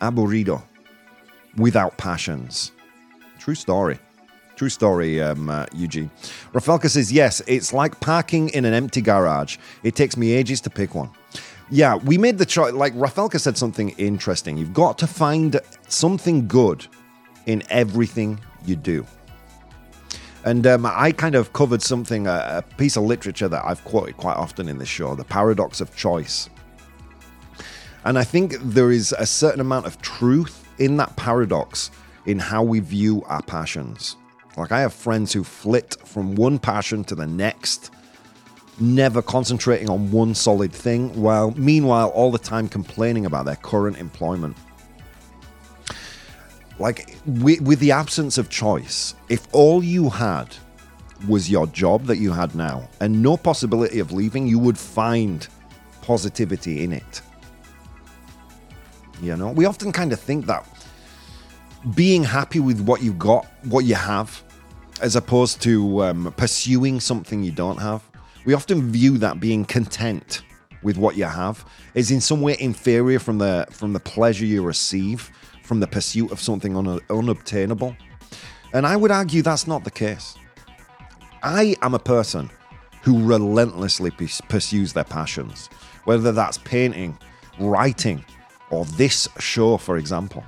aburrido, 0.00 0.62
without 1.56 1.96
passions. 1.98 2.72
True 3.38 3.54
story. 3.54 3.98
True 4.56 4.68
story, 4.68 5.20
um, 5.20 5.48
uh, 5.48 5.66
Eugene. 5.72 6.10
Rafelka 6.52 6.88
says, 6.88 7.10
yes, 7.10 7.42
it's 7.46 7.72
like 7.72 7.98
parking 8.00 8.50
in 8.50 8.64
an 8.64 8.74
empty 8.74 9.00
garage. 9.00 9.56
It 9.82 9.96
takes 9.96 10.16
me 10.16 10.32
ages 10.32 10.60
to 10.62 10.70
pick 10.70 10.94
one. 10.94 11.10
Yeah, 11.70 11.96
we 11.96 12.18
made 12.18 12.38
the 12.38 12.46
choice. 12.46 12.72
Like 12.74 12.94
Rafelka 12.94 13.40
said 13.40 13.56
something 13.56 13.90
interesting. 13.90 14.58
You've 14.58 14.74
got 14.74 14.98
to 14.98 15.06
find 15.06 15.58
something 15.88 16.46
good 16.46 16.86
in 17.46 17.62
everything 17.70 18.38
you 18.66 18.76
do. 18.76 19.06
And 20.44 20.66
um, 20.66 20.84
I 20.86 21.12
kind 21.12 21.34
of 21.34 21.52
covered 21.52 21.82
something, 21.82 22.26
a, 22.26 22.58
a 22.58 22.74
piece 22.76 22.96
of 22.96 23.04
literature 23.04 23.48
that 23.48 23.64
I've 23.64 23.82
quoted 23.84 24.16
quite 24.16 24.36
often 24.36 24.68
in 24.68 24.78
this 24.78 24.88
show 24.88 25.14
the 25.14 25.24
paradox 25.24 25.80
of 25.80 25.96
choice. 25.96 26.50
And 28.04 28.18
I 28.18 28.24
think 28.24 28.56
there 28.60 28.90
is 28.90 29.14
a 29.16 29.26
certain 29.26 29.60
amount 29.60 29.86
of 29.86 30.02
truth 30.02 30.61
in 30.78 30.96
that 30.98 31.14
paradox 31.16 31.90
in 32.26 32.38
how 32.38 32.62
we 32.62 32.80
view 32.80 33.22
our 33.26 33.42
passions. 33.42 34.16
Like, 34.56 34.72
I 34.72 34.80
have 34.80 34.92
friends 34.92 35.32
who 35.32 35.44
flit 35.44 35.96
from 36.04 36.34
one 36.34 36.58
passion 36.58 37.04
to 37.04 37.14
the 37.14 37.26
next, 37.26 37.90
never 38.78 39.22
concentrating 39.22 39.88
on 39.88 40.10
one 40.10 40.34
solid 40.34 40.72
thing, 40.72 41.08
while 41.20 41.52
meanwhile, 41.52 42.08
all 42.10 42.30
the 42.30 42.38
time 42.38 42.68
complaining 42.68 43.26
about 43.26 43.46
their 43.46 43.56
current 43.56 43.96
employment. 43.98 44.56
Like, 46.78 47.16
with, 47.26 47.78
the 47.78 47.92
absence 47.92 48.38
of 48.38 48.50
choice, 48.50 49.14
if 49.28 49.46
all 49.52 49.82
you 49.82 50.10
had 50.10 50.54
was 51.28 51.50
your 51.50 51.66
job 51.68 52.06
that 52.06 52.18
you 52.18 52.32
had 52.32 52.54
now 52.54 52.88
and 53.00 53.22
no 53.22 53.36
possibility 53.36 54.00
of 54.00 54.12
leaving, 54.12 54.46
you 54.46 54.58
would 54.58 54.76
find 54.76 55.46
positivity 56.02 56.82
in 56.82 56.92
it. 56.92 57.22
You 59.22 59.36
know, 59.36 59.52
we 59.52 59.66
often 59.66 59.92
kind 59.92 60.12
of 60.12 60.18
think 60.18 60.46
that 60.46 60.66
being 61.94 62.24
happy 62.24 62.58
with 62.58 62.80
what 62.80 63.02
you 63.02 63.12
got, 63.12 63.46
what 63.64 63.84
you 63.84 63.94
have, 63.94 64.42
as 65.00 65.14
opposed 65.14 65.62
to 65.62 66.02
um, 66.02 66.34
pursuing 66.36 66.98
something 66.98 67.42
you 67.42 67.52
don't 67.52 67.78
have, 67.78 68.02
we 68.44 68.52
often 68.52 68.90
view 68.90 69.18
that 69.18 69.38
being 69.38 69.64
content 69.64 70.42
with 70.82 70.96
what 70.96 71.16
you 71.16 71.24
have 71.24 71.64
is 71.94 72.10
in 72.10 72.20
some 72.20 72.40
way 72.42 72.56
inferior 72.58 73.20
from 73.20 73.38
the 73.38 73.64
from 73.70 73.92
the 73.92 74.00
pleasure 74.00 74.44
you 74.44 74.64
receive 74.64 75.30
from 75.62 75.78
the 75.78 75.86
pursuit 75.86 76.32
of 76.32 76.40
something 76.40 76.76
un- 76.76 77.00
unobtainable. 77.08 77.96
And 78.74 78.84
I 78.84 78.96
would 78.96 79.12
argue 79.12 79.42
that's 79.42 79.68
not 79.68 79.84
the 79.84 79.90
case. 79.92 80.34
I 81.44 81.76
am 81.82 81.94
a 81.94 82.00
person 82.00 82.50
who 83.02 83.24
relentlessly 83.24 84.10
pursues 84.10 84.92
their 84.92 85.04
passions, 85.04 85.68
whether 86.04 86.32
that's 86.32 86.58
painting, 86.58 87.16
writing, 87.60 88.24
or 88.72 88.86
this 88.86 89.28
show, 89.38 89.76
for 89.76 89.98
example. 89.98 90.42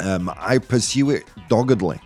Um, 0.00 0.32
I 0.36 0.58
pursue 0.58 1.10
it 1.10 1.26
doggedly. 1.48 2.00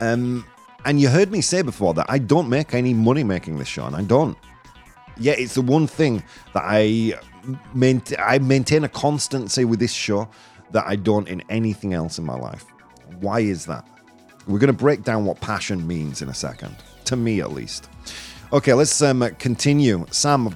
Um, 0.00 0.44
and 0.84 1.00
you 1.00 1.08
heard 1.08 1.30
me 1.30 1.40
say 1.40 1.62
before 1.62 1.94
that 1.94 2.06
I 2.08 2.18
don't 2.18 2.48
make 2.50 2.74
any 2.74 2.92
money 2.92 3.24
making 3.24 3.58
this 3.58 3.68
show, 3.68 3.86
and 3.86 3.96
I 3.96 4.02
don't. 4.02 4.36
Yet 5.16 5.38
it's 5.38 5.54
the 5.54 5.62
one 5.62 5.86
thing 5.86 6.22
that 6.52 6.64
I 6.66 7.14
maintain, 7.72 8.18
I 8.20 8.38
maintain 8.38 8.84
a 8.84 8.88
constancy 8.88 9.64
with 9.64 9.78
this 9.78 9.92
show 9.92 10.28
that 10.72 10.84
I 10.86 10.96
don't 10.96 11.28
in 11.28 11.42
anything 11.48 11.94
else 11.94 12.18
in 12.18 12.24
my 12.26 12.36
life. 12.36 12.66
Why 13.20 13.40
is 13.40 13.64
that? 13.66 13.86
We're 14.46 14.58
going 14.58 14.68
to 14.68 14.78
break 14.78 15.04
down 15.04 15.24
what 15.24 15.40
passion 15.40 15.86
means 15.86 16.20
in 16.20 16.28
a 16.28 16.34
second, 16.34 16.76
to 17.06 17.16
me 17.16 17.40
at 17.40 17.52
least. 17.52 17.88
Okay, 18.52 18.74
let's 18.74 19.00
um, 19.02 19.22
continue. 19.38 20.04
Sam, 20.10 20.54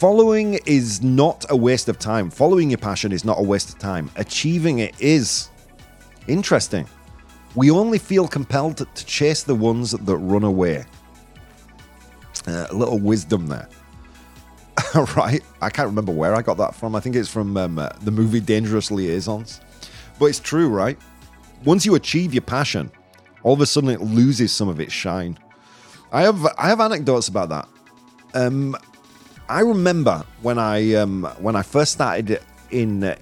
following 0.00 0.58
is 0.64 1.02
not 1.02 1.44
a 1.50 1.56
waste 1.56 1.86
of 1.90 1.98
time. 1.98 2.30
Following 2.30 2.70
your 2.70 2.78
passion 2.78 3.12
is 3.12 3.22
not 3.22 3.38
a 3.38 3.42
waste 3.42 3.68
of 3.68 3.78
time. 3.78 4.10
Achieving 4.16 4.78
it 4.78 4.98
is. 4.98 5.50
Interesting. 6.26 6.86
We 7.54 7.70
only 7.70 7.98
feel 7.98 8.26
compelled 8.26 8.78
to, 8.78 8.86
chase 9.04 9.42
the 9.42 9.54
ones 9.54 9.90
that 9.90 10.16
run 10.16 10.42
away. 10.42 10.86
Uh, 12.48 12.66
a 12.70 12.74
little 12.74 12.98
wisdom 12.98 13.46
there. 13.46 13.68
right? 15.16 15.42
I 15.60 15.68
can't 15.68 15.88
remember 15.88 16.12
where 16.12 16.34
I 16.34 16.40
got 16.40 16.56
that 16.56 16.74
from. 16.74 16.94
I 16.96 17.00
think 17.00 17.14
it's 17.14 17.28
from 17.28 17.54
um, 17.58 17.78
uh, 17.78 17.90
the 18.00 18.10
movie 18.10 18.40
Dangerous 18.40 18.90
Liaisons. 18.90 19.60
But 20.18 20.26
it's 20.26 20.40
true, 20.40 20.70
right? 20.70 20.98
Once 21.64 21.84
you 21.84 21.94
achieve 21.94 22.32
your 22.32 22.40
passion, 22.40 22.90
all 23.42 23.52
of 23.52 23.60
a 23.60 23.66
sudden 23.66 23.90
it 23.90 24.00
loses 24.00 24.50
some 24.50 24.68
of 24.70 24.80
its 24.80 24.94
shine. 24.94 25.38
I 26.10 26.22
have 26.22 26.46
I 26.56 26.68
have 26.68 26.80
anecdotes 26.80 27.28
about 27.28 27.50
that. 27.50 27.68
Um, 28.32 28.76
I 29.50 29.62
remember 29.62 30.24
when 30.42 30.60
I 30.60 30.94
um, 30.94 31.24
when 31.40 31.56
I 31.56 31.62
first 31.62 31.90
started 31.90 32.40
in 32.70 33.02
uh, 33.02 33.16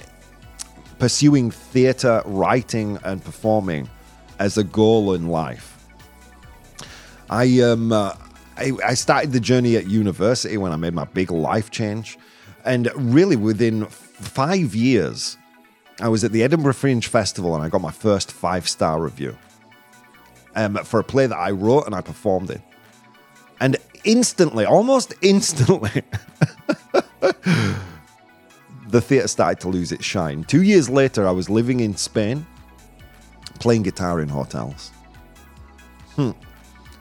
pursuing 0.98 1.50
theatre, 1.50 2.22
writing, 2.26 2.98
and 3.02 3.24
performing 3.24 3.88
as 4.38 4.58
a 4.58 4.64
goal 4.64 5.14
in 5.14 5.28
life. 5.28 5.74
I 7.30 7.60
um 7.62 7.92
uh, 7.92 8.12
I, 8.58 8.72
I 8.84 8.92
started 8.92 9.32
the 9.32 9.40
journey 9.40 9.76
at 9.76 9.86
university 9.86 10.58
when 10.58 10.70
I 10.70 10.76
made 10.76 10.92
my 10.92 11.06
big 11.06 11.30
life 11.30 11.70
change, 11.70 12.18
and 12.66 12.90
really 12.94 13.36
within 13.36 13.86
five 13.86 14.74
years, 14.74 15.38
I 15.98 16.08
was 16.08 16.24
at 16.24 16.32
the 16.32 16.42
Edinburgh 16.42 16.74
Fringe 16.74 17.06
Festival 17.06 17.54
and 17.54 17.64
I 17.64 17.70
got 17.70 17.80
my 17.80 17.90
first 17.90 18.32
five 18.32 18.68
star 18.68 19.00
review 19.00 19.34
um, 20.54 20.76
for 20.84 21.00
a 21.00 21.04
play 21.04 21.26
that 21.26 21.38
I 21.38 21.52
wrote 21.52 21.86
and 21.86 21.94
I 21.94 22.02
performed 22.02 22.50
in, 22.50 22.62
and 23.60 23.78
instantly, 24.04 24.64
almost 24.64 25.14
instantly. 25.22 26.02
the 28.88 29.00
theatre 29.00 29.28
started 29.28 29.60
to 29.60 29.68
lose 29.68 29.92
its 29.92 30.04
shine. 30.04 30.44
Two 30.44 30.62
years 30.62 30.88
later, 30.88 31.26
I 31.26 31.30
was 31.30 31.50
living 31.50 31.80
in 31.80 31.96
Spain, 31.96 32.46
playing 33.58 33.82
guitar 33.82 34.20
in 34.20 34.28
hotels. 34.28 34.90
Hmm. 36.16 36.30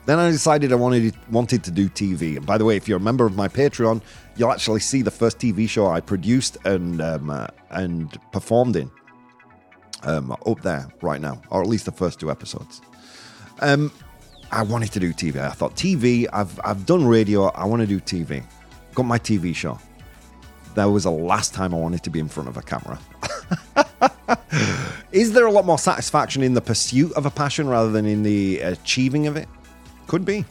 Then 0.06 0.18
I 0.18 0.30
decided 0.30 0.72
I 0.72 0.76
wanted 0.76 1.14
wanted 1.30 1.62
to 1.64 1.70
do 1.70 1.88
TV. 1.90 2.38
And 2.38 2.46
by 2.46 2.56
the 2.56 2.64
way, 2.64 2.76
if 2.76 2.88
you're 2.88 2.96
a 2.96 3.00
member 3.00 3.26
of 3.26 3.36
my 3.36 3.46
Patreon, 3.46 4.00
you'll 4.36 4.50
actually 4.50 4.80
see 4.80 5.02
the 5.02 5.10
first 5.10 5.38
TV 5.38 5.68
show 5.68 5.86
I 5.86 6.00
produced 6.00 6.56
and 6.64 7.02
um, 7.02 7.28
uh, 7.28 7.48
and 7.70 8.18
performed 8.32 8.76
in 8.76 8.90
um, 10.04 10.32
up 10.46 10.62
there 10.62 10.88
right 11.02 11.20
now, 11.20 11.42
or 11.50 11.60
at 11.60 11.68
least 11.68 11.84
the 11.84 11.92
first 11.92 12.20
two 12.20 12.30
episodes. 12.30 12.80
Um, 13.60 13.92
I 14.50 14.62
wanted 14.62 14.92
to 14.92 15.00
do 15.00 15.12
TV. 15.12 15.36
I 15.36 15.50
thought 15.50 15.74
TV. 15.74 16.26
I've 16.32 16.58
I've 16.64 16.86
done 16.86 17.06
radio. 17.06 17.46
I 17.48 17.64
want 17.64 17.80
to 17.80 17.86
do 17.86 18.00
TV. 18.00 18.42
Got 18.94 19.04
my 19.04 19.18
TV 19.18 19.54
show. 19.54 19.78
That 20.74 20.86
was 20.86 21.04
the 21.04 21.10
last 21.10 21.54
time 21.54 21.74
I 21.74 21.76
wanted 21.76 22.02
to 22.04 22.10
be 22.10 22.20
in 22.20 22.28
front 22.28 22.48
of 22.48 22.56
a 22.56 22.62
camera. 22.62 22.98
Is 25.12 25.32
there 25.32 25.46
a 25.46 25.50
lot 25.50 25.64
more 25.64 25.78
satisfaction 25.78 26.42
in 26.42 26.54
the 26.54 26.60
pursuit 26.60 27.12
of 27.12 27.26
a 27.26 27.30
passion 27.30 27.68
rather 27.68 27.90
than 27.90 28.06
in 28.06 28.22
the 28.22 28.60
achieving 28.60 29.26
of 29.26 29.36
it? 29.36 29.48
Could 30.06 30.24
be. 30.24 30.44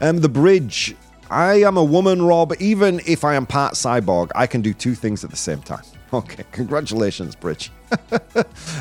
Um, 0.00 0.20
the 0.20 0.28
bridge. 0.28 0.94
I 1.30 1.62
am 1.62 1.76
a 1.76 1.84
woman, 1.84 2.22
Rob. 2.22 2.54
Even 2.60 3.00
if 3.06 3.24
I 3.24 3.34
am 3.34 3.46
part 3.46 3.74
cyborg, 3.74 4.30
I 4.34 4.46
can 4.46 4.62
do 4.62 4.72
two 4.72 4.94
things 4.94 5.24
at 5.24 5.30
the 5.30 5.36
same 5.36 5.60
time. 5.60 5.82
Okay, 6.12 6.44
congratulations, 6.52 7.36
Bridge. 7.36 7.70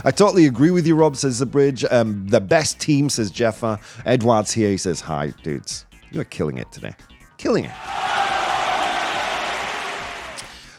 I 0.06 0.12
totally 0.12 0.46
agree 0.46 0.72
with 0.72 0.88
you, 0.88 0.96
Rob, 0.96 1.18
says 1.18 1.40
the 1.40 1.46
Bridge. 1.46 1.84
Um, 1.92 2.26
the 2.28 2.40
best 2.40 2.80
team, 2.80 3.10
says 3.10 3.32
Jeffa. 3.32 3.82
Edward's 4.06 4.54
here. 4.54 4.70
He 4.70 4.78
says, 4.78 5.02
Hi, 5.02 5.34
dudes. 5.44 5.86
You're 6.10 6.24
killing 6.24 6.58
it 6.58 6.72
today. 6.72 6.96
Killing 7.38 7.66
it. 7.66 7.72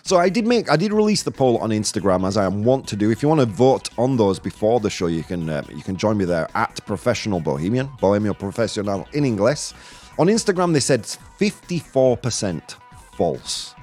So 0.05 0.17
I 0.17 0.31
did 0.31 0.47
make, 0.47 0.71
I 0.71 0.77
did 0.77 0.91
release 0.95 1.23
the 1.23 1.31
poll 1.31 1.59
on 1.59 1.69
Instagram 1.69 2.27
as 2.27 2.39
I 2.39 2.47
am 2.47 2.65
wont 2.65 2.89
to 2.89 2.97
do. 2.97 3.11
If 3.11 3.23
you 3.23 3.29
want 3.29 3.41
to 3.41 3.47
vote 3.47 3.91
on 3.99 4.17
those 4.17 4.39
before 4.39 4.81
the 4.81 4.89
show, 4.89 5.07
you 5.07 5.23
can 5.23 5.51
uh, 5.51 5.63
you 5.69 5.83
can 5.83 5.97
join 5.97 6.17
me 6.17 6.25
there 6.25 6.49
at 6.55 6.81
Professional 6.87 7.41
Bohemian, 7.41 7.91
Bohemio 8.01 8.33
Professional 8.33 9.07
in 9.13 9.27
English. 9.27 9.75
On 10.19 10.29
Instagram, 10.29 10.73
they 10.73 10.81
said 10.81 11.03
54% 11.03 12.77
false. 13.19 13.75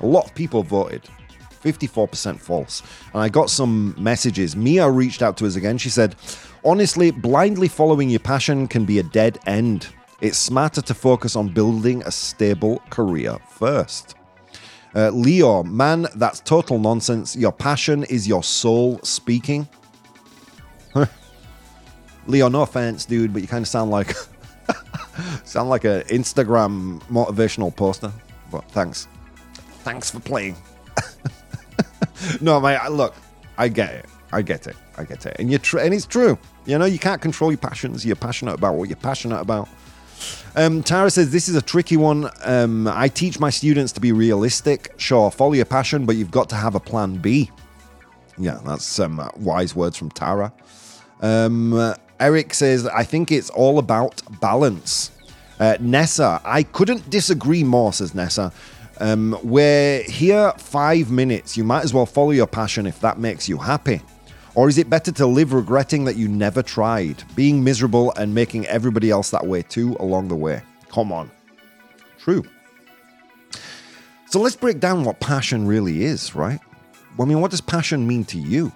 A 0.00 0.06
lot 0.06 0.24
of 0.26 0.34
people 0.34 0.64
voted. 0.64 1.08
54% 1.66 2.38
false. 2.38 2.82
And 3.12 3.22
I 3.22 3.28
got 3.28 3.50
some 3.50 3.94
messages. 3.98 4.54
Mia 4.54 4.88
reached 4.88 5.22
out 5.22 5.36
to 5.38 5.46
us 5.46 5.56
again. 5.56 5.78
She 5.78 5.90
said, 5.90 6.14
Honestly, 6.64 7.10
blindly 7.10 7.68
following 7.68 8.08
your 8.08 8.20
passion 8.20 8.68
can 8.68 8.84
be 8.84 8.98
a 8.98 9.02
dead 9.02 9.38
end. 9.46 9.88
It's 10.20 10.38
smarter 10.38 10.80
to 10.82 10.94
focus 10.94 11.36
on 11.36 11.48
building 11.48 12.02
a 12.04 12.10
stable 12.10 12.82
career 12.90 13.36
first. 13.50 14.14
Uh, 14.94 15.10
Leo, 15.10 15.62
man, 15.62 16.06
that's 16.14 16.40
total 16.40 16.78
nonsense. 16.78 17.36
Your 17.36 17.52
passion 17.52 18.04
is 18.04 18.26
your 18.26 18.42
soul 18.42 18.98
speaking. 19.02 19.68
Leo, 22.26 22.48
no 22.48 22.62
offense, 22.62 23.04
dude, 23.04 23.32
but 23.32 23.42
you 23.42 23.48
kind 23.48 23.62
of 23.62 23.68
sound 23.68 23.90
like 23.90 24.14
sound 25.44 25.68
like 25.68 25.84
an 25.84 26.00
Instagram 26.02 27.00
motivational 27.02 27.74
poster. 27.74 28.10
But 28.50 28.64
thanks, 28.70 29.06
thanks 29.84 30.10
for 30.10 30.20
playing. 30.20 30.56
no, 32.40 32.60
mate, 32.60 32.78
look, 32.90 33.14
I 33.58 33.68
get 33.68 33.94
it. 33.94 34.06
I 34.32 34.42
get 34.42 34.66
it. 34.66 34.76
I 34.98 35.04
get 35.04 35.26
it. 35.26 35.36
And 35.38 35.50
you 35.50 35.58
tr- 35.58 35.78
and 35.78 35.94
it's 35.94 36.06
true. 36.06 36.38
You 36.64 36.78
know, 36.78 36.84
you 36.84 36.98
can't 36.98 37.20
control 37.22 37.50
your 37.50 37.58
passions. 37.58 38.04
You're 38.04 38.16
passionate 38.16 38.54
about 38.54 38.74
what 38.74 38.88
you're 38.88 38.96
passionate 38.96 39.40
about. 39.40 39.68
Um, 40.56 40.82
Tara 40.82 41.10
says 41.10 41.30
this 41.30 41.48
is 41.48 41.54
a 41.54 41.62
tricky 41.62 41.96
one. 41.96 42.30
Um, 42.44 42.88
I 42.88 43.08
teach 43.08 43.38
my 43.38 43.50
students 43.50 43.92
to 43.92 44.00
be 44.00 44.12
realistic. 44.12 44.94
Sure, 44.96 45.30
follow 45.30 45.52
your 45.52 45.66
passion, 45.66 46.06
but 46.06 46.16
you've 46.16 46.30
got 46.30 46.48
to 46.50 46.56
have 46.56 46.74
a 46.74 46.80
plan 46.80 47.16
B. 47.16 47.50
Yeah, 48.38 48.58
that's 48.64 48.84
some 48.84 49.20
uh, 49.20 49.28
wise 49.36 49.74
words 49.76 49.96
from 49.96 50.10
Tara. 50.10 50.52
Um, 51.20 51.72
uh, 51.72 51.94
Eric 52.20 52.54
says 52.54 52.86
I 52.86 53.04
think 53.04 53.30
it's 53.30 53.50
all 53.50 53.78
about 53.78 54.22
balance. 54.40 55.10
Uh, 55.58 55.76
Nessa, 55.80 56.40
I 56.44 56.62
couldn't 56.62 57.08
disagree 57.08 57.64
more. 57.64 57.92
Says 57.92 58.14
Nessa. 58.14 58.52
Um, 58.98 59.38
we're 59.42 60.02
here 60.04 60.52
five 60.58 61.10
minutes. 61.10 61.56
You 61.56 61.64
might 61.64 61.84
as 61.84 61.92
well 61.92 62.06
follow 62.06 62.30
your 62.30 62.46
passion 62.46 62.86
if 62.86 63.00
that 63.00 63.18
makes 63.18 63.48
you 63.48 63.58
happy. 63.58 64.00
Or 64.54 64.68
is 64.68 64.78
it 64.78 64.88
better 64.88 65.12
to 65.12 65.26
live 65.26 65.52
regretting 65.52 66.04
that 66.04 66.16
you 66.16 66.28
never 66.28 66.62
tried, 66.62 67.22
being 67.34 67.62
miserable 67.62 68.12
and 68.16 68.34
making 68.34 68.66
everybody 68.66 69.10
else 69.10 69.30
that 69.30 69.46
way 69.46 69.62
too 69.62 69.96
along 70.00 70.28
the 70.28 70.36
way? 70.36 70.62
Come 70.88 71.12
on. 71.12 71.30
True. 72.18 72.42
So 74.28 74.40
let's 74.40 74.56
break 74.56 74.80
down 74.80 75.04
what 75.04 75.20
passion 75.20 75.66
really 75.66 76.04
is, 76.04 76.34
right? 76.34 76.58
I 77.20 77.24
mean, 77.24 77.40
what 77.40 77.50
does 77.50 77.60
passion 77.60 78.06
mean 78.06 78.24
to 78.26 78.38
you? 78.38 78.72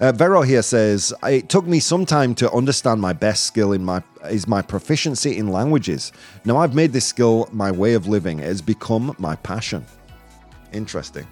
Uh, 0.00 0.12
Vero 0.12 0.42
here 0.42 0.62
says, 0.62 1.12
"It 1.22 1.48
took 1.48 1.66
me 1.66 1.80
some 1.80 2.04
time 2.04 2.34
to 2.36 2.50
understand 2.52 3.00
my 3.00 3.12
best 3.12 3.44
skill 3.44 3.72
in 3.72 3.84
my 3.84 4.02
is 4.30 4.48
my 4.48 4.62
proficiency 4.62 5.38
in 5.38 5.48
languages. 5.48 6.12
Now 6.44 6.56
I've 6.56 6.74
made 6.74 6.92
this 6.92 7.04
skill 7.04 7.48
my 7.52 7.70
way 7.70 7.94
of 7.94 8.06
living. 8.06 8.40
It 8.40 8.46
has 8.46 8.60
become 8.60 9.14
my 9.18 9.36
passion." 9.36 9.84
Interesting. 10.72 11.26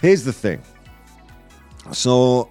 Here's 0.00 0.24
the 0.24 0.32
thing. 0.32 0.62
So 1.92 2.48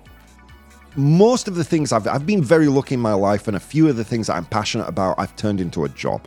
most 0.96 1.48
of 1.48 1.56
the 1.56 1.64
things 1.64 1.92
I've 1.92 2.08
I've 2.08 2.26
been 2.26 2.44
very 2.44 2.68
lucky 2.68 2.96
in 2.96 3.02
my 3.02 3.14
life, 3.14 3.48
and 3.48 3.58
a 3.58 3.60
few 3.60 3.90
of 3.90 3.96
the 3.96 4.04
things 4.04 4.28
that 4.28 4.36
I'm 4.36 4.46
passionate 4.46 4.88
about, 4.88 5.18
I've 5.18 5.36
turned 5.36 5.60
into 5.60 5.86
a 5.86 5.90
job. 5.90 6.22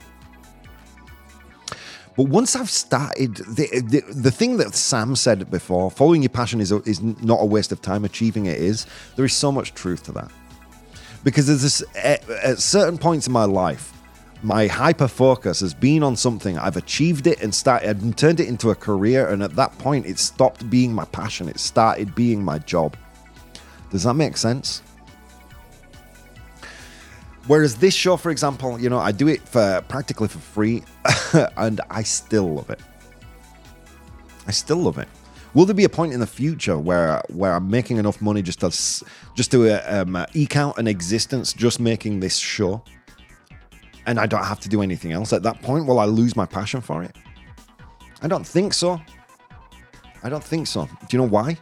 But 2.20 2.28
once 2.28 2.54
I've 2.54 2.68
started, 2.68 3.36
the, 3.36 3.80
the, 3.80 4.04
the 4.12 4.30
thing 4.30 4.58
that 4.58 4.74
Sam 4.74 5.16
said 5.16 5.50
before, 5.50 5.90
following 5.90 6.20
your 6.20 6.28
passion 6.28 6.60
is, 6.60 6.70
is 6.70 7.00
not 7.00 7.38
a 7.40 7.46
waste 7.46 7.72
of 7.72 7.80
time, 7.80 8.04
achieving 8.04 8.44
it 8.44 8.58
is, 8.58 8.86
there 9.16 9.24
is 9.24 9.32
so 9.32 9.50
much 9.50 9.72
truth 9.72 10.02
to 10.02 10.12
that. 10.12 10.30
Because 11.24 11.46
there's 11.46 11.62
this, 11.62 11.82
at, 11.96 12.28
at 12.28 12.58
certain 12.58 12.98
points 12.98 13.26
in 13.26 13.32
my 13.32 13.46
life, 13.46 13.94
my 14.42 14.66
hyper 14.66 15.08
focus 15.08 15.60
has 15.60 15.72
been 15.72 16.02
on 16.02 16.14
something. 16.14 16.58
I've 16.58 16.76
achieved 16.76 17.26
it 17.26 17.40
and 17.42 17.54
started 17.54 18.02
and 18.02 18.14
turned 18.14 18.38
it 18.38 18.48
into 18.48 18.68
a 18.68 18.74
career. 18.74 19.30
And 19.30 19.42
at 19.42 19.56
that 19.56 19.78
point, 19.78 20.04
it 20.04 20.18
stopped 20.18 20.68
being 20.68 20.92
my 20.92 21.06
passion. 21.06 21.48
It 21.48 21.58
started 21.58 22.14
being 22.14 22.44
my 22.44 22.58
job. 22.58 22.98
Does 23.90 24.02
that 24.02 24.12
make 24.12 24.36
sense? 24.36 24.82
Whereas 27.46 27.76
this 27.76 27.94
show, 27.94 28.16
for 28.16 28.30
example, 28.30 28.78
you 28.78 28.90
know, 28.90 28.98
I 28.98 29.12
do 29.12 29.26
it 29.28 29.40
for 29.48 29.82
practically 29.88 30.28
for 30.28 30.38
free, 30.38 30.84
and 31.56 31.80
I 31.90 32.02
still 32.02 32.54
love 32.54 32.70
it. 32.70 32.80
I 34.46 34.50
still 34.50 34.76
love 34.76 34.98
it. 34.98 35.08
Will 35.52 35.64
there 35.64 35.74
be 35.74 35.84
a 35.84 35.88
point 35.88 36.12
in 36.12 36.20
the 36.20 36.26
future 36.26 36.78
where 36.78 37.22
where 37.28 37.54
I'm 37.54 37.68
making 37.68 37.96
enough 37.96 38.20
money 38.20 38.42
just 38.42 38.60
to 38.60 38.68
just 39.34 39.50
to 39.50 40.00
um, 40.00 40.24
eke 40.34 40.56
out 40.56 40.78
an 40.78 40.86
existence 40.86 41.52
just 41.52 41.80
making 41.80 42.20
this 42.20 42.36
show, 42.36 42.82
and 44.06 44.20
I 44.20 44.26
don't 44.26 44.44
have 44.44 44.60
to 44.60 44.68
do 44.68 44.82
anything 44.82 45.12
else? 45.12 45.32
At 45.32 45.42
that 45.42 45.60
point, 45.62 45.86
will 45.86 45.98
I 45.98 46.04
lose 46.04 46.36
my 46.36 46.46
passion 46.46 46.80
for 46.80 47.02
it? 47.02 47.16
I 48.22 48.28
don't 48.28 48.46
think 48.46 48.74
so. 48.74 49.00
I 50.22 50.28
don't 50.28 50.44
think 50.44 50.66
so. 50.66 50.84
Do 50.84 51.16
you 51.16 51.18
know 51.18 51.28
why? 51.28 51.56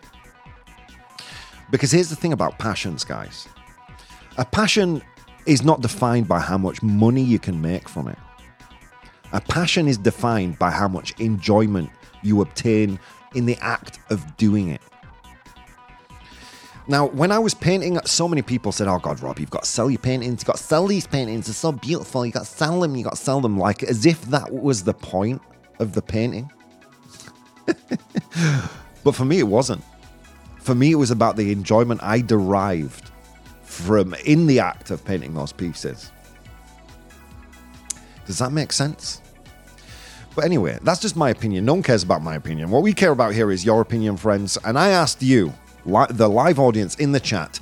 Because 1.70 1.92
here's 1.92 2.10
the 2.10 2.16
thing 2.16 2.32
about 2.32 2.58
passions, 2.58 3.04
guys. 3.04 3.48
A 4.36 4.44
passion 4.44 5.02
is 5.48 5.64
not 5.64 5.80
defined 5.80 6.28
by 6.28 6.38
how 6.38 6.58
much 6.58 6.82
money 6.82 7.22
you 7.22 7.38
can 7.38 7.60
make 7.60 7.88
from 7.88 8.06
it. 8.06 8.18
A 9.32 9.40
passion 9.40 9.88
is 9.88 9.96
defined 9.96 10.58
by 10.58 10.70
how 10.70 10.88
much 10.88 11.18
enjoyment 11.18 11.90
you 12.22 12.42
obtain 12.42 12.98
in 13.34 13.46
the 13.46 13.56
act 13.60 13.98
of 14.10 14.36
doing 14.36 14.68
it. 14.68 14.82
Now, 16.86 17.06
when 17.06 17.32
I 17.32 17.38
was 17.38 17.54
painting, 17.54 17.98
so 18.04 18.28
many 18.28 18.42
people 18.42 18.72
said, 18.72 18.88
Oh 18.88 18.98
God, 18.98 19.22
Rob, 19.22 19.38
you've 19.38 19.50
got 19.50 19.64
to 19.64 19.68
sell 19.68 19.90
your 19.90 19.98
paintings, 19.98 20.40
you've 20.40 20.46
got 20.46 20.56
to 20.56 20.62
sell 20.62 20.86
these 20.86 21.06
paintings, 21.06 21.46
they're 21.46 21.54
so 21.54 21.72
beautiful, 21.72 22.24
you've 22.24 22.34
got 22.34 22.46
to 22.46 22.46
sell 22.46 22.80
them, 22.80 22.94
you've 22.94 23.04
got 23.04 23.16
to 23.16 23.22
sell 23.22 23.40
them, 23.40 23.58
like 23.58 23.82
as 23.82 24.04
if 24.04 24.22
that 24.26 24.52
was 24.52 24.84
the 24.84 24.94
point 24.94 25.40
of 25.78 25.94
the 25.94 26.02
painting. 26.02 26.50
but 29.04 29.14
for 29.14 29.24
me, 29.24 29.38
it 29.38 29.48
wasn't. 29.48 29.82
For 30.60 30.74
me, 30.74 30.92
it 30.92 30.96
was 30.96 31.10
about 31.10 31.36
the 31.36 31.52
enjoyment 31.52 32.02
I 32.02 32.20
derived 32.20 33.07
from 33.78 34.14
in 34.24 34.46
the 34.46 34.60
act 34.60 34.90
of 34.90 35.04
painting 35.04 35.34
those 35.34 35.52
pieces. 35.52 36.10
Does 38.26 38.38
that 38.38 38.52
make 38.52 38.72
sense? 38.72 39.22
But 40.34 40.44
anyway, 40.44 40.78
that's 40.82 41.00
just 41.00 41.16
my 41.16 41.30
opinion. 41.30 41.64
No 41.64 41.74
one 41.74 41.82
cares 41.82 42.02
about 42.02 42.22
my 42.22 42.34
opinion. 42.34 42.70
What 42.70 42.82
we 42.82 42.92
care 42.92 43.12
about 43.12 43.34
here 43.34 43.50
is 43.50 43.64
your 43.64 43.80
opinion, 43.80 44.16
friends. 44.16 44.58
And 44.64 44.78
I 44.78 44.90
asked 44.90 45.22
you, 45.22 45.52
the 45.84 46.28
live 46.28 46.58
audience 46.58 46.94
in 46.96 47.12
the 47.12 47.20
chat, 47.20 47.58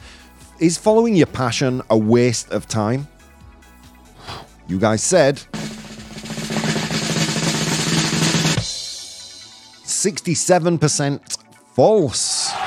is 0.59 0.77
following 0.77 1.15
your 1.15 1.27
passion 1.27 1.83
a 1.91 1.97
waste 1.97 2.51
of 2.51 2.67
time? 2.67 3.07
You 4.69 4.79
guys 4.79 5.03
said 5.03 5.37
67% 10.17 11.39
false. 11.75 12.66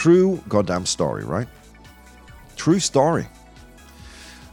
True 0.00 0.42
goddamn 0.48 0.86
story, 0.86 1.26
right? 1.26 1.46
True 2.56 2.78
story. 2.78 3.26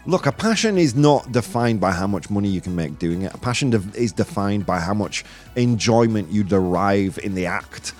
Look, 0.05 0.25
a 0.25 0.33
passion 0.33 0.77
is 0.77 0.93
not 0.93 1.31
defined 1.31 1.79
by 1.79 1.93
how 1.93 2.05
much 2.05 2.29
money 2.29 2.49
you 2.49 2.59
can 2.59 2.75
make 2.75 2.99
doing 2.99 3.21
it. 3.21 3.33
A 3.33 3.37
passion 3.37 3.69
de- 3.69 3.81
is 3.93 4.11
defined 4.11 4.65
by 4.65 4.81
how 4.81 4.93
much 4.93 5.23
enjoyment 5.55 6.29
you 6.29 6.43
derive 6.43 7.17
in 7.19 7.33
the 7.33 7.45
act 7.45 7.93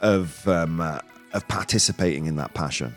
of 0.00 0.48
um, 0.48 0.80
uh, 0.80 1.00
of 1.34 1.46
participating 1.46 2.24
in 2.24 2.36
that 2.36 2.54
passion. 2.54 2.94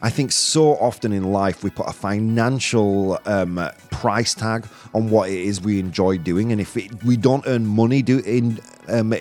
I 0.00 0.08
think 0.08 0.32
so 0.32 0.76
often 0.76 1.12
in 1.12 1.30
life 1.30 1.62
we 1.62 1.68
put 1.68 1.86
a 1.86 1.92
financial 1.92 3.18
um, 3.26 3.60
price 3.90 4.32
tag 4.32 4.66
on 4.94 5.10
what 5.10 5.28
it 5.28 5.38
is 5.38 5.60
we 5.60 5.78
enjoy 5.78 6.16
doing, 6.16 6.52
and 6.52 6.60
if 6.60 6.74
it, 6.78 7.04
we 7.04 7.18
don't 7.18 7.44
earn 7.46 7.66
money 7.66 8.00
do 8.00 8.20
in 8.20 8.60
um, 8.88 9.12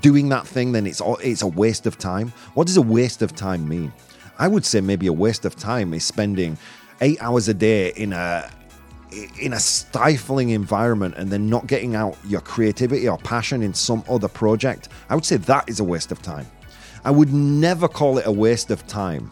doing 0.00 0.28
that 0.30 0.46
thing, 0.46 0.72
then 0.72 0.86
it's 0.86 1.00
all, 1.00 1.16
it's 1.16 1.42
a 1.42 1.46
waste 1.46 1.86
of 1.86 1.98
time. 1.98 2.32
What 2.54 2.66
does 2.66 2.76
a 2.76 2.82
waste 2.82 3.22
of 3.22 3.34
time 3.34 3.68
mean? 3.68 3.92
I 4.38 4.48
would 4.48 4.64
say 4.64 4.80
maybe 4.80 5.06
a 5.06 5.12
waste 5.12 5.44
of 5.44 5.56
time 5.56 5.94
is 5.94 6.04
spending 6.04 6.58
eight 7.00 7.20
hours 7.22 7.48
a 7.48 7.54
day 7.54 7.92
in 7.96 8.12
a 8.12 8.50
in 9.40 9.52
a 9.52 9.60
stifling 9.60 10.50
environment 10.50 11.14
and 11.16 11.30
then 11.30 11.48
not 11.48 11.66
getting 11.66 11.94
out 11.94 12.18
your 12.26 12.40
creativity 12.40 13.08
or 13.08 13.16
passion 13.18 13.62
in 13.62 13.72
some 13.72 14.04
other 14.10 14.28
project. 14.28 14.88
I 15.08 15.14
would 15.14 15.24
say 15.24 15.36
that 15.36 15.68
is 15.68 15.80
a 15.80 15.84
waste 15.84 16.12
of 16.12 16.20
time. 16.20 16.46
I 17.04 17.10
would 17.12 17.32
never 17.32 17.88
call 17.88 18.18
it 18.18 18.26
a 18.26 18.32
waste 18.32 18.70
of 18.70 18.86
time 18.86 19.30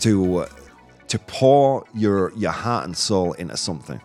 to 0.00 0.46
to 1.08 1.18
pour 1.18 1.86
your 1.94 2.32
your 2.32 2.50
heart 2.50 2.84
and 2.84 2.96
soul 2.96 3.32
into 3.34 3.56
something. 3.56 4.00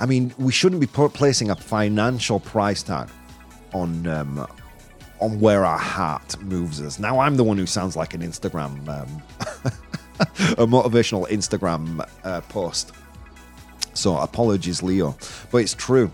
I 0.00 0.06
mean, 0.06 0.34
we 0.38 0.52
shouldn't 0.52 0.80
be 0.80 0.86
placing 0.86 1.50
a 1.50 1.56
financial 1.56 2.40
price 2.40 2.82
tag 2.82 3.08
on 3.74 4.06
um, 4.06 4.46
on 5.20 5.40
where 5.40 5.64
our 5.64 5.78
heart 5.78 6.40
moves 6.42 6.80
us. 6.80 6.98
Now, 6.98 7.20
I'm 7.20 7.36
the 7.36 7.44
one 7.44 7.56
who 7.56 7.66
sounds 7.66 7.96
like 7.96 8.14
an 8.14 8.20
Instagram, 8.20 8.88
um, 8.88 9.22
a 10.58 10.66
motivational 10.66 11.28
Instagram 11.28 12.06
uh, 12.24 12.40
post. 12.42 12.92
So 13.94 14.16
apologies, 14.18 14.82
Leo, 14.82 15.16
but 15.50 15.58
it's 15.58 15.74
true. 15.74 16.10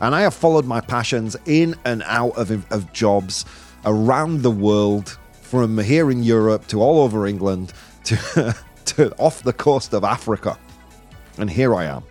And 0.00 0.14
I 0.14 0.22
have 0.22 0.34
followed 0.34 0.66
my 0.66 0.80
passions 0.80 1.36
in 1.46 1.74
and 1.84 2.02
out 2.04 2.36
of, 2.36 2.50
of 2.72 2.92
jobs 2.92 3.44
around 3.84 4.42
the 4.42 4.50
world, 4.50 5.18
from 5.42 5.78
here 5.78 6.10
in 6.10 6.22
Europe 6.22 6.66
to 6.66 6.80
all 6.80 7.00
over 7.00 7.26
England 7.26 7.72
to, 8.04 8.56
to 8.86 9.14
off 9.16 9.42
the 9.42 9.52
coast 9.52 9.92
of 9.92 10.04
Africa. 10.04 10.58
And 11.38 11.50
here 11.50 11.74
I 11.74 11.84
am, 11.84 12.02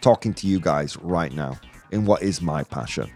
talking 0.00 0.34
to 0.34 0.46
you 0.46 0.60
guys 0.60 0.96
right 0.98 1.32
now 1.32 1.58
in 1.92 2.04
what 2.04 2.22
is 2.22 2.42
my 2.42 2.62
passion. 2.64 3.10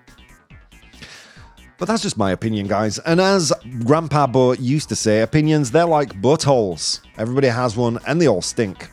But 1.78 1.86
that's 1.86 2.02
just 2.02 2.18
my 2.18 2.32
opinion, 2.32 2.66
guys. 2.66 2.98
And 2.98 3.20
as 3.20 3.52
Grandpa 3.84 4.26
Bo 4.26 4.52
used 4.52 4.88
to 4.88 4.96
say, 4.96 5.22
opinions, 5.22 5.70
they're 5.70 5.86
like 5.86 6.20
buttholes. 6.20 7.00
Everybody 7.16 7.46
has 7.46 7.76
one 7.76 7.98
and 8.06 8.20
they 8.20 8.26
all 8.26 8.42
stink. 8.42 8.90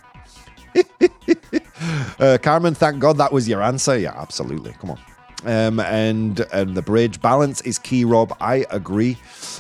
uh, 2.20 2.38
Carmen, 2.42 2.76
thank 2.76 3.00
God 3.00 3.18
that 3.18 3.32
was 3.32 3.50
your 3.50 3.64
answer. 3.64 3.98
Yeah, 3.98 4.14
absolutely. 4.16 4.74
Come 4.74 4.92
on. 4.92 5.00
Um, 5.46 5.80
and 5.80 6.40
and 6.54 6.76
the 6.76 6.82
bridge 6.82 7.22
balance 7.22 7.62
is 7.62 7.78
key, 7.78 8.04
Rob. 8.04 8.36
I 8.42 8.66
agree. 8.72 9.18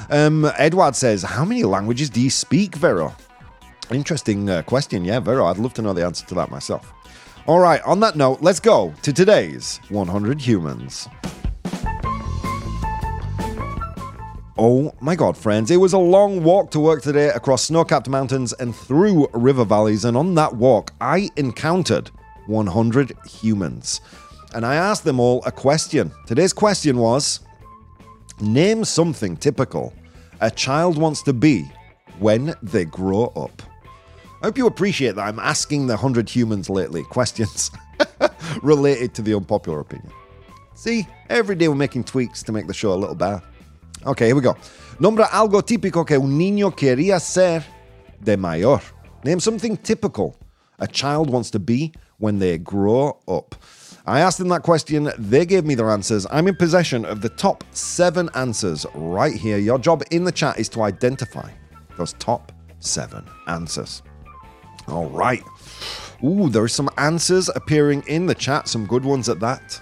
Um, 0.10 0.52
Edward 0.58 0.96
says, 0.96 1.22
"How 1.22 1.46
many 1.46 1.64
languages 1.64 2.10
do 2.10 2.20
you 2.20 2.32
speak, 2.32 2.76
Vero?" 2.76 3.16
Interesting 3.92 4.50
uh, 4.50 4.64
question. 4.64 5.06
Yeah, 5.06 5.20
Vero. 5.20 5.46
I'd 5.46 5.58
love 5.58 5.76
to 5.76 5.84
know 5.84 5.94
the 5.94 6.04
answer 6.04 6.26
to 6.26 6.36
that 6.36 6.50
myself. 6.50 6.92
All 7.48 7.60
right. 7.60 7.82
On 7.84 8.00
that 8.00 8.16
note, 8.16 8.42
let's 8.42 8.60
go 8.60 8.96
to 9.04 9.14
today's 9.14 9.80
100 9.90 10.42
humans. 10.42 11.08
Oh 14.58 14.94
my 15.02 15.18
god, 15.18 15.36
friends, 15.36 15.70
it 15.70 15.76
was 15.76 15.92
a 15.92 15.98
long 15.98 16.42
walk 16.42 16.72
to 16.72 16.80
work 16.80 17.02
today 17.02 17.28
across 17.28 17.64
snow 17.64 17.84
capped 17.84 18.08
mountains 18.08 18.54
and 18.54 18.74
through 18.74 19.28
river 19.34 19.66
valleys, 19.66 20.06
and 20.06 20.16
on 20.16 20.34
that 20.36 20.56
walk, 20.56 20.94
I 21.02 21.30
encountered 21.36 22.10
100 22.48 23.12
humans. 23.28 24.00
And 24.54 24.66
I 24.66 24.76
asked 24.76 25.04
them 25.04 25.20
all 25.20 25.44
a 25.46 25.52
question. 25.52 26.10
Today's 26.26 26.54
question 26.54 27.00
was 27.00 27.42
Name 28.40 28.86
something 28.86 29.36
typical 29.36 29.94
a 30.40 30.50
child 30.50 30.98
wants 30.98 31.22
to 31.24 31.34
be 31.34 31.70
when 32.20 32.54
they 32.64 32.86
grow 32.86 33.26
up. 33.36 33.62
I 34.42 34.46
hope 34.46 34.58
you 34.58 34.68
appreciate 34.68 35.16
that 35.16 35.28
I'm 35.28 35.40
asking 35.40 35.88
the 35.88 35.96
100 35.96 36.30
humans 36.30 36.70
lately 36.70 37.04
questions 37.04 37.72
related 38.64 39.14
to 39.16 39.22
the 39.22 39.34
unpopular 39.34 39.82
opinion. 39.82 40.14
See, 40.76 41.08
every 41.30 41.56
day 41.56 41.68
we're 41.68 41.76
making 41.76 42.06
tweaks 42.06 42.42
to 42.44 42.54
make 42.54 42.68
the 42.68 42.74
show 42.74 42.94
a 42.94 42.96
little 42.96 43.16
better. 43.16 43.42
Okay, 44.06 44.28
here 44.28 44.36
we 44.36 44.42
go. 44.42 44.56
Nombre 45.00 45.26
algo 45.26 45.64
típico 45.64 46.06
que 46.06 46.18
un 46.18 46.38
niño 46.38 46.76
quería 46.76 47.20
ser 47.20 47.64
de 48.24 48.38
mayor. 48.38 48.82
Name 49.24 49.40
something 49.40 49.78
typical 49.78 50.36
a 50.80 50.88
child 50.88 51.30
wants 51.30 51.50
to 51.52 51.60
be 51.60 51.92
when 52.18 52.40
they 52.40 52.58
grow 52.58 53.18
up. 53.28 53.56
I 54.06 54.20
asked 54.20 54.38
them 54.38 54.50
that 54.50 54.62
question. 54.62 55.12
They 55.18 55.46
gave 55.46 55.66
me 55.66 55.74
their 55.74 55.90
answers. 55.90 56.28
I'm 56.30 56.48
in 56.48 56.56
possession 56.56 57.06
of 57.06 57.22
the 57.22 57.30
top 57.30 57.64
seven 57.72 58.30
answers 58.36 58.86
right 58.94 59.34
here. 59.34 59.58
Your 59.58 59.80
job 59.80 60.04
in 60.12 60.24
the 60.24 60.32
chat 60.32 60.60
is 60.60 60.70
to 60.70 60.84
identify 60.84 61.50
those 61.98 62.14
top 62.14 62.52
seven 62.80 63.26
answers. 63.48 64.04
All 64.88 65.10
right. 65.10 65.44
Ooh, 66.24 66.50
there 66.50 66.62
are 66.62 66.68
some 66.68 66.90
answers 66.98 67.50
appearing 67.56 68.04
in 68.08 68.28
the 68.28 68.36
chat, 68.36 68.68
some 68.68 68.86
good 68.86 69.04
ones 69.04 69.28
at 69.28 69.40
that. 69.40 69.82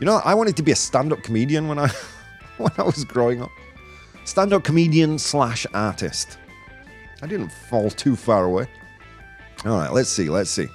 You 0.00 0.06
know, 0.06 0.22
I 0.24 0.34
wanted 0.34 0.56
to 0.56 0.62
be 0.62 0.72
a 0.72 0.76
stand-up 0.76 1.22
comedian 1.22 1.68
when 1.68 1.78
I 1.78 1.90
when 2.58 2.72
I 2.78 2.82
was 2.82 3.04
growing 3.04 3.42
up. 3.42 3.50
Stand-up 4.24 4.64
comedian 4.64 5.18
slash 5.18 5.66
artist. 5.74 6.38
I 7.22 7.26
didn't 7.26 7.52
fall 7.68 7.90
too 7.90 8.16
far 8.16 8.44
away. 8.44 8.66
All 9.64 9.76
right, 9.76 9.92
let's 9.92 10.10
see, 10.10 10.28
let's 10.28 10.50
see. 10.50 10.68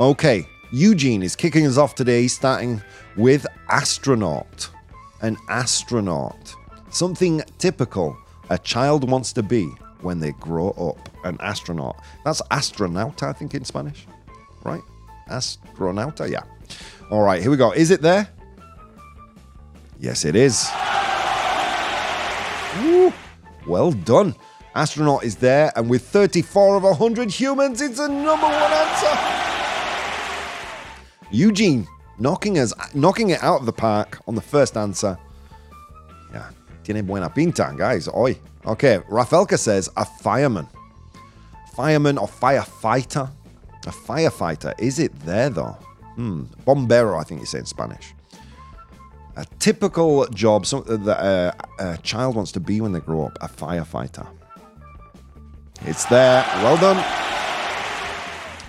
Okay, 0.00 0.46
Eugene 0.72 1.22
is 1.22 1.36
kicking 1.36 1.66
us 1.66 1.76
off 1.76 1.94
today, 1.94 2.26
starting 2.26 2.82
with 3.16 3.46
astronaut. 3.68 4.70
An 5.22 5.36
astronaut. 5.48 6.54
Something 6.90 7.42
typical 7.58 8.16
a 8.50 8.58
child 8.58 9.08
wants 9.08 9.32
to 9.32 9.42
be 9.42 9.66
when 10.00 10.20
they 10.20 10.32
grow 10.32 10.70
up. 10.70 11.08
An 11.24 11.38
astronaut. 11.40 12.02
That's 12.24 12.42
astronauta, 12.50 13.24
I 13.24 13.32
think, 13.32 13.54
in 13.54 13.64
Spanish. 13.64 14.06
Right? 14.64 14.82
Astronauta, 15.30 16.30
yeah. 16.30 16.42
All 17.10 17.22
right, 17.22 17.40
here 17.40 17.50
we 17.50 17.56
go. 17.56 17.72
Is 17.72 17.90
it 17.90 18.02
there? 18.02 18.28
Yes, 19.98 20.24
it 20.24 20.36
is. 20.36 20.68
Woo. 22.82 23.12
Well 23.66 23.92
done. 23.92 24.34
Astronaut 24.74 25.22
is 25.24 25.36
there, 25.36 25.72
and 25.76 25.88
with 25.88 26.02
34 26.08 26.76
of 26.76 26.82
100 26.82 27.30
humans, 27.30 27.80
it's 27.80 28.00
a 28.00 28.08
number 28.08 28.46
one 28.46 28.72
answer. 28.72 29.18
Eugene 31.30 31.86
knocking 32.18 32.58
us, 32.58 32.72
knocking 32.94 33.30
it 33.30 33.42
out 33.42 33.60
of 33.60 33.66
the 33.66 33.72
park 33.72 34.20
on 34.26 34.34
the 34.34 34.40
first 34.40 34.76
answer. 34.76 35.16
Yeah, 36.32 36.50
tiene 36.82 37.02
buena 37.06 37.30
pinta, 37.30 37.72
guys. 37.76 38.08
Oi. 38.08 38.36
Okay, 38.66 38.98
Rafelka 39.10 39.58
says 39.58 39.88
a 39.96 40.04
fireman. 40.04 40.66
Fireman 41.74 42.18
or 42.18 42.26
firefighter? 42.26 43.30
A 43.86 43.90
firefighter. 43.90 44.74
Is 44.78 44.98
it 44.98 45.12
there 45.20 45.50
though? 45.50 45.76
Hmm. 46.14 46.44
Bombero, 46.66 47.20
I 47.20 47.24
think 47.24 47.40
you 47.40 47.46
say 47.46 47.58
in 47.58 47.66
Spanish. 47.66 48.14
A 49.36 49.44
typical 49.58 50.26
job 50.28 50.64
something 50.64 51.02
that 51.04 51.18
uh, 51.18 51.52
a 51.78 51.98
child 51.98 52.36
wants 52.36 52.52
to 52.52 52.60
be 52.60 52.80
when 52.80 52.92
they 52.92 53.00
grow 53.00 53.26
up. 53.26 53.38
A 53.40 53.48
firefighter. 53.48 54.26
It's 55.82 56.04
there. 56.06 56.44
Well 56.62 56.76
done. 56.76 57.04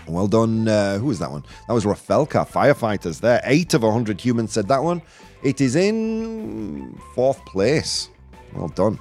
Well 0.07 0.27
done. 0.27 0.67
Uh, 0.67 0.97
who 0.97 1.07
was 1.07 1.19
that 1.19 1.31
one? 1.31 1.43
That 1.67 1.73
was 1.73 1.85
Rafelka. 1.85 2.47
Firefighters 2.49 3.21
there. 3.21 3.41
Eight 3.43 3.73
of 3.73 3.83
100 3.83 4.19
humans 4.19 4.53
said 4.53 4.67
that 4.67 4.83
one. 4.83 5.01
It 5.43 5.61
is 5.61 5.75
in 5.75 6.99
fourth 7.13 7.43
place. 7.45 8.09
Well 8.53 8.69
done. 8.69 8.99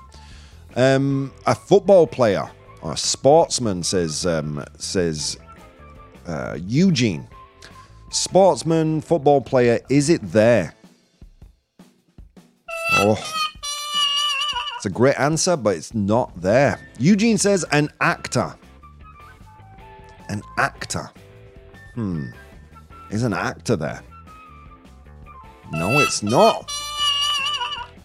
Um, 0.77 1.33
a 1.47 1.55
football 1.55 2.07
player 2.07 2.51
or 2.83 2.93
a 2.93 2.97
sportsman 2.97 3.83
says 3.83 4.27
um, 4.27 4.63
says 4.77 5.39
uh, 6.27 6.59
Eugene. 6.61 7.27
Sportsman, 8.11 9.01
football 9.01 9.41
player. 9.41 9.81
Is 9.89 10.11
it 10.11 10.21
there? 10.23 10.75
Oh. 12.93 13.19
It's 14.77 14.87
a 14.87 14.91
great 14.91 15.19
answer, 15.19 15.57
but 15.57 15.77
it's 15.77 15.95
not 15.95 16.39
there. 16.41 16.79
Eugene 16.99 17.39
says 17.39 17.65
an 17.73 17.89
actor. 18.01 18.55
An 20.29 20.43
actor. 20.59 21.11
Hmm. 21.95 22.27
Is 23.11 23.23
an 23.23 23.33
actor 23.33 23.77
there? 23.77 24.03
No, 25.73 26.01
it's 26.01 26.23
not. 26.23 26.71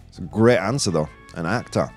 It's 0.08 0.18
a 0.18 0.22
great 0.22 0.58
answer, 0.58 0.90
though. 0.90 1.08
An 1.34 1.46
actor. 1.46 1.90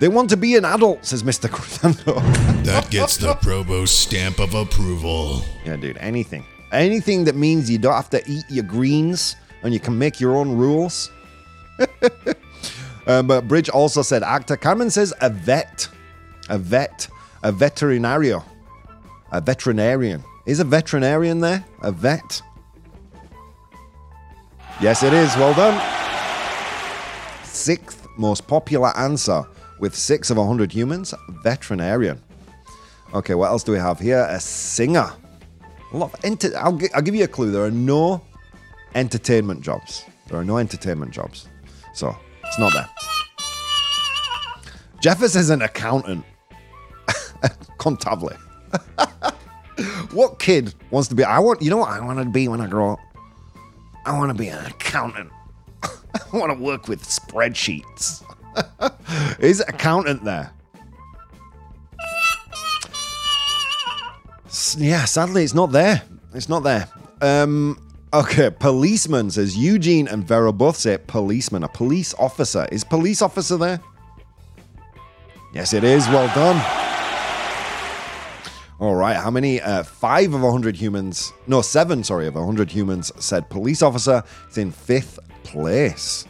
They 0.00 0.08
want 0.08 0.30
to 0.30 0.36
be 0.36 0.54
an 0.56 0.64
adult, 0.64 1.04
says 1.04 1.22
Mr. 1.22 1.50
Cruzando. 1.50 2.20
That 2.62 2.88
gets 2.90 3.16
the 3.16 3.34
Probo 3.34 3.86
stamp 3.86 4.38
of 4.38 4.54
approval. 4.54 5.42
yeah, 5.64 5.76
dude, 5.76 5.96
anything. 5.98 6.44
Anything 6.72 7.24
that 7.24 7.34
means 7.34 7.70
you 7.70 7.78
don't 7.78 7.94
have 7.94 8.10
to 8.10 8.22
eat 8.30 8.44
your 8.48 8.64
greens 8.64 9.36
and 9.62 9.74
you 9.74 9.80
can 9.80 9.98
make 9.98 10.20
your 10.20 10.36
own 10.36 10.56
rules. 10.56 11.10
um, 13.06 13.26
but 13.26 13.46
Bridge 13.48 13.68
also 13.68 14.02
said 14.02 14.22
actor. 14.22 14.56
Carmen 14.56 14.90
says 14.90 15.12
a 15.20 15.30
vet. 15.30 15.88
A 16.48 16.58
vet. 16.58 17.08
A 17.42 17.52
veterinario. 17.52 18.44
A 19.32 19.40
veterinarian. 19.40 20.22
Is 20.46 20.60
a 20.60 20.64
veterinarian 20.64 21.40
there? 21.40 21.64
A 21.82 21.92
vet? 21.92 22.42
Yes, 24.80 25.02
it 25.02 25.12
is. 25.12 25.34
Well 25.36 25.54
done. 25.54 25.80
Sixth 27.44 28.06
most 28.16 28.46
popular 28.46 28.96
answer 28.96 29.44
with 29.78 29.94
six 29.94 30.30
of 30.30 30.36
100 30.36 30.72
humans 30.72 31.14
veterinarian. 31.42 32.22
Okay, 33.14 33.34
what 33.34 33.48
else 33.48 33.62
do 33.64 33.72
we 33.72 33.78
have 33.78 33.98
here? 33.98 34.26
A 34.28 34.38
singer. 34.40 35.10
A 35.92 35.96
lot 35.96 36.12
of 36.12 36.24
enter- 36.24 36.56
I'll, 36.58 36.76
gi- 36.76 36.92
I'll 36.94 37.02
give 37.02 37.14
you 37.14 37.24
a 37.24 37.28
clue. 37.28 37.50
There 37.50 37.64
are 37.64 37.70
no 37.70 38.22
entertainment 38.94 39.62
jobs. 39.62 40.04
There 40.28 40.38
are 40.38 40.44
no 40.44 40.58
entertainment 40.58 41.12
jobs. 41.12 41.48
So 41.98 42.16
it's 42.44 42.60
not 42.60 42.72
there. 42.74 42.88
Jeffers 45.00 45.34
is 45.34 45.50
an 45.50 45.62
accountant. 45.62 46.24
Contable. 47.78 48.36
what 50.12 50.38
kid 50.38 50.74
wants 50.92 51.08
to 51.08 51.16
be? 51.16 51.24
I 51.24 51.40
want. 51.40 51.60
You 51.60 51.70
know 51.70 51.78
what 51.78 51.88
I 51.88 51.98
want 51.98 52.20
to 52.20 52.24
be 52.24 52.46
when 52.46 52.60
I 52.60 52.68
grow 52.68 52.92
up? 52.92 53.00
I 54.06 54.16
want 54.16 54.30
to 54.30 54.34
be 54.34 54.46
an 54.46 54.64
accountant. 54.64 55.32
I 55.82 56.36
want 56.36 56.56
to 56.56 56.62
work 56.62 56.86
with 56.86 57.02
spreadsheets. 57.02 58.22
Is 59.40 59.58
accountant 59.66 60.22
there? 60.22 60.52
Yeah, 64.76 65.04
sadly, 65.04 65.42
it's 65.42 65.54
not 65.54 65.72
there. 65.72 66.02
It's 66.32 66.48
not 66.48 66.62
there. 66.62 66.88
Um, 67.20 67.87
okay, 68.12 68.50
policeman 68.50 69.30
says 69.30 69.56
Eugene 69.56 70.08
and 70.08 70.26
Vero 70.26 70.52
both 70.52 70.76
say 70.76 70.98
policeman. 71.06 71.64
A 71.64 71.68
police 71.68 72.14
officer. 72.14 72.66
Is 72.70 72.84
police 72.84 73.22
officer 73.22 73.56
there? 73.56 73.80
Yes, 75.52 75.72
it 75.72 75.84
is. 75.84 76.06
Well 76.08 76.28
done. 76.34 76.56
All 78.80 78.94
right, 78.94 79.16
how 79.16 79.30
many? 79.30 79.60
Uh, 79.60 79.82
five 79.82 80.32
of 80.34 80.42
100 80.42 80.76
humans, 80.76 81.32
no, 81.48 81.62
seven, 81.62 82.04
sorry, 82.04 82.28
of 82.28 82.36
100 82.36 82.70
humans 82.70 83.10
said 83.18 83.50
police 83.50 83.82
officer. 83.82 84.22
It's 84.46 84.56
in 84.58 84.70
fifth 84.70 85.18
place. 85.42 86.26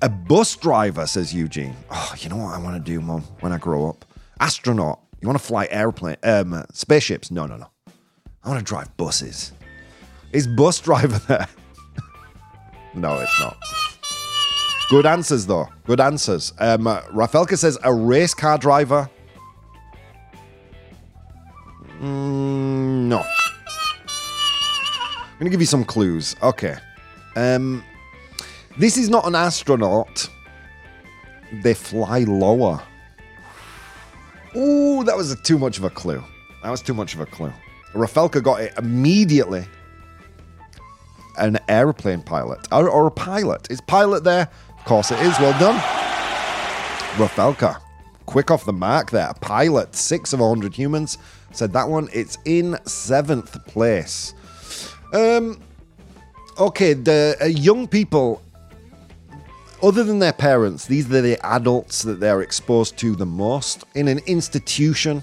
A 0.00 0.08
bus 0.08 0.56
driver, 0.56 1.06
says 1.06 1.32
Eugene. 1.32 1.76
Oh, 1.88 2.14
you 2.18 2.28
know 2.28 2.38
what 2.38 2.54
I 2.54 2.58
want 2.58 2.84
to 2.84 2.92
do, 2.92 3.00
Mum, 3.00 3.22
when 3.40 3.52
I 3.52 3.58
grow 3.58 3.88
up? 3.88 4.04
Astronaut. 4.40 4.98
You 5.20 5.28
want 5.28 5.38
to 5.38 5.44
fly 5.44 5.68
airplane, 5.70 6.16
um, 6.24 6.64
spaceships? 6.72 7.30
No, 7.30 7.46
no, 7.46 7.56
no. 7.56 7.68
I 8.42 8.48
want 8.48 8.58
to 8.58 8.64
drive 8.64 8.96
buses. 8.96 9.52
Is 10.32 10.46
bus 10.46 10.80
driver 10.80 11.18
there? 11.28 11.46
no, 12.94 13.18
it's 13.20 13.40
not. 13.40 13.56
Good 14.88 15.06
answers, 15.06 15.46
though. 15.46 15.68
Good 15.86 16.00
answers. 16.00 16.52
Um, 16.58 16.86
uh, 16.86 17.00
Rafelka 17.12 17.56
says 17.56 17.78
a 17.82 17.92
race 17.92 18.34
car 18.34 18.58
driver. 18.58 19.08
Mm, 22.00 23.08
no. 23.08 23.18
I'm 23.20 25.38
going 25.38 25.46
to 25.46 25.50
give 25.50 25.60
you 25.60 25.66
some 25.66 25.84
clues. 25.84 26.36
Okay. 26.42 26.76
Um, 27.36 27.82
this 28.78 28.96
is 28.96 29.08
not 29.08 29.26
an 29.26 29.34
astronaut. 29.34 30.28
They 31.62 31.74
fly 31.74 32.20
lower. 32.20 32.82
Ooh, 34.56 35.04
that 35.04 35.16
was 35.16 35.38
too 35.42 35.58
much 35.58 35.78
of 35.78 35.84
a 35.84 35.90
clue. 35.90 36.22
That 36.62 36.70
was 36.70 36.82
too 36.82 36.94
much 36.94 37.14
of 37.14 37.20
a 37.20 37.26
clue. 37.26 37.52
Rafelka 37.94 38.42
got 38.42 38.60
it 38.60 38.72
immediately. 38.78 39.64
An 41.38 41.58
airplane 41.68 42.22
pilot. 42.22 42.66
Or, 42.70 42.88
or 42.88 43.06
a 43.06 43.10
pilot. 43.10 43.70
Is 43.70 43.80
pilot 43.80 44.24
there? 44.24 44.48
Of 44.78 44.84
course 44.84 45.10
it 45.10 45.20
is. 45.20 45.38
Well 45.38 45.58
done. 45.58 45.78
Rafelka. 47.16 47.80
Quick 48.26 48.50
off 48.50 48.64
the 48.64 48.72
mark 48.72 49.10
there. 49.10 49.32
Pilot. 49.40 49.94
Six 49.94 50.32
of 50.32 50.40
100 50.40 50.74
humans 50.74 51.18
said 51.52 51.72
that 51.72 51.88
one. 51.88 52.08
It's 52.12 52.38
in 52.44 52.78
seventh 52.86 53.64
place. 53.66 54.34
Um, 55.12 55.60
okay, 56.58 56.94
the 56.94 57.36
uh, 57.40 57.44
young 57.46 57.86
people, 57.86 58.42
other 59.82 60.04
than 60.04 60.18
their 60.18 60.32
parents, 60.32 60.86
these 60.86 61.10
are 61.12 61.20
the 61.20 61.38
adults 61.44 62.02
that 62.02 62.20
they're 62.20 62.42
exposed 62.42 62.96
to 62.98 63.14
the 63.14 63.26
most 63.26 63.84
in 63.94 64.08
an 64.08 64.20
institution. 64.26 65.22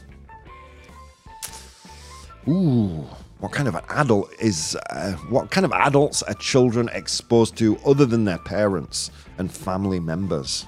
Ooh, 2.47 3.05
what 3.39 3.51
kind 3.53 3.67
of 3.67 3.75
an 3.75 3.83
adult 3.89 4.31
is, 4.39 4.77
uh, 4.89 5.13
what 5.29 5.49
kind 5.49 5.65
of 5.65 5.71
adults 5.71 6.21
are 6.23 6.33
children 6.35 6.89
exposed 6.93 7.55
to 7.57 7.77
other 7.85 8.05
than 8.05 8.25
their 8.25 8.37
parents 8.37 9.11
and 9.37 9.51
family 9.51 9.99
members? 9.99 10.65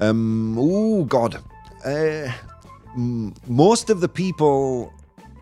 Um, 0.00 0.56
oh, 0.58 1.04
God. 1.04 1.42
Uh, 1.84 2.30
most 2.96 3.90
of 3.90 4.00
the 4.00 4.08
people 4.08 4.92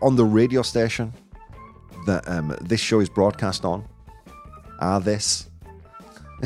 on 0.01 0.15
the 0.15 0.25
radio 0.25 0.61
station 0.61 1.11
that 2.05 2.27
um, 2.27 2.55
this 2.61 2.79
show 2.79 2.99
is 2.99 3.09
broadcast 3.09 3.65
on 3.65 3.83
are 4.79 4.99
this. 4.99 5.49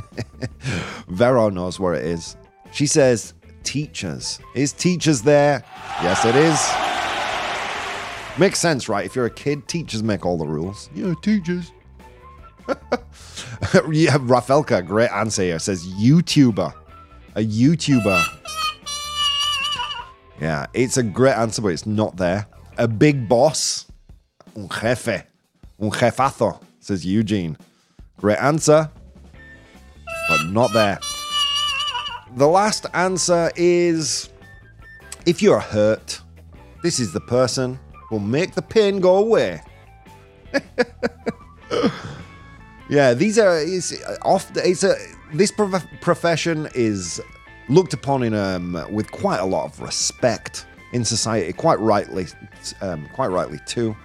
Vero 1.09 1.49
knows 1.49 1.79
where 1.79 1.93
it 1.93 2.05
is. 2.05 2.37
She 2.71 2.87
says, 2.87 3.33
teachers. 3.63 4.39
Is 4.55 4.71
teachers 4.71 5.21
there? 5.21 5.63
Yes, 6.01 6.23
it 6.23 6.35
is. 6.35 6.80
Makes 8.37 8.59
sense, 8.59 8.87
right? 8.87 9.05
If 9.05 9.15
you're 9.15 9.25
a 9.25 9.29
kid, 9.29 9.67
teachers 9.67 10.03
make 10.03 10.25
all 10.25 10.37
the 10.37 10.45
rules. 10.45 10.89
Yeah, 10.95 11.13
teachers. 11.21 11.71
yeah, 12.67 14.17
Rafelka, 14.17 14.85
great 14.85 15.11
answer 15.11 15.43
here. 15.43 15.59
Says 15.59 15.85
YouTuber. 15.85 16.73
A 17.35 17.41
YouTuber. 17.41 18.23
Yeah, 20.39 20.65
it's 20.73 20.97
a 20.97 21.03
great 21.03 21.35
answer, 21.35 21.61
but 21.61 21.69
it's 21.69 21.85
not 21.85 22.17
there. 22.17 22.47
A 22.77 22.87
big 22.87 23.27
boss. 23.27 23.85
Un 24.55 24.67
jefe. 24.69 25.23
Un 25.79 25.91
jefazo, 25.91 26.61
says 26.79 27.05
Eugene. 27.05 27.57
Great 28.17 28.37
answer, 28.37 28.89
but 30.29 30.43
not 30.45 30.71
there. 30.73 30.99
The 32.35 32.47
last 32.47 32.85
answer 32.93 33.51
is 33.55 34.29
if 35.25 35.41
you're 35.41 35.59
hurt, 35.59 36.21
this 36.81 36.99
is 36.99 37.13
the 37.13 37.19
person 37.19 37.79
who'll 38.11 38.19
make 38.19 38.53
the 38.53 38.61
pain 38.61 38.99
go 38.99 39.15
away. 39.15 39.61
yeah, 42.89 43.13
these 43.13 43.39
are 43.39 43.57
it's 43.57 43.93
off. 44.21 44.51
It's 44.57 44.83
a 44.83 44.95
this 45.33 45.49
prof- 45.49 45.87
profession 46.01 46.67
is 46.75 47.21
looked 47.69 47.93
upon 47.93 48.23
in 48.23 48.33
um 48.33 48.85
with 48.91 49.09
quite 49.11 49.39
a 49.39 49.45
lot 49.45 49.65
of 49.65 49.79
respect 49.79 50.65
in 50.91 51.05
society, 51.05 51.53
quite 51.53 51.79
rightly, 51.79 52.27
um, 52.81 53.07
quite 53.13 53.29
rightly 53.29 53.59
too. 53.65 53.95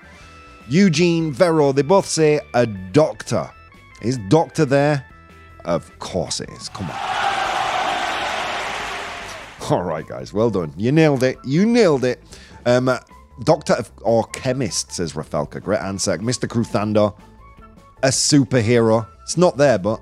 Eugene 0.69 1.33
Vero, 1.33 1.73
they 1.73 1.83
both 1.83 2.07
say 2.07 2.41
a 2.55 2.65
doctor. 2.65 3.51
Is 4.03 4.19
doctor 4.29 4.65
there? 4.65 5.05
Of 5.65 5.99
course 5.99 6.41
it 6.41 6.49
is. 6.51 6.69
Come 6.69 6.89
on. 6.89 6.97
All 9.71 9.83
right, 9.83 10.07
guys. 10.07 10.33
Well 10.33 10.51
done. 10.51 10.73
You 10.77 10.93
nailed 10.93 11.25
it. 11.25 11.39
You 11.45 11.67
nailed 11.67 12.05
it. 12.05 12.23
Um, 12.67 12.89
doctor 13.45 13.75
of, 13.75 13.91
or 14.03 14.25
chemist, 14.29 14.93
says 14.93 15.13
Rafelka. 15.15 15.63
Great 15.63 15.81
answer. 15.81 16.17
Mr. 16.19 16.49
Cruzando, 16.49 17.17
a 18.03 18.09
superhero. 18.09 19.07
It's 19.23 19.37
not 19.37 19.57
there, 19.57 19.79
but 19.79 20.01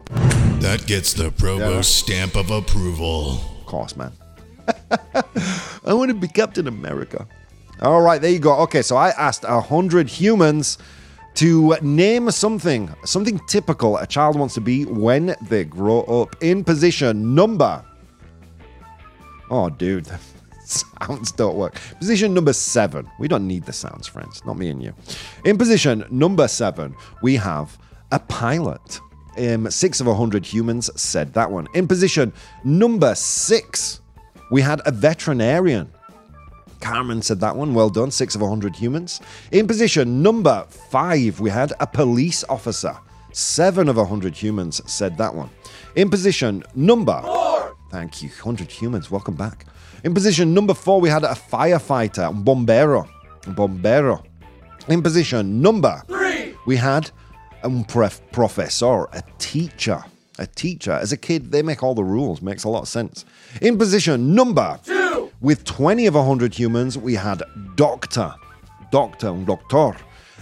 That 0.60 0.86
gets 0.86 1.12
the 1.14 1.30
Probo 1.30 1.76
Yeah. 1.76 1.80
stamp 1.82 2.36
of 2.36 2.50
approval. 2.50 3.32
of 3.60 3.66
course, 3.66 3.96
man. 3.96 4.12
I 5.84 5.92
want 5.92 6.08
to 6.10 6.14
be 6.14 6.28
Captain 6.28 6.66
America. 6.68 7.26
All 7.82 8.00
right, 8.00 8.20
there 8.20 8.30
you 8.30 8.38
go. 8.38 8.54
Okay, 8.60 8.82
so 8.82 8.96
I 8.96 9.10
asked 9.10 9.44
a 9.44 9.60
hundred 9.60 10.08
humans 10.08 10.78
to 11.34 11.76
name 11.82 12.30
something, 12.30 12.88
something 13.04 13.40
typical 13.48 13.96
a 13.98 14.06
child 14.06 14.38
wants 14.38 14.54
to 14.54 14.60
be 14.60 14.84
when 14.84 15.34
they 15.48 15.64
grow 15.64 16.02
up. 16.02 16.36
In 16.40 16.62
position 16.64 17.34
number. 17.34 17.84
Oh, 19.50 19.68
dude, 19.68 20.06
sounds 21.00 21.32
don't 21.32 21.56
work. 21.56 21.74
Position 21.98 22.34
number 22.34 22.52
seven. 22.52 23.08
We 23.18 23.28
don't 23.28 23.46
need 23.46 23.64
the 23.64 23.72
sounds, 23.72 24.06
friends. 24.06 24.44
Not 24.44 24.58
me 24.58 24.68
and 24.68 24.82
you. 24.82 24.94
In 25.44 25.58
position 25.58 26.04
number 26.10 26.48
seven, 26.48 26.94
we 27.22 27.36
have 27.36 27.78
a 28.12 28.18
pilot. 28.18 29.00
Um, 29.36 29.70
six 29.70 30.00
of 30.00 30.06
a 30.06 30.14
hundred 30.14 30.46
humans 30.46 30.90
said 31.00 31.34
that 31.34 31.50
one. 31.50 31.66
In 31.74 31.88
position 31.88 32.32
number 32.62 33.14
six, 33.14 34.00
we 34.50 34.62
had 34.62 34.80
a 34.86 34.92
veterinarian. 34.92 35.90
Carmen 36.80 37.22
said 37.22 37.40
that 37.40 37.56
one. 37.56 37.74
Well 37.74 37.88
done. 37.88 38.10
Six 38.10 38.34
of 38.34 38.42
a 38.42 38.44
100 38.44 38.76
humans. 38.76 39.20
In 39.52 39.66
position 39.66 40.22
number 40.22 40.66
five, 40.68 41.40
we 41.40 41.48
had 41.48 41.72
a 41.80 41.86
police 41.86 42.44
officer. 42.44 42.94
Seven 43.32 43.88
of 43.88 43.96
a 43.96 44.02
100 44.02 44.36
humans 44.36 44.82
said 44.86 45.16
that 45.18 45.34
one. 45.34 45.48
In 45.96 46.10
position 46.10 46.62
number. 46.74 47.22
Thank 47.94 48.24
you. 48.24 48.28
100 48.28 48.72
humans. 48.72 49.08
Welcome 49.08 49.36
back. 49.36 49.66
In 50.02 50.14
position 50.14 50.52
number 50.52 50.74
four, 50.74 51.00
we 51.00 51.08
had 51.08 51.22
a 51.22 51.28
firefighter. 51.28 52.26
Bombero. 52.42 53.08
Bombero. 53.42 54.20
In 54.88 55.00
position 55.00 55.62
number 55.62 56.02
three, 56.08 56.56
we 56.66 56.74
had 56.74 57.12
a 57.62 57.70
prof- 57.86 58.20
professor, 58.32 59.04
a 59.12 59.22
teacher. 59.38 60.02
A 60.40 60.46
teacher. 60.48 60.90
As 60.90 61.12
a 61.12 61.16
kid, 61.16 61.52
they 61.52 61.62
make 61.62 61.84
all 61.84 61.94
the 61.94 62.02
rules. 62.02 62.42
Makes 62.42 62.64
a 62.64 62.68
lot 62.68 62.82
of 62.82 62.88
sense. 62.88 63.24
In 63.62 63.78
position 63.78 64.34
number 64.34 64.80
two, 64.82 65.30
with 65.40 65.62
20 65.64 66.06
of 66.06 66.16
100 66.16 66.52
humans, 66.52 66.98
we 66.98 67.14
had 67.14 67.44
doctor. 67.76 68.34
Doctor, 68.90 69.28
un 69.28 69.44
doctor. 69.44 69.94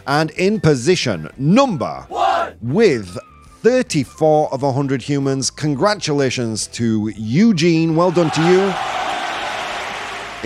And 0.07 0.31
in 0.31 0.59
position 0.59 1.29
number 1.37 2.07
one, 2.09 2.57
with 2.63 3.19
34 3.63 4.53
of 4.53 4.63
100 4.63 5.03
humans, 5.03 5.49
congratulations 5.49 6.67
to 6.67 7.13
Eugene. 7.17 7.95
Well 7.95 8.11
done 8.11 8.29
to 8.33 8.41
you. 8.43 8.75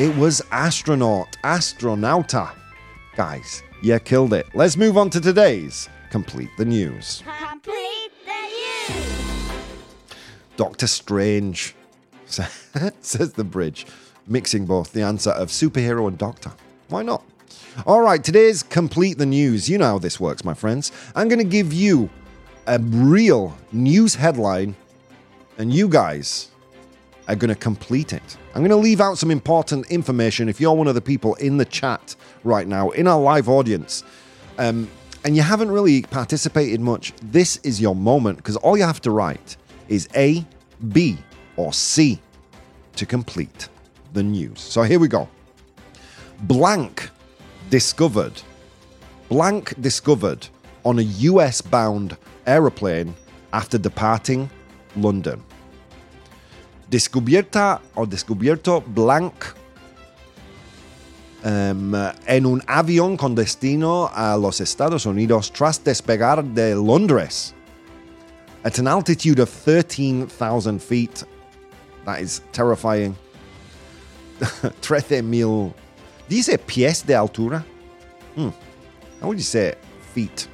It 0.07 0.15
was 0.19 0.43
astronaut, 0.51 1.39
astronauta. 1.43 2.55
Guys, 3.17 3.63
you 3.81 3.99
killed 4.01 4.35
it. 4.35 4.47
Let's 4.53 4.77
move 4.77 4.99
on 4.99 5.09
to 5.11 5.21
today's 5.23 5.89
Complete 6.11 6.51
the 6.59 6.67
News. 6.67 7.23
Complete 7.49 8.11
the 8.27 8.93
news. 8.93 9.51
Doctor 10.59 10.87
Strange, 10.87 11.75
says 12.27 13.33
the 13.33 13.45
bridge, 13.45 13.87
mixing 14.27 14.67
both 14.67 14.93
the 14.93 15.01
answer 15.01 15.31
of 15.31 15.49
superhero 15.49 16.07
and 16.07 16.19
doctor. 16.19 16.53
Why 16.89 17.03
not? 17.03 17.25
All 17.87 18.03
right, 18.03 18.23
today's 18.23 18.63
Complete 18.63 19.17
the 19.17 19.25
News. 19.25 19.71
You 19.71 19.79
know 19.79 19.87
how 19.87 19.99
this 19.99 20.21
works, 20.21 20.45
my 20.45 20.53
friends. 20.53 20.93
I'm 21.15 21.29
going 21.29 21.39
to 21.39 21.45
give 21.45 21.73
you 21.73 22.11
a 22.67 22.79
real 22.79 23.57
news 23.73 24.15
headline, 24.15 24.75
and 25.59 25.73
you 25.73 25.89
guys 25.89 26.51
are 27.29 27.37
going 27.37 27.49
to 27.49 27.55
complete 27.55 28.13
it. 28.13 28.37
I'm 28.55 28.61
going 28.61 28.71
to 28.71 28.77
leave 28.77 29.01
out 29.01 29.19
some 29.19 29.31
important 29.31 29.91
information 29.91 30.49
if 30.49 30.61
you're 30.61 30.75
one 30.75 30.87
of 30.87 30.95
the 30.95 31.01
people 31.01 31.35
in 31.35 31.57
the 31.57 31.65
chat 31.65 32.15
right 32.45 32.67
now, 32.67 32.91
in 32.91 33.07
our 33.07 33.21
live 33.21 33.49
audience, 33.49 34.05
um, 34.59 34.89
and 35.25 35.37
you 35.37 35.43
haven't 35.43 35.71
really 35.71 36.03
participated 36.03 36.81
much. 36.81 37.13
This 37.23 37.57
is 37.59 37.81
your 37.81 37.97
moment 37.97 38.39
because 38.39 38.57
all 38.57 38.77
you 38.77 38.85
have 38.85 39.01
to 39.03 39.11
write 39.11 39.57
is 39.89 40.09
A, 40.15 40.45
B, 40.93 41.19
or 41.57 41.73
C 41.73 42.21
to 42.95 43.07
complete 43.07 43.69
the 44.13 44.23
news. 44.23 44.61
So 44.61 44.83
here 44.83 44.99
we 44.99 45.09
go. 45.09 45.29
Blank 46.43 47.11
discovered. 47.71 48.41
Blank 49.29 49.81
discovered 49.81 50.47
on 50.85 50.99
a 50.99 51.03
US 51.03 51.61
bound 51.61 52.17
aeroplane 52.47 53.15
after 53.53 53.79
departing 53.79 54.49
London. 54.97 55.43
Descubierta 56.89 57.81
o 57.95 58.07
descubierto 58.07 58.81
blank 58.81 59.55
em, 61.45 61.95
en 62.27 62.47
un 62.47 62.63
avión 62.67 63.17
con 63.17 63.35
destino 63.35 64.11
a 64.15 64.37
los 64.37 64.61
Estados 64.61 65.05
Unidos 65.07 65.51
tras 65.53 65.83
despegar 65.83 66.43
de 66.45 66.75
Londres 66.75 67.55
at 68.67 68.81
an 68.81 68.89
altitude 68.89 69.39
of 69.39 69.49
13,000 69.49 70.83
feet. 70.83 71.23
That 72.05 72.21
is 72.21 72.41
terrifying. 72.51 73.17
13,000. 74.81 75.73
Dice 76.29 76.59
pies 76.67 77.03
de 77.03 77.15
altura? 77.15 77.65
Hmm. 78.35 78.49
How 79.21 79.29
would 79.29 79.39
you 79.39 79.45
say? 79.45 79.77
Feet. 80.13 80.49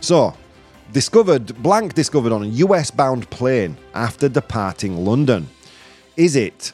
So, 0.00 0.34
discovered, 0.94 1.60
blank 1.60 1.92
discovered 1.94 2.32
on 2.32 2.44
a 2.44 2.46
US 2.64 2.90
bound 2.90 3.28
plane 3.28 3.76
after 3.94 4.28
departing 4.28 5.04
London. 5.04 5.48
Is 6.16 6.36
it 6.36 6.72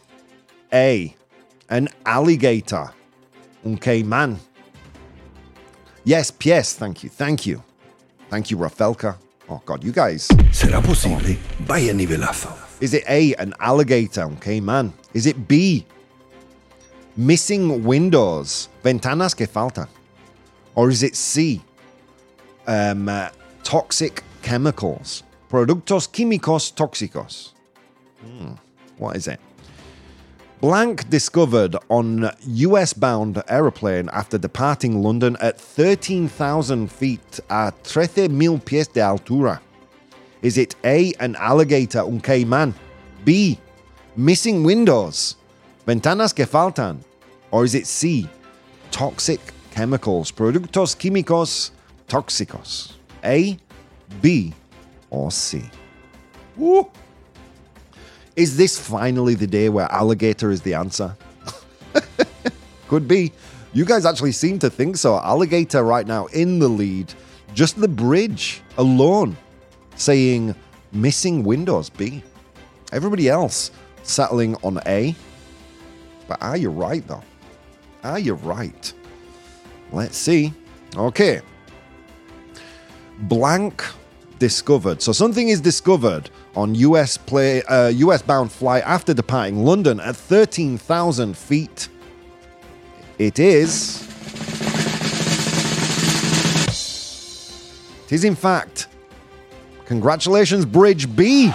A, 0.72 1.16
an 1.70 1.88
alligator? 2.04 2.92
Un 3.64 3.78
caiman? 3.78 4.38
Yes, 6.04 6.30
pies, 6.30 6.74
thank 6.74 7.02
you, 7.02 7.08
thank 7.08 7.46
you. 7.46 7.62
Thank 8.28 8.50
you, 8.50 8.58
Rafelka. 8.58 9.16
Oh, 9.48 9.60
God, 9.64 9.82
you 9.82 9.90
guys. 9.90 10.28
¿Será 10.52 10.82
posible? 10.82 11.36
Vaya 11.60 11.92
nivelazo. 11.92 12.52
Is 12.80 12.94
it 12.94 13.04
A, 13.08 13.34
an 13.36 13.54
alligator, 13.58 14.22
un 14.22 14.36
caiman? 14.36 14.92
Is 15.14 15.26
it 15.26 15.48
B, 15.48 15.86
missing 17.16 17.82
windows, 17.84 18.68
ventanas 18.84 19.34
que 19.34 19.46
faltan? 19.46 19.88
Or 20.74 20.90
is 20.90 21.02
it 21.02 21.16
C, 21.16 21.60
um, 22.66 23.08
uh, 23.08 23.30
toxic 23.62 24.22
chemicals, 24.42 25.22
productos 25.48 26.08
químicos 26.08 26.72
tóxicos? 26.72 27.52
Hmm, 28.20 28.52
what 28.98 29.16
is 29.16 29.28
it? 29.28 29.40
Blank 30.60 31.08
discovered 31.08 31.74
on 31.88 32.30
US 32.44 32.92
bound 32.92 33.42
aeroplane 33.48 34.10
after 34.12 34.36
departing 34.36 35.02
London 35.02 35.38
at 35.40 35.58
13,000 35.58 36.92
feet 36.92 37.40
at 37.48 37.82
13,000 37.84 38.62
pies 38.64 38.88
de 38.88 39.00
altura. 39.00 39.60
Is 40.42 40.58
it 40.58 40.76
A, 40.84 41.14
an 41.18 41.34
alligator, 41.36 42.00
un 42.00 42.20
caimán? 42.20 42.74
B, 43.24 43.58
missing 44.16 44.62
windows, 44.62 45.36
ventanas 45.86 46.34
que 46.34 46.44
faltan? 46.44 46.98
Or 47.50 47.64
is 47.64 47.74
it 47.74 47.86
C, 47.86 48.28
toxic 48.90 49.40
chemicals, 49.70 50.30
productos 50.30 50.94
químicos 50.94 51.70
tóxicos? 52.06 52.99
A, 53.24 53.58
B, 54.20 54.52
or 55.10 55.30
C? 55.30 55.68
Woo. 56.56 56.90
Is 58.36 58.56
this 58.56 58.78
finally 58.78 59.34
the 59.34 59.46
day 59.46 59.68
where 59.68 59.90
alligator 59.92 60.50
is 60.50 60.62
the 60.62 60.74
answer? 60.74 61.16
Could 62.88 63.06
be. 63.06 63.32
You 63.72 63.84
guys 63.84 64.04
actually 64.04 64.32
seem 64.32 64.58
to 64.60 64.70
think 64.70 64.96
so. 64.96 65.18
Alligator 65.18 65.82
right 65.82 66.06
now 66.06 66.26
in 66.26 66.58
the 66.58 66.68
lead. 66.68 67.12
Just 67.54 67.80
the 67.80 67.88
bridge 67.88 68.62
alone 68.78 69.36
saying 69.96 70.54
missing 70.92 71.44
windows 71.44 71.90
B. 71.90 72.22
Everybody 72.92 73.28
else 73.28 73.70
settling 74.02 74.56
on 74.62 74.80
A. 74.86 75.14
But 76.26 76.42
are 76.42 76.56
you 76.56 76.70
right 76.70 77.06
though? 77.06 77.22
Are 78.02 78.18
you 78.18 78.34
right? 78.34 78.92
Let's 79.92 80.16
see. 80.16 80.52
Okay. 80.96 81.40
Blank 83.20 83.84
discovered. 84.38 85.02
So 85.02 85.12
something 85.12 85.48
is 85.48 85.60
discovered 85.60 86.30
on 86.56 86.74
US 86.74 87.16
play 87.16 87.62
uh, 87.64 87.88
US 87.88 88.22
bound 88.22 88.50
flight 88.50 88.82
after 88.84 89.14
departing 89.14 89.64
London 89.64 90.00
at 90.00 90.16
13,000 90.16 91.36
feet. 91.36 91.88
It 93.18 93.38
is. 93.38 94.06
It 98.06 98.12
is 98.12 98.24
in 98.24 98.34
fact. 98.34 98.88
Congratulations, 99.84 100.64
Bridge 100.64 101.14
B. 101.14 101.48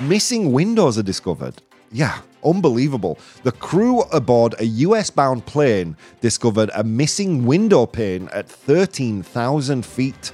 Missing 0.00 0.52
windows 0.52 0.98
are 0.98 1.02
discovered. 1.02 1.54
Yeah, 1.92 2.18
unbelievable. 2.44 3.18
The 3.42 3.52
crew 3.52 4.00
aboard 4.12 4.54
a 4.58 4.64
US 4.64 5.10
bound 5.10 5.46
plane 5.46 5.96
discovered 6.20 6.70
a 6.74 6.84
missing 6.84 7.44
window 7.46 7.86
pane 7.86 8.28
at 8.32 8.48
13,000 8.48 9.84
feet. 9.84 10.32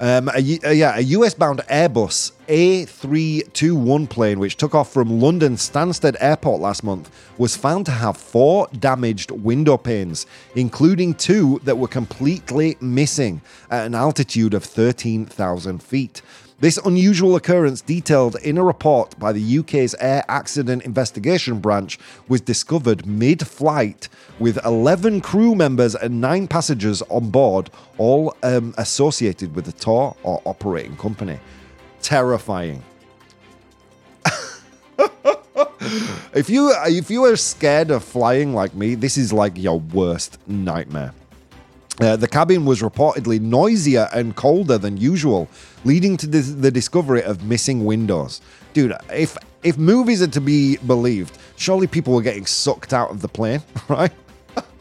Um, 0.00 0.28
a, 0.34 0.40
U- 0.40 0.58
uh, 0.64 0.70
yeah, 0.70 0.96
a 0.96 1.00
US 1.00 1.34
bound 1.34 1.60
Airbus 1.70 2.32
A321 2.48 4.10
plane, 4.10 4.38
which 4.40 4.56
took 4.56 4.74
off 4.74 4.92
from 4.92 5.20
London 5.20 5.54
Stansted 5.54 6.16
Airport 6.20 6.60
last 6.60 6.82
month, 6.82 7.10
was 7.38 7.56
found 7.56 7.86
to 7.86 7.92
have 7.92 8.16
four 8.16 8.66
damaged 8.78 9.30
window 9.30 9.76
panes, 9.76 10.26
including 10.56 11.14
two 11.14 11.60
that 11.64 11.78
were 11.78 11.88
completely 11.88 12.76
missing 12.80 13.40
at 13.70 13.86
an 13.86 13.94
altitude 13.94 14.52
of 14.52 14.64
13,000 14.64 15.82
feet. 15.82 16.22
This 16.60 16.78
unusual 16.78 17.34
occurrence, 17.34 17.80
detailed 17.80 18.36
in 18.36 18.58
a 18.58 18.64
report 18.64 19.18
by 19.18 19.32
the 19.32 19.58
UK's 19.58 19.94
Air 19.98 20.24
Accident 20.28 20.84
Investigation 20.84 21.58
Branch, 21.58 21.98
was 22.28 22.40
discovered 22.40 23.04
mid 23.06 23.46
flight 23.46 24.08
with 24.38 24.64
11 24.64 25.20
crew 25.20 25.56
members 25.56 25.96
and 25.96 26.20
9 26.20 26.46
passengers 26.46 27.02
on 27.02 27.30
board, 27.30 27.70
all 27.98 28.36
um, 28.44 28.72
associated 28.78 29.56
with 29.56 29.64
the 29.64 29.72
tour 29.72 30.16
or 30.22 30.40
operating 30.44 30.96
company. 30.96 31.40
Terrifying. 32.02 32.84
if 36.32 36.48
you 36.48 36.72
if 36.86 37.10
you 37.10 37.24
are 37.24 37.36
scared 37.36 37.90
of 37.90 38.04
flying 38.04 38.54
like 38.54 38.74
me, 38.74 38.94
this 38.94 39.18
is 39.18 39.32
like 39.32 39.58
your 39.58 39.80
worst 39.80 40.38
nightmare. 40.46 41.12
Uh, 42.00 42.16
the 42.16 42.26
cabin 42.26 42.64
was 42.64 42.82
reportedly 42.82 43.40
noisier 43.40 44.08
and 44.12 44.34
colder 44.34 44.78
than 44.78 44.96
usual, 44.96 45.48
leading 45.84 46.16
to 46.16 46.26
the 46.26 46.70
discovery 46.70 47.22
of 47.22 47.44
missing 47.44 47.84
windows. 47.84 48.40
Dude, 48.72 48.94
if 49.12 49.36
if 49.62 49.78
movies 49.78 50.20
are 50.20 50.28
to 50.28 50.40
be 50.40 50.76
believed, 50.78 51.38
surely 51.56 51.86
people 51.86 52.12
were 52.12 52.22
getting 52.22 52.46
sucked 52.46 52.92
out 52.92 53.10
of 53.10 53.22
the 53.22 53.28
plane, 53.28 53.62
right? 53.88 54.12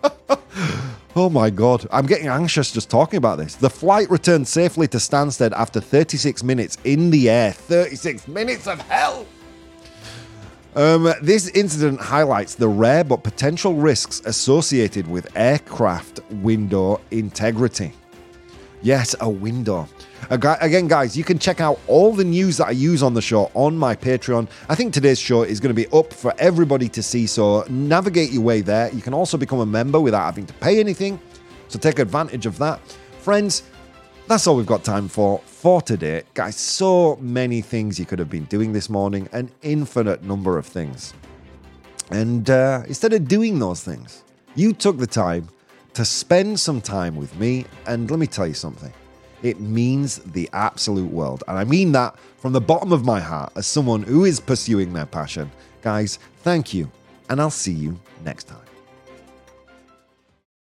oh 1.15 1.29
my 1.29 1.49
god, 1.49 1.87
I'm 1.91 2.05
getting 2.05 2.27
anxious 2.27 2.71
just 2.71 2.89
talking 2.89 3.17
about 3.17 3.37
this. 3.37 3.55
The 3.55 3.69
flight 3.69 4.09
returned 4.09 4.47
safely 4.47 4.87
to 4.89 4.97
Stansted 4.97 5.53
after 5.53 5.79
36 5.79 6.43
minutes 6.43 6.77
in 6.83 7.11
the 7.11 7.29
air. 7.29 7.51
36 7.51 8.27
minutes 8.27 8.67
of 8.67 8.81
hell! 8.81 9.25
Um, 10.75 11.13
this 11.21 11.49
incident 11.49 11.99
highlights 11.99 12.55
the 12.55 12.67
rare 12.67 13.03
but 13.03 13.23
potential 13.23 13.75
risks 13.75 14.21
associated 14.25 15.07
with 15.07 15.27
aircraft 15.35 16.19
window 16.31 16.99
integrity. 17.11 17.93
Yes, 18.81 19.15
a 19.21 19.29
window. 19.29 19.87
Again, 20.29 20.87
guys, 20.87 21.15
you 21.15 21.23
can 21.23 21.37
check 21.37 21.61
out 21.61 21.79
all 21.87 22.11
the 22.13 22.23
news 22.23 22.57
that 22.57 22.67
I 22.67 22.71
use 22.71 23.03
on 23.03 23.13
the 23.13 23.21
show 23.21 23.51
on 23.53 23.77
my 23.77 23.95
Patreon. 23.95 24.49
I 24.67 24.75
think 24.75 24.93
today's 24.93 25.19
show 25.19 25.43
is 25.43 25.59
going 25.59 25.73
to 25.73 25.79
be 25.79 25.87
up 25.95 26.11
for 26.11 26.33
everybody 26.37 26.89
to 26.89 27.03
see, 27.03 27.27
so 27.27 27.65
navigate 27.69 28.31
your 28.31 28.41
way 28.41 28.61
there. 28.61 28.91
You 28.91 29.01
can 29.01 29.13
also 29.13 29.37
become 29.37 29.59
a 29.59 29.65
member 29.65 29.99
without 29.99 30.25
having 30.25 30.45
to 30.47 30.53
pay 30.55 30.79
anything, 30.79 31.19
so 31.67 31.77
take 31.77 31.99
advantage 31.99 32.45
of 32.45 32.57
that. 32.57 32.79
Friends, 33.19 33.63
that's 34.27 34.47
all 34.47 34.55
we've 34.55 34.65
got 34.65 34.83
time 34.83 35.07
for 35.07 35.39
for 35.39 35.81
today. 35.81 36.23
Guys, 36.33 36.55
so 36.55 37.17
many 37.17 37.61
things 37.61 37.99
you 37.99 38.05
could 38.05 38.19
have 38.19 38.29
been 38.29 38.45
doing 38.45 38.73
this 38.73 38.89
morning, 38.89 39.27
an 39.31 39.49
infinite 39.61 40.23
number 40.23 40.57
of 40.57 40.65
things. 40.65 41.13
And 42.11 42.49
uh, 42.49 42.83
instead 42.87 43.13
of 43.13 43.27
doing 43.27 43.59
those 43.59 43.83
things, 43.83 44.23
you 44.55 44.73
took 44.73 44.97
the 44.97 45.07
time 45.07 45.49
to 45.93 46.05
spend 46.05 46.59
some 46.59 46.81
time 46.81 47.15
with 47.15 47.35
me. 47.37 47.65
And 47.87 48.09
let 48.09 48.19
me 48.19 48.27
tell 48.27 48.47
you 48.47 48.53
something 48.53 48.91
it 49.43 49.59
means 49.59 50.19
the 50.19 50.49
absolute 50.53 51.11
world. 51.11 51.43
And 51.47 51.57
I 51.57 51.65
mean 51.65 51.91
that 51.91 52.17
from 52.37 52.53
the 52.53 52.61
bottom 52.61 52.91
of 52.93 53.05
my 53.05 53.19
heart 53.19 53.51
as 53.55 53.67
someone 53.67 54.01
who 54.01 54.25
is 54.25 54.39
pursuing 54.39 54.93
their 54.93 55.05
passion. 55.05 55.51
Guys, 55.81 56.17
thank 56.39 56.73
you. 56.73 56.89
And 57.29 57.41
I'll 57.41 57.49
see 57.49 57.73
you 57.73 57.99
next 58.23 58.45
time. 58.45 58.62